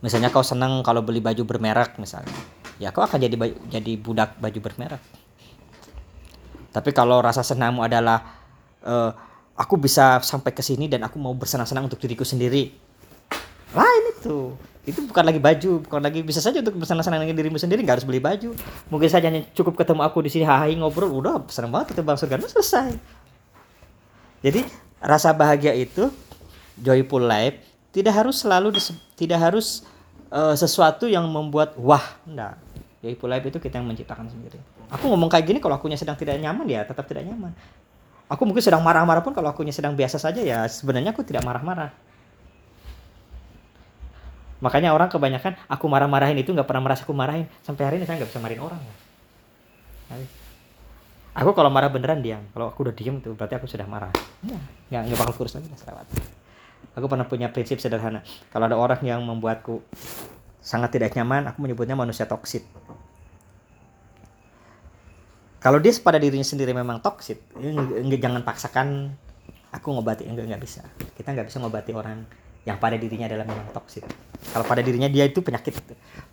Misalnya 0.04 0.30
kau 0.30 0.46
senang 0.46 0.86
kalau 0.86 1.02
beli 1.02 1.24
baju 1.24 1.42
bermerek 1.48 1.98
misalnya. 1.98 2.36
Ya 2.78 2.94
kau 2.94 3.02
akan 3.02 3.18
jadi 3.18 3.36
jadi 3.72 3.92
budak 3.98 4.38
baju 4.38 4.60
bermerek. 4.62 5.02
Tapi 6.70 6.94
kalau 6.94 7.24
rasa 7.26 7.42
senangmu 7.42 7.82
adalah 7.82 8.22
uh, 8.86 9.10
aku 9.58 9.82
bisa 9.82 10.22
sampai 10.22 10.54
ke 10.54 10.62
sini 10.62 10.86
dan 10.86 11.02
aku 11.02 11.18
mau 11.18 11.34
bersenang-senang 11.34 11.90
untuk 11.90 11.98
diriku 11.98 12.22
sendiri. 12.22 12.70
Lain 13.74 14.04
itu 14.14 14.54
itu 14.88 15.04
bukan 15.04 15.20
lagi 15.28 15.36
baju, 15.44 15.84
bukan 15.84 16.00
lagi 16.00 16.24
bisa 16.24 16.40
saja 16.40 16.64
untuk 16.64 16.80
bersenang-senang 16.80 17.28
dengan 17.28 17.36
dirimu 17.36 17.60
sendiri, 17.60 17.84
nggak 17.84 18.00
harus 18.00 18.08
beli 18.08 18.24
baju. 18.24 18.56
Mungkin 18.88 19.10
saja 19.12 19.28
hanya 19.28 19.44
cukup 19.52 19.76
ketemu 19.76 20.00
aku 20.08 20.24
di 20.24 20.32
sini, 20.32 20.48
hahi 20.48 20.80
ngobrol, 20.80 21.12
udah 21.12 21.44
senang 21.52 21.76
banget 21.76 21.92
itu 21.92 22.02
bang 22.08 22.16
surga, 22.16 22.40
selesai. 22.48 22.96
Jadi 24.48 24.64
rasa 25.04 25.36
bahagia 25.36 25.76
itu 25.76 26.08
joyful 26.80 27.20
life 27.20 27.60
tidak 27.92 28.16
harus 28.16 28.40
selalu 28.40 28.80
tidak 29.20 29.40
harus 29.44 29.84
uh, 30.32 30.56
sesuatu 30.56 31.12
yang 31.12 31.28
membuat 31.28 31.76
wah, 31.76 32.16
enggak. 32.24 32.56
Joyful 33.04 33.28
life 33.28 33.44
itu 33.44 33.60
kita 33.60 33.84
yang 33.84 33.92
menciptakan 33.92 34.32
sendiri. 34.32 34.56
Aku 34.88 35.12
ngomong 35.12 35.28
kayak 35.28 35.52
gini 35.52 35.60
kalau 35.60 35.76
akunya 35.76 36.00
sedang 36.00 36.16
tidak 36.16 36.40
nyaman 36.40 36.64
ya 36.64 36.88
tetap 36.88 37.04
tidak 37.12 37.28
nyaman. 37.28 37.52
Aku 38.32 38.48
mungkin 38.48 38.64
sedang 38.64 38.80
marah-marah 38.80 39.20
pun 39.20 39.36
kalau 39.36 39.52
akunya 39.52 39.76
sedang 39.76 40.00
biasa 40.00 40.16
saja 40.16 40.40
ya 40.40 40.64
sebenarnya 40.72 41.12
aku 41.12 41.28
tidak 41.28 41.44
marah-marah 41.44 42.07
makanya 44.64 44.94
orang 44.94 45.10
kebanyakan 45.12 45.56
aku 45.70 45.86
marah-marahin 45.86 46.38
itu 46.38 46.50
nggak 46.54 46.66
pernah 46.66 46.84
merasa 46.86 47.06
aku 47.06 47.14
marahin. 47.14 47.46
Sampai 47.62 47.86
hari 47.86 47.96
ini 48.02 48.06
saya 48.06 48.22
nggak 48.22 48.30
bisa 48.30 48.42
marahin 48.42 48.62
orang 48.64 48.82
ya. 48.82 48.96
aku 51.38 51.52
kalau 51.54 51.70
marah 51.70 51.92
beneran 51.92 52.24
diam. 52.24 52.42
Kalau 52.56 52.74
aku 52.74 52.88
udah 52.88 52.96
diem 52.96 53.22
tuh 53.22 53.38
berarti 53.38 53.60
aku 53.60 53.70
sudah 53.70 53.86
marah. 53.86 54.14
Ya, 54.42 54.58
nggak 54.90 55.02
nggak 55.12 55.20
bakal 55.20 55.34
kurus 55.44 55.54
lagi 55.58 55.68
selawat 55.78 56.08
aku 56.98 57.06
pernah 57.06 57.30
punya 57.30 57.54
prinsip 57.54 57.78
sederhana. 57.78 58.26
Kalau 58.50 58.66
ada 58.66 58.74
orang 58.74 58.98
yang 59.06 59.22
membuatku 59.22 59.86
sangat 60.58 60.98
tidak 60.98 61.14
nyaman 61.14 61.46
aku 61.46 61.62
menyebutnya 61.62 61.94
manusia 61.94 62.26
toksit. 62.26 62.66
Kalau 65.62 65.78
dia 65.78 65.94
pada 66.02 66.18
dirinya 66.18 66.46
sendiri 66.46 66.74
memang 66.74 67.02
toksit 67.02 67.42
jangan 68.18 68.42
paksakan 68.42 69.14
aku 69.70 69.88
ngobati 69.94 70.26
enggak 70.26 70.50
nggak 70.50 70.64
bisa. 70.66 70.82
Kita 71.14 71.38
nggak 71.38 71.48
bisa 71.54 71.62
ngobati 71.62 71.92
orang 71.94 72.26
yang 72.68 72.76
pada 72.84 73.00
dirinya 73.00 73.32
adalah 73.32 73.48
memang 73.48 73.72
toksik. 73.72 74.04
Kalau 74.52 74.68
pada 74.68 74.84
dirinya 74.84 75.08
dia 75.08 75.24
itu 75.24 75.40
penyakit. 75.40 75.80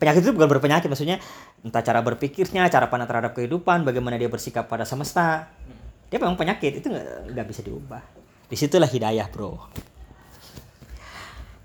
Penyakit 0.03 0.20
itu 0.26 0.35
bukan 0.35 0.51
berpenyakit, 0.51 0.91
maksudnya 0.91 1.22
entah 1.62 1.78
cara 1.78 2.03
berpikirnya, 2.03 2.66
cara 2.66 2.91
pandang 2.91 3.07
terhadap 3.07 3.39
kehidupan, 3.39 3.87
bagaimana 3.87 4.18
dia 4.18 4.26
bersikap 4.26 4.66
pada 4.66 4.82
semesta. 4.82 5.47
Dia 6.11 6.18
memang 6.18 6.35
penyakit, 6.35 6.82
itu 6.82 6.91
nggak 7.30 7.47
bisa 7.47 7.62
diubah. 7.62 8.03
Di 8.51 8.59
situlah 8.59 8.91
hidayah, 8.91 9.30
bro. 9.30 9.62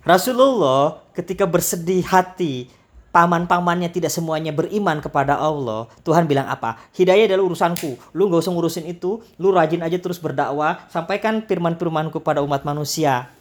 Rasulullah 0.06 1.02
ketika 1.18 1.50
bersedih 1.50 2.06
hati, 2.06 2.70
paman-pamannya 3.10 3.90
tidak 3.90 4.14
semuanya 4.14 4.54
beriman 4.54 5.02
kepada 5.02 5.34
Allah, 5.34 5.90
Tuhan 6.06 6.30
bilang 6.30 6.46
apa? 6.46 6.78
Hidayah 6.94 7.26
adalah 7.26 7.50
urusanku. 7.50 7.98
Lu 8.14 8.30
gak 8.30 8.46
usah 8.46 8.54
ngurusin 8.54 8.86
itu, 8.86 9.26
lu 9.42 9.50
rajin 9.50 9.82
aja 9.82 9.98
terus 9.98 10.22
berdakwah, 10.22 10.86
sampaikan 10.94 11.42
firman-firmanku 11.42 12.22
pada 12.22 12.46
umat 12.46 12.62
manusia 12.62 13.34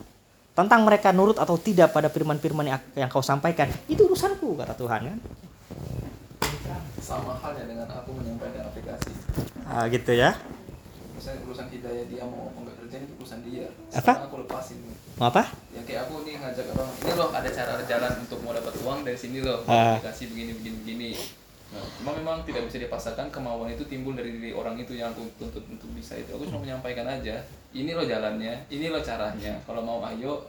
tentang 0.59 0.83
mereka 0.83 1.15
nurut 1.15 1.39
atau 1.39 1.55
tidak 1.55 1.95
pada 1.95 2.11
firman-firman 2.11 2.67
yang, 2.67 2.83
yang 2.99 3.07
kau 3.07 3.23
sampaikan. 3.23 3.71
Itu 3.87 4.11
urusanku 4.11 4.59
kata 4.59 4.75
Tuhan 4.75 5.01
kan? 5.07 5.19
Sama 6.99 7.39
halnya 7.39 7.63
dengan 7.71 7.87
aku 7.87 8.11
menyampaikan 8.19 8.67
aplikasi. 8.67 9.15
Ah, 9.71 9.87
gitu 9.87 10.19
ya. 10.19 10.35
Misalnya 11.15 11.47
urusan 11.47 11.71
hidayah 11.71 12.05
dia 12.11 12.27
mau 12.27 12.51
apa 12.51 12.59
nggak 12.59 12.77
kerja 12.83 12.97
itu 13.07 13.13
urusan 13.23 13.41
dia. 13.47 13.71
Apa? 13.95 14.27
Aku 14.27 14.43
lepasin. 14.43 14.83
Mau 15.23 15.31
apa? 15.31 15.47
Ya 15.71 15.81
kayak 15.87 16.11
aku 16.11 16.27
nih 16.27 16.43
ngajak 16.43 16.67
orang 16.75 16.91
ini 16.91 17.13
loh 17.15 17.29
ada 17.31 17.49
cara 17.55 17.73
jalan 17.87 18.13
untuk 18.27 18.39
mau 18.43 18.51
dapat 18.51 18.75
uang 18.83 18.99
dari 19.07 19.19
sini 19.19 19.39
loh. 19.47 19.63
Uh. 19.63 19.95
aplikasi 19.95 20.27
begini 20.27 20.59
begini 20.59 20.77
begini. 20.83 21.11
Nah, 21.69 21.85
cuma 22.01 22.11
memang 22.17 22.43
tidak 22.49 22.67
bisa 22.67 22.81
dipaksakan 22.81 23.29
kemauan 23.29 23.71
itu 23.71 23.85
timbul 23.87 24.17
dari 24.17 24.35
diri 24.35 24.57
orang 24.57 24.75
itu 24.81 24.97
yang 24.97 25.15
aku 25.15 25.23
tuntut 25.39 25.63
untuk 25.71 25.87
bisa 25.95 26.19
itu. 26.19 26.35
Aku 26.35 26.49
cuma 26.49 26.65
menyampaikan 26.65 27.05
aja, 27.05 27.45
ini 27.77 27.91
loh 27.93 28.05
jalannya, 28.05 28.65
ini 28.73 28.87
loh 28.89 29.03
caranya. 29.05 29.53
Kalau 29.69 29.85
mau 29.85 30.01
ayo, 30.09 30.41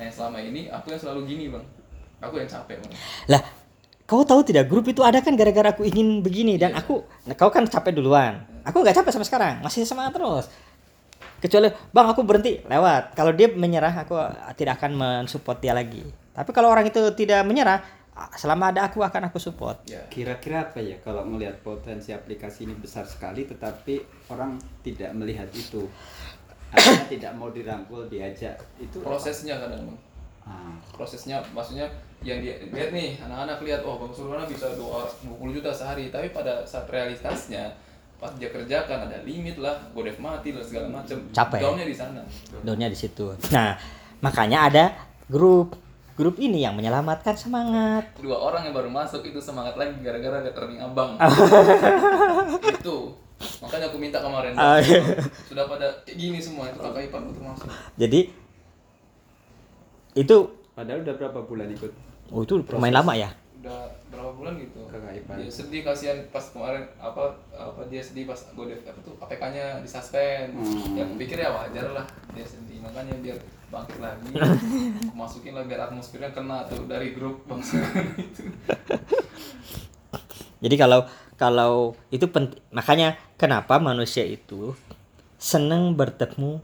nah 0.00 0.08
selama 0.08 0.40
ini 0.40 0.72
aku 0.72 0.96
yang 0.96 1.00
selalu 1.00 1.20
gini 1.28 1.44
bang, 1.52 1.64
aku 2.24 2.40
yang 2.40 2.48
capek 2.48 2.80
bang. 2.80 2.92
Lah, 3.28 3.42
kau 4.08 4.24
tahu 4.24 4.40
tidak 4.44 4.68
grup 4.72 4.88
itu 4.88 5.04
ada 5.04 5.20
kan 5.20 5.36
gara-gara 5.36 5.76
aku 5.76 5.84
ingin 5.84 6.24
begini 6.24 6.56
dan 6.56 6.72
yeah. 6.72 6.80
aku, 6.80 7.04
nah, 7.28 7.36
kau 7.36 7.52
kan 7.52 7.68
capek 7.68 7.92
duluan. 7.92 8.40
Aku 8.64 8.80
nggak 8.80 8.96
capek 8.96 9.12
sampai 9.12 9.28
sekarang, 9.28 9.54
masih 9.60 9.84
semangat 9.84 10.16
terus. 10.16 10.46
Kecuali 11.44 11.68
bang 11.68 12.06
aku 12.08 12.24
berhenti 12.24 12.64
lewat. 12.64 13.12
Kalau 13.12 13.36
dia 13.36 13.52
menyerah, 13.52 13.92
aku 13.92 14.16
tidak 14.56 14.80
akan 14.80 14.96
mensupport 14.96 15.60
dia 15.60 15.76
lagi. 15.76 16.00
Tapi 16.32 16.50
kalau 16.56 16.72
orang 16.72 16.88
itu 16.88 17.04
tidak 17.12 17.44
menyerah, 17.44 17.84
selama 18.38 18.70
ada 18.70 18.86
aku 18.86 19.02
akan 19.02 19.28
aku 19.28 19.42
support. 19.42 19.82
Ya. 19.90 20.06
Kira-kira 20.06 20.70
apa 20.70 20.78
ya 20.78 20.96
kalau 21.02 21.26
melihat 21.26 21.58
potensi 21.60 22.14
aplikasi 22.14 22.64
ini 22.64 22.74
besar 22.78 23.04
sekali 23.04 23.44
tetapi 23.44 24.00
orang 24.30 24.56
tidak 24.86 25.10
melihat 25.12 25.50
itu. 25.50 25.90
Artinya 26.74 27.06
tidak 27.06 27.32
mau 27.38 27.48
dirangkul, 27.48 28.10
diajak. 28.10 28.58
Itu 28.76 28.98
prosesnya 29.00 29.62
kadang 29.62 29.94
Ah, 30.44 30.76
prosesnya 30.92 31.40
maksudnya 31.56 31.88
yang 32.20 32.36
dia 32.44 32.60
lihat 32.68 32.92
nih 32.92 33.16
anak-anak 33.16 33.64
lihat 33.64 33.80
oh 33.80 33.96
bang 33.96 34.12
Sulwana 34.12 34.44
bisa 34.44 34.68
dua 34.76 35.08
20 35.24 35.56
juta 35.56 35.72
sehari 35.72 36.12
tapi 36.12 36.36
pada 36.36 36.60
saat 36.68 36.84
realitasnya 36.92 37.72
pas 38.20 38.28
dia 38.36 38.52
kerjakan 38.52 39.08
ada 39.08 39.24
limit 39.24 39.56
lah 39.56 39.72
godef 39.96 40.20
mati 40.20 40.52
dan 40.52 40.60
segala 40.60 41.00
macam 41.00 41.16
Capek. 41.32 41.64
downnya 41.64 41.88
di 41.88 41.96
sana 41.96 42.20
Daunnya 42.60 42.92
di 42.92 42.96
situ. 42.96 43.32
Nah, 43.56 43.72
makanya 44.20 44.68
ada 44.68 44.84
grup. 45.32 45.80
Grup 46.14 46.36
ini 46.38 46.60
yang 46.62 46.76
menyelamatkan 46.76 47.34
semangat. 47.34 48.06
dua 48.20 48.36
orang 48.36 48.68
yang 48.68 48.76
baru 48.76 48.92
masuk 48.92 49.24
itu 49.24 49.40
semangat 49.40 49.80
lagi 49.80 49.96
gara-gara 49.98 50.44
ada 50.44 50.52
turning 50.52 50.78
abang 50.78 51.16
itu 52.78 52.98
makanya 53.60 53.86
aku 53.90 53.98
minta 53.98 54.18
kemarin. 54.22 54.52
Ah, 54.56 54.78
iya. 54.78 55.02
sudah 55.48 55.64
pada 55.66 55.86
kayak 56.06 56.16
gini 56.16 56.38
semua 56.38 56.70
itu 56.70 56.78
kakak 56.78 57.10
ipar 57.10 57.20
termasuk 57.28 57.68
Jadi 57.98 58.20
itu 60.14 60.36
padahal 60.78 61.02
udah 61.02 61.14
berapa 61.18 61.40
bulan 61.42 61.68
ikut? 61.74 61.92
Oh 62.30 62.46
itu 62.46 62.62
lumayan 62.70 63.02
lama 63.02 63.12
ya. 63.18 63.30
udah 63.64 63.88
berapa 64.12 64.30
bulan 64.36 64.60
gitu. 64.60 64.84
Kakak 64.92 65.12
ipar 65.24 65.34
dia 65.40 65.48
sedih 65.48 65.82
kasihan 65.82 66.18
pas 66.28 66.44
kemarin 66.52 66.84
apa 67.00 67.32
apa 67.56 67.80
dia 67.88 68.04
sedih 68.04 68.28
pas 68.28 68.36
godef 68.52 68.80
apa 68.84 69.00
tuh 69.00 69.16
APK-nya 69.24 69.80
disuspend. 69.80 70.52
Hmm. 70.52 70.94
ya 70.94 71.02
aku 71.08 71.14
pikir 71.16 71.36
ya 71.40 71.50
wajar 71.50 71.86
lah 71.96 72.06
dia 72.36 72.44
sedih. 72.44 72.78
Makanya 72.84 73.16
biar 73.24 73.40
bangkit 73.72 73.98
lagi 73.98 74.30
aku 75.10 75.16
masukin 75.18 75.52
lah 75.56 75.64
biar 75.66 75.90
atmosfernya 75.90 76.30
kena 76.30 76.68
tuh 76.70 76.86
dari 76.86 77.10
grup 77.16 77.42
bangsa. 77.50 77.80
Itu 78.14 78.46
Jadi 80.64 80.76
kalau 80.80 81.04
kalau 81.34 81.98
itu 82.14 82.26
penting 82.30 82.60
makanya 82.70 83.18
kenapa 83.34 83.78
manusia 83.82 84.22
itu 84.22 84.74
senang 85.38 85.92
bertemu 85.98 86.62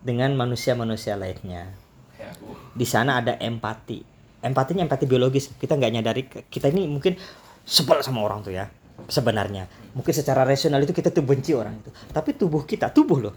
dengan 0.00 0.32
manusia-manusia 0.36 1.16
lainnya. 1.16 1.72
aku 2.20 2.56
Di 2.76 2.86
sana 2.88 3.20
ada 3.20 3.36
empati. 3.40 4.04
Empatinya 4.40 4.84
empati 4.84 5.04
biologis. 5.04 5.52
Kita 5.56 5.76
nggak 5.76 5.92
nyadari 5.92 6.22
kita 6.48 6.72
ini 6.72 6.88
mungkin 6.88 7.16
sebel 7.64 8.00
sama 8.00 8.24
orang 8.24 8.40
tuh 8.40 8.54
ya. 8.56 8.68
Sebenarnya 9.08 9.64
mungkin 9.96 10.12
secara 10.12 10.44
rasional 10.44 10.84
itu 10.84 10.92
kita 10.92 11.08
tuh 11.12 11.24
benci 11.24 11.56
orang 11.56 11.80
itu. 11.80 11.90
Tapi 12.12 12.36
tubuh 12.36 12.62
kita, 12.64 12.92
tubuh 12.92 13.18
loh. 13.20 13.36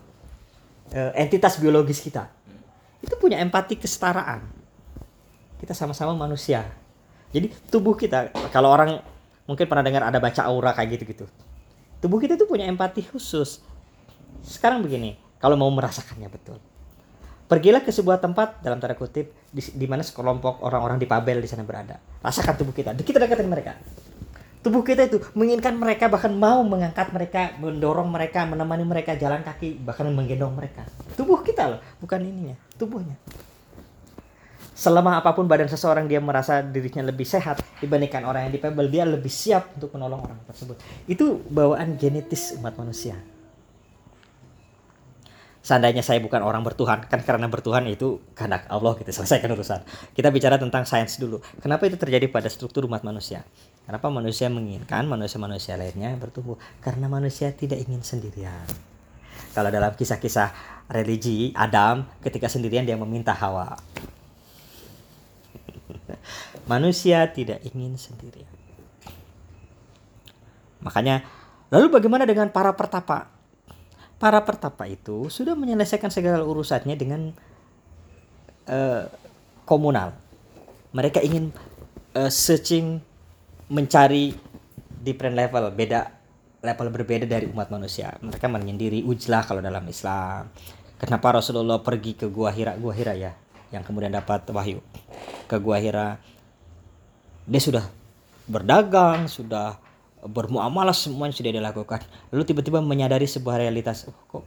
eh, 0.93 1.09
entitas 1.17 1.57
biologis 1.57 2.03
kita 2.05 2.29
itu 3.03 3.15
punya 3.19 3.43
empati 3.43 3.75
kesetaraan. 3.75 4.47
Kita 5.59 5.75
sama-sama 5.75 6.15
manusia. 6.15 6.63
Jadi 7.36 7.51
tubuh 7.67 7.99
kita 7.99 8.31
kalau 8.55 8.71
orang 8.71 9.03
mungkin 9.48 9.66
pernah 9.68 9.84
dengar 9.84 10.04
ada 10.08 10.20
baca 10.20 10.41
aura 10.48 10.72
kayak 10.76 11.00
gitu-gitu. 11.00 11.26
Tubuh 12.04 12.20
kita 12.20 12.36
itu 12.36 12.44
punya 12.44 12.68
empati 12.68 13.04
khusus. 13.08 13.64
Sekarang 14.44 14.84
begini, 14.84 15.16
kalau 15.39 15.56
mau 15.56 15.72
merasakannya 15.72 16.28
betul. 16.28 16.60
Pergilah 17.48 17.84
ke 17.84 17.91
sebuah 17.91 18.24
tempat 18.24 18.64
dalam 18.64 18.80
tanda 18.80 18.96
kutip 18.96 19.32
di, 19.52 19.62
di 19.62 19.86
mana 19.88 20.02
sekelompok 20.02 20.64
orang-orang 20.64 20.98
di 20.98 21.08
Babel 21.08 21.44
di 21.44 21.48
sana 21.48 21.68
berada. 21.68 22.00
Rasakan 22.24 22.56
tubuh 22.60 22.76
kita. 22.76 22.96
Kita 22.96 23.20
deketin 23.20 23.52
mereka. 23.52 23.76
Tubuh 24.64 24.80
kita 24.80 25.12
itu 25.12 25.20
menginginkan 25.36 25.76
mereka 25.76 26.08
bahkan 26.08 26.32
mau 26.32 26.64
mengangkat 26.64 27.12
mereka, 27.12 27.52
mendorong 27.60 28.08
mereka, 28.08 28.48
menemani 28.48 28.88
mereka 28.88 29.12
jalan 29.20 29.44
kaki, 29.44 29.76
bahkan 29.84 30.08
menggendong 30.08 30.56
mereka. 30.56 30.88
Tubuh 31.20 31.44
kita 31.44 31.68
loh, 31.68 31.80
bukan 32.00 32.24
ininya, 32.24 32.56
tubuhnya. 32.80 33.20
Selama 34.74 35.21
apa 35.21 35.38
pun 35.38 35.45
badan 35.45 35.69
seseorang 35.69 36.09
dia 36.09 36.17
merasa 36.17 36.65
dirinya 36.65 37.05
lebih 37.05 37.30
sehat 37.30 37.61
dibandingkan 37.78 38.26
orang 38.26 38.49
yang 38.49 38.53
di 38.57 38.61
Pebble, 38.61 38.89
dia 38.89 39.05
lebih 39.05 39.30
siap 39.30 39.78
untuk 39.78 39.93
menolong 39.93 40.26
orang 40.26 40.39
tersebut. 40.49 40.82
Itu 41.05 41.45
bawaan 41.45 41.93
genetis 42.01 42.57
umat 42.57 42.74
manusia. 42.74 43.13
Seandainya 45.63 46.03
saya 46.03 46.19
bukan 46.19 46.43
orang 46.43 46.59
bertuhan, 46.59 47.07
kan 47.07 47.24
karena 47.24 47.47
bertuhan 47.47 47.88
itu 47.88 48.19
kehendak 48.36 48.67
Allah 48.67 48.99
kita 48.99 49.13
selesaikan 49.15 49.47
urusan. 49.55 49.80
Kita 50.11 50.28
bicara 50.28 50.59
tentang 50.59 50.84
sains 50.84 51.15
dulu. 51.15 51.39
Kenapa 51.63 51.88
itu 51.88 51.95
terjadi 51.95 52.28
pada 52.28 52.51
struktur 52.51 52.84
umat 52.89 53.05
manusia? 53.07 53.47
Kenapa 53.88 54.11
manusia 54.11 54.51
menginginkan 54.51 55.07
manusia-manusia 55.07 55.80
lainnya 55.80 56.19
bertumbuh? 56.19 56.59
Karena 56.84 57.07
manusia 57.07 57.55
tidak 57.55 57.80
ingin 57.80 58.03
sendirian. 58.03 58.67
Kalau 59.53 59.69
dalam 59.69 59.95
kisah-kisah 59.95 60.51
religi, 60.91 61.53
Adam 61.55 62.09
ketika 62.19 62.51
sendirian 62.51 62.84
dia 62.84 62.99
meminta 62.99 63.32
Hawa. 63.32 63.80
Manusia 66.71 67.27
tidak 67.31 67.59
ingin 67.67 67.99
sendirian. 67.99 68.49
Makanya, 70.84 71.23
lalu 71.71 71.88
bagaimana 71.91 72.27
dengan 72.27 72.51
para 72.51 72.75
pertapa? 72.75 73.31
Para 74.19 74.39
pertapa 74.43 74.88
itu 74.88 75.27
sudah 75.27 75.55
menyelesaikan 75.55 76.11
segala 76.11 76.43
urusannya 76.43 76.95
dengan 76.95 77.21
eh, 78.67 79.03
komunal. 79.67 80.15
Mereka 80.95 81.23
ingin 81.23 81.51
eh, 82.15 82.31
searching, 82.31 82.99
mencari 83.71 84.36
different 85.03 85.36
level, 85.36 85.71
beda 85.71 86.11
level 86.63 86.88
berbeda 86.91 87.27
dari 87.27 87.47
umat 87.51 87.67
manusia. 87.67 88.15
Mereka 88.23 88.47
menyendiri 88.47 89.03
ujlah 89.03 89.43
kalau 89.43 89.59
dalam 89.59 89.84
Islam. 89.88 90.47
Kenapa 90.95 91.36
Rasulullah 91.36 91.84
pergi 91.84 92.15
ke 92.15 92.31
Gua 92.31 92.47
Hira, 92.47 92.79
Gua 92.79 92.95
Hira 92.95 93.11
ya, 93.11 93.36
yang 93.75 93.84
kemudian 93.84 94.15
dapat 94.15 94.47
wahyu 94.55 94.79
ke 95.48 95.56
Gua 95.60 95.78
Hira 95.80 96.18
dia 97.44 97.62
sudah 97.62 97.86
berdagang, 98.48 99.28
sudah 99.28 99.80
bermuamalah 100.24 100.96
semuanya 100.96 101.36
sudah 101.36 101.52
dilakukan. 101.52 102.00
Lalu 102.32 102.44
tiba-tiba 102.48 102.80
menyadari 102.80 103.28
sebuah 103.28 103.60
realitas, 103.60 104.08
oh, 104.08 104.16
kok 104.32 104.44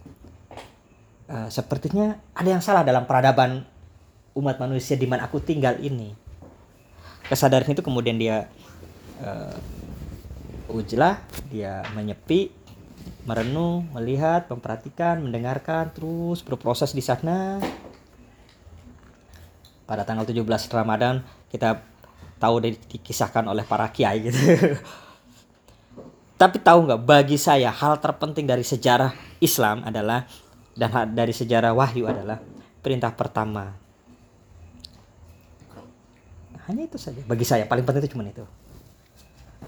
eh, 1.29 1.49
sepertinya 1.53 2.17
ada 2.33 2.49
yang 2.49 2.65
salah 2.65 2.81
dalam 2.81 3.05
peradaban 3.05 3.65
umat 4.37 4.57
manusia 4.61 4.97
di 4.97 5.05
mana 5.05 5.29
aku 5.29 5.41
tinggal 5.41 5.77
ini. 5.81 6.13
Kesadaran 7.29 7.69
itu 7.69 7.85
kemudian 7.85 8.17
dia 8.17 8.49
eh, 9.21 9.57
ujlah, 10.73 11.21
dia 11.53 11.85
menyepi, 11.93 12.49
merenung, 13.29 13.93
melihat, 13.93 14.49
memperhatikan, 14.49 15.21
mendengarkan, 15.21 15.93
terus 15.93 16.41
berproses 16.41 16.97
di 16.97 17.05
sana. 17.05 17.61
Pada 19.87 20.03
tanggal 20.03 20.26
17 20.26 20.43
Ramadan 20.74 21.22
kita 21.49 21.78
tahu 22.37 22.61
di- 22.61 22.80
dikisahkan 22.91 23.47
oleh 23.47 23.62
para 23.62 23.89
kiai 23.89 24.28
gitu. 24.28 24.39
Tapi 26.37 26.61
tahu 26.61 26.84
nggak 26.84 27.01
bagi 27.07 27.41
saya 27.41 27.72
hal 27.72 27.97
terpenting 27.97 28.45
dari 28.45 28.61
sejarah 28.61 29.14
Islam 29.41 29.80
adalah 29.87 30.28
dan 30.76 31.16
dari 31.16 31.32
sejarah 31.32 31.72
wahyu 31.72 32.05
adalah 32.05 32.37
perintah 32.84 33.09
pertama. 33.16 33.72
Hanya 36.68 36.82
itu 36.84 36.99
saja. 37.01 37.24
Bagi 37.24 37.47
saya 37.47 37.64
paling 37.64 37.87
penting 37.87 38.05
itu 38.05 38.11
cuma 38.12 38.26
itu. 38.28 38.45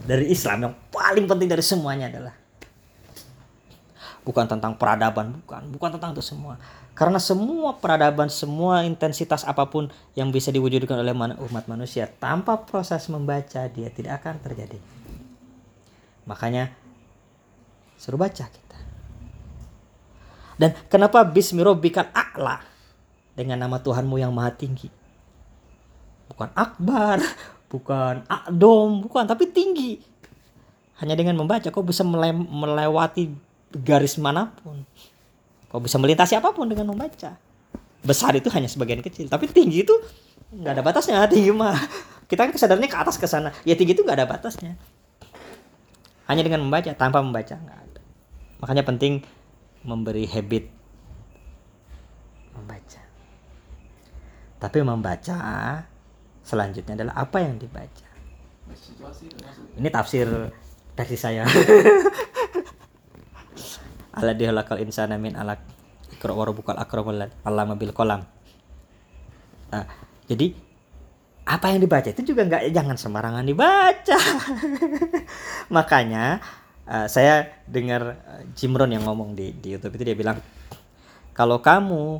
Dari 0.04 0.28
Islam 0.28 0.68
yang 0.68 0.74
paling 0.92 1.24
penting 1.24 1.48
dari 1.48 1.64
semuanya 1.64 2.12
adalah 2.12 2.34
bukan 4.28 4.44
tentang 4.44 4.76
peradaban, 4.76 5.40
bukan, 5.40 5.72
bukan 5.72 5.96
tentang 5.96 6.12
itu 6.12 6.20
semua. 6.20 6.60
Karena 6.92 7.16
semua 7.16 7.80
peradaban, 7.80 8.28
semua 8.28 8.84
intensitas 8.84 9.40
apa 9.48 9.64
pun 9.72 9.88
yang 10.12 10.28
bisa 10.28 10.52
diwujudkan 10.52 11.00
oleh 11.00 11.16
umat 11.48 11.64
manusia 11.64 12.04
tanpa 12.20 12.60
proses 12.60 13.08
membaca 13.08 13.64
dia 13.72 13.88
tidak 13.88 14.20
akan 14.20 14.36
terjadi. 14.44 14.76
Makanya 16.28 16.76
suruh 17.96 18.20
baca 18.20 18.44
kita. 18.44 18.78
Dan 20.60 20.76
kenapa 20.92 21.24
bismi 21.24 21.64
rabbikal 21.64 22.12
a'la 22.12 22.60
dengan 23.32 23.64
nama 23.64 23.80
Tuhanmu 23.80 24.20
yang 24.20 24.36
maha 24.36 24.52
tinggi? 24.52 24.92
Bukan 26.28 26.52
akbar, 26.52 27.24
bukan 27.72 28.28
akdom, 28.28 29.08
bukan 29.08 29.24
tapi 29.24 29.48
tinggi. 29.48 30.04
Hanya 31.00 31.16
dengan 31.16 31.40
membaca 31.40 31.72
kau 31.72 31.86
bisa 31.86 32.04
mele- 32.04 32.36
melewati 32.36 33.47
garis 33.72 34.16
mana 34.16 34.52
pun. 34.64 34.84
Kau 35.68 35.80
bisa 35.84 36.00
melintasi 36.00 36.36
apa 36.36 36.52
pun 36.56 36.68
dengan 36.68 36.88
membaca. 36.88 37.36
Besar 38.00 38.32
itu 38.38 38.48
hanya 38.54 38.70
sebagian 38.70 39.04
kecil, 39.04 39.28
tapi 39.28 39.50
tinggi 39.50 39.84
itu 39.84 39.94
nggak 40.54 40.80
ada 40.80 40.82
batasnya. 40.84 41.28
Tinggi 41.28 41.52
mah 41.52 41.76
kita 42.28 42.48
kan 42.48 42.52
kesadarannya 42.52 42.88
ke 42.88 42.98
atas 42.98 43.20
ke 43.20 43.28
sana. 43.28 43.52
Ya 43.68 43.76
tinggi 43.76 43.92
itu 43.92 44.00
nggak 44.04 44.24
ada 44.24 44.28
batasnya. 44.28 44.80
Hanya 46.28 46.44
dengan 46.44 46.64
membaca, 46.64 46.92
tanpa 46.96 47.20
membaca 47.20 47.56
nggak 47.56 47.78
ada. 47.88 48.00
Makanya 48.64 48.84
penting 48.84 49.24
memberi 49.84 50.24
habit 50.28 50.68
membaca. 52.56 53.02
Tapi 54.58 54.78
membaca 54.82 55.36
selanjutnya 56.42 56.96
adalah 56.96 57.14
apa 57.16 57.44
yang 57.44 57.60
dibaca. 57.60 58.08
Ini 59.76 59.88
tafsir 59.92 60.28
versi 60.96 61.16
saya. 61.16 61.44
Ala 64.18 64.34
dihalakal 64.34 64.82
insana 64.82 65.14
min 65.14 65.38
alak 65.38 65.62
ikra 66.10 66.34
wa 66.34 66.42
rabbukal 66.42 66.74
akramul 66.74 67.22
allama 67.46 67.78
bil 67.78 67.94
qalam. 67.94 68.26
Nah, 69.70 69.84
jadi 70.26 70.52
apa 71.48 71.72
yang 71.72 71.80
dibaca 71.80 72.08
itu 72.10 72.34
juga 72.34 72.44
nggak 72.44 72.74
jangan 72.74 72.96
sembarangan 72.98 73.46
dibaca. 73.46 74.18
Makanya 75.76 76.42
eh, 76.84 77.06
saya 77.06 77.62
dengar 77.64 78.18
eh, 78.18 78.42
Jim 78.58 78.74
Rohn 78.74 78.90
yang 78.90 79.06
ngomong 79.06 79.38
di 79.38 79.54
di 79.54 79.78
YouTube 79.78 79.94
itu 79.96 80.04
dia 80.12 80.16
bilang 80.18 80.42
kalau 81.32 81.62
kamu 81.62 82.18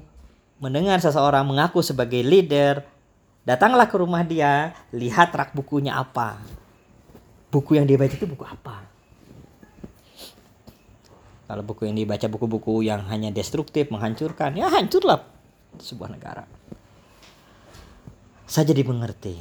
mendengar 0.62 1.02
seseorang 1.02 1.42
mengaku 1.42 1.82
sebagai 1.82 2.22
leader 2.22 2.86
Datanglah 3.48 3.88
ke 3.88 3.96
rumah 3.96 4.20
dia, 4.28 4.76
lihat 4.92 5.32
rak 5.32 5.56
bukunya 5.56 5.96
apa. 5.96 6.36
Buku 7.48 7.80
yang 7.80 7.88
dia 7.88 7.96
baca 7.96 8.12
itu 8.12 8.28
buku 8.28 8.44
apa? 8.44 8.84
Kalau 11.48 11.64
buku 11.64 11.88
yang 11.88 11.96
dibaca 11.96 12.28
buku-buku 12.28 12.84
yang 12.84 13.08
hanya 13.08 13.32
destruktif, 13.32 13.88
menghancurkan, 13.88 14.52
ya 14.52 14.68
hancurlah 14.68 15.24
sebuah 15.80 16.12
negara. 16.12 16.44
Saya 18.44 18.68
jadi 18.68 18.84
mengerti 18.84 19.40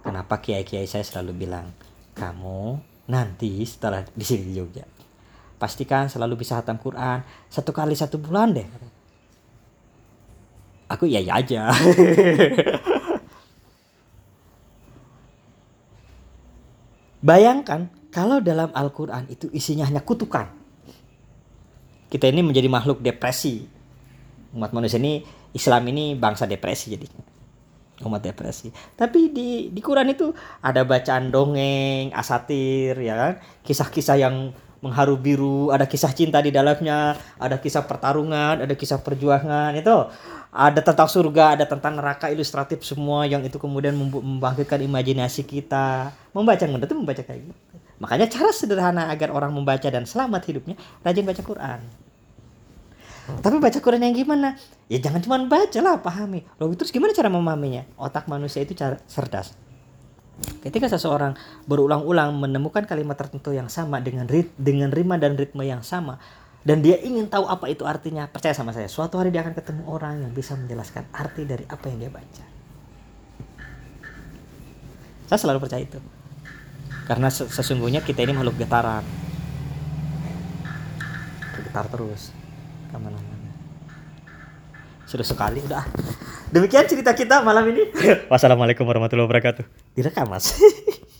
kenapa 0.00 0.40
kiai-kiai 0.40 0.88
saya 0.88 1.04
selalu 1.04 1.44
bilang, 1.44 1.68
kamu 2.16 2.80
nanti 3.12 3.60
setelah 3.68 4.08
di 4.16 4.24
sini 4.24 4.56
di 4.56 4.64
pastikan 5.60 6.08
selalu 6.08 6.40
bisa 6.40 6.56
hatam 6.60 6.80
Quran 6.80 7.20
satu 7.52 7.76
kali 7.76 7.92
satu 7.92 8.16
bulan 8.16 8.56
deh. 8.56 8.64
Aku 10.88 11.04
iya 11.08 11.20
iya 11.20 11.40
aja. 11.40 11.68
Bayangkan 17.24 17.88
kalau 18.12 18.40
dalam 18.44 18.68
Al-Quran 18.76 19.24
itu 19.32 19.48
isinya 19.52 19.88
hanya 19.88 20.04
kutukan. 20.04 20.63
Kita 22.14 22.30
ini 22.30 22.46
menjadi 22.46 22.70
makhluk 22.70 23.02
depresi. 23.02 23.66
Umat 24.54 24.70
manusia 24.70 25.02
ini, 25.02 25.26
Islam 25.50 25.82
ini 25.90 26.14
bangsa 26.14 26.46
depresi 26.46 26.94
jadi. 26.94 27.10
Umat 28.06 28.22
depresi. 28.22 28.70
Tapi 28.70 29.34
di, 29.34 29.74
di 29.74 29.80
Quran 29.82 30.14
itu 30.14 30.30
ada 30.62 30.86
bacaan 30.86 31.34
dongeng, 31.34 32.14
asatir, 32.14 32.94
ya 33.02 33.18
kan? 33.18 33.32
Kisah-kisah 33.66 34.14
yang 34.14 34.54
mengharu 34.78 35.18
biru, 35.18 35.74
ada 35.74 35.90
kisah 35.90 36.14
cinta 36.14 36.38
di 36.38 36.54
dalamnya, 36.54 37.18
ada 37.34 37.58
kisah 37.58 37.82
pertarungan, 37.82 38.62
ada 38.62 38.74
kisah 38.78 39.02
perjuangan, 39.02 39.74
itu 39.74 39.90
ada 40.54 40.80
tentang 40.86 41.10
surga, 41.10 41.58
ada 41.58 41.66
tentang 41.66 41.98
neraka 41.98 42.30
ilustratif 42.30 42.86
semua 42.86 43.26
yang 43.26 43.42
itu 43.42 43.58
kemudian 43.58 43.98
membangkitkan 43.98 44.78
imajinasi 44.86 45.42
kita. 45.42 46.14
Membaca 46.30 46.62
Quran 46.62 46.86
itu 46.86 46.94
membaca 46.94 47.22
kayak 47.26 47.42
gitu. 47.42 47.74
Makanya 47.98 48.30
cara 48.30 48.54
sederhana 48.54 49.10
agar 49.10 49.34
orang 49.34 49.50
membaca 49.50 49.90
dan 49.90 50.06
selamat 50.06 50.46
hidupnya, 50.46 50.78
rajin 51.02 51.26
baca 51.26 51.42
Quran. 51.42 52.03
Tapi 53.24 53.56
baca 53.56 53.78
Quran 53.80 54.04
yang 54.04 54.12
gimana? 54.12 54.52
Ya 54.84 55.00
jangan 55.00 55.24
cuma 55.24 55.40
baca 55.48 55.78
lah, 55.80 55.96
pahami. 55.96 56.44
Loh 56.60 56.68
terus 56.76 56.92
gimana 56.92 57.16
cara 57.16 57.32
memahaminya? 57.32 57.88
Otak 57.96 58.28
manusia 58.28 58.60
itu 58.60 58.76
cara 58.76 59.00
cerdas. 59.08 59.56
Ketika 60.60 60.90
seseorang 60.90 61.38
berulang-ulang 61.64 62.34
menemukan 62.36 62.84
kalimat 62.84 63.16
tertentu 63.16 63.54
yang 63.54 63.70
sama 63.70 64.02
dengan 64.02 64.26
rit 64.28 64.50
dengan 64.58 64.90
rima 64.90 65.14
dan 65.14 65.38
ritme 65.38 65.62
yang 65.62 65.80
sama 65.80 66.18
dan 66.66 66.82
dia 66.82 66.98
ingin 67.00 67.30
tahu 67.30 67.46
apa 67.46 67.70
itu 67.70 67.86
artinya, 67.86 68.26
percaya 68.28 68.52
sama 68.52 68.74
saya, 68.74 68.90
suatu 68.90 69.16
hari 69.20 69.30
dia 69.30 69.46
akan 69.46 69.54
ketemu 69.56 69.82
orang 69.88 70.26
yang 70.26 70.32
bisa 70.34 70.58
menjelaskan 70.58 71.06
arti 71.14 71.44
dari 71.46 71.64
apa 71.68 71.84
yang 71.92 71.98
dia 72.02 72.10
baca. 72.12 72.44
Saya 75.28 75.38
selalu 75.38 75.58
percaya 75.64 75.84
itu. 75.84 76.00
Karena 77.04 77.28
se- 77.28 77.48
sesungguhnya 77.48 78.00
kita 78.00 78.24
ini 78.24 78.32
makhluk 78.32 78.56
getaran. 78.58 79.04
Bergetar 81.52 81.86
terus 81.88 82.43
Sudah 85.14 85.26
sekali 85.30 85.62
udah. 85.62 85.86
Demikian 86.50 86.90
cerita 86.90 87.14
kita 87.14 87.38
malam 87.46 87.70
ini. 87.70 87.86
Wassalamualaikum 88.32 88.82
warahmatullahi 88.82 89.30
wabarakatuh. 89.30 89.62
Direkam 89.94 90.26
mas. 90.26 90.54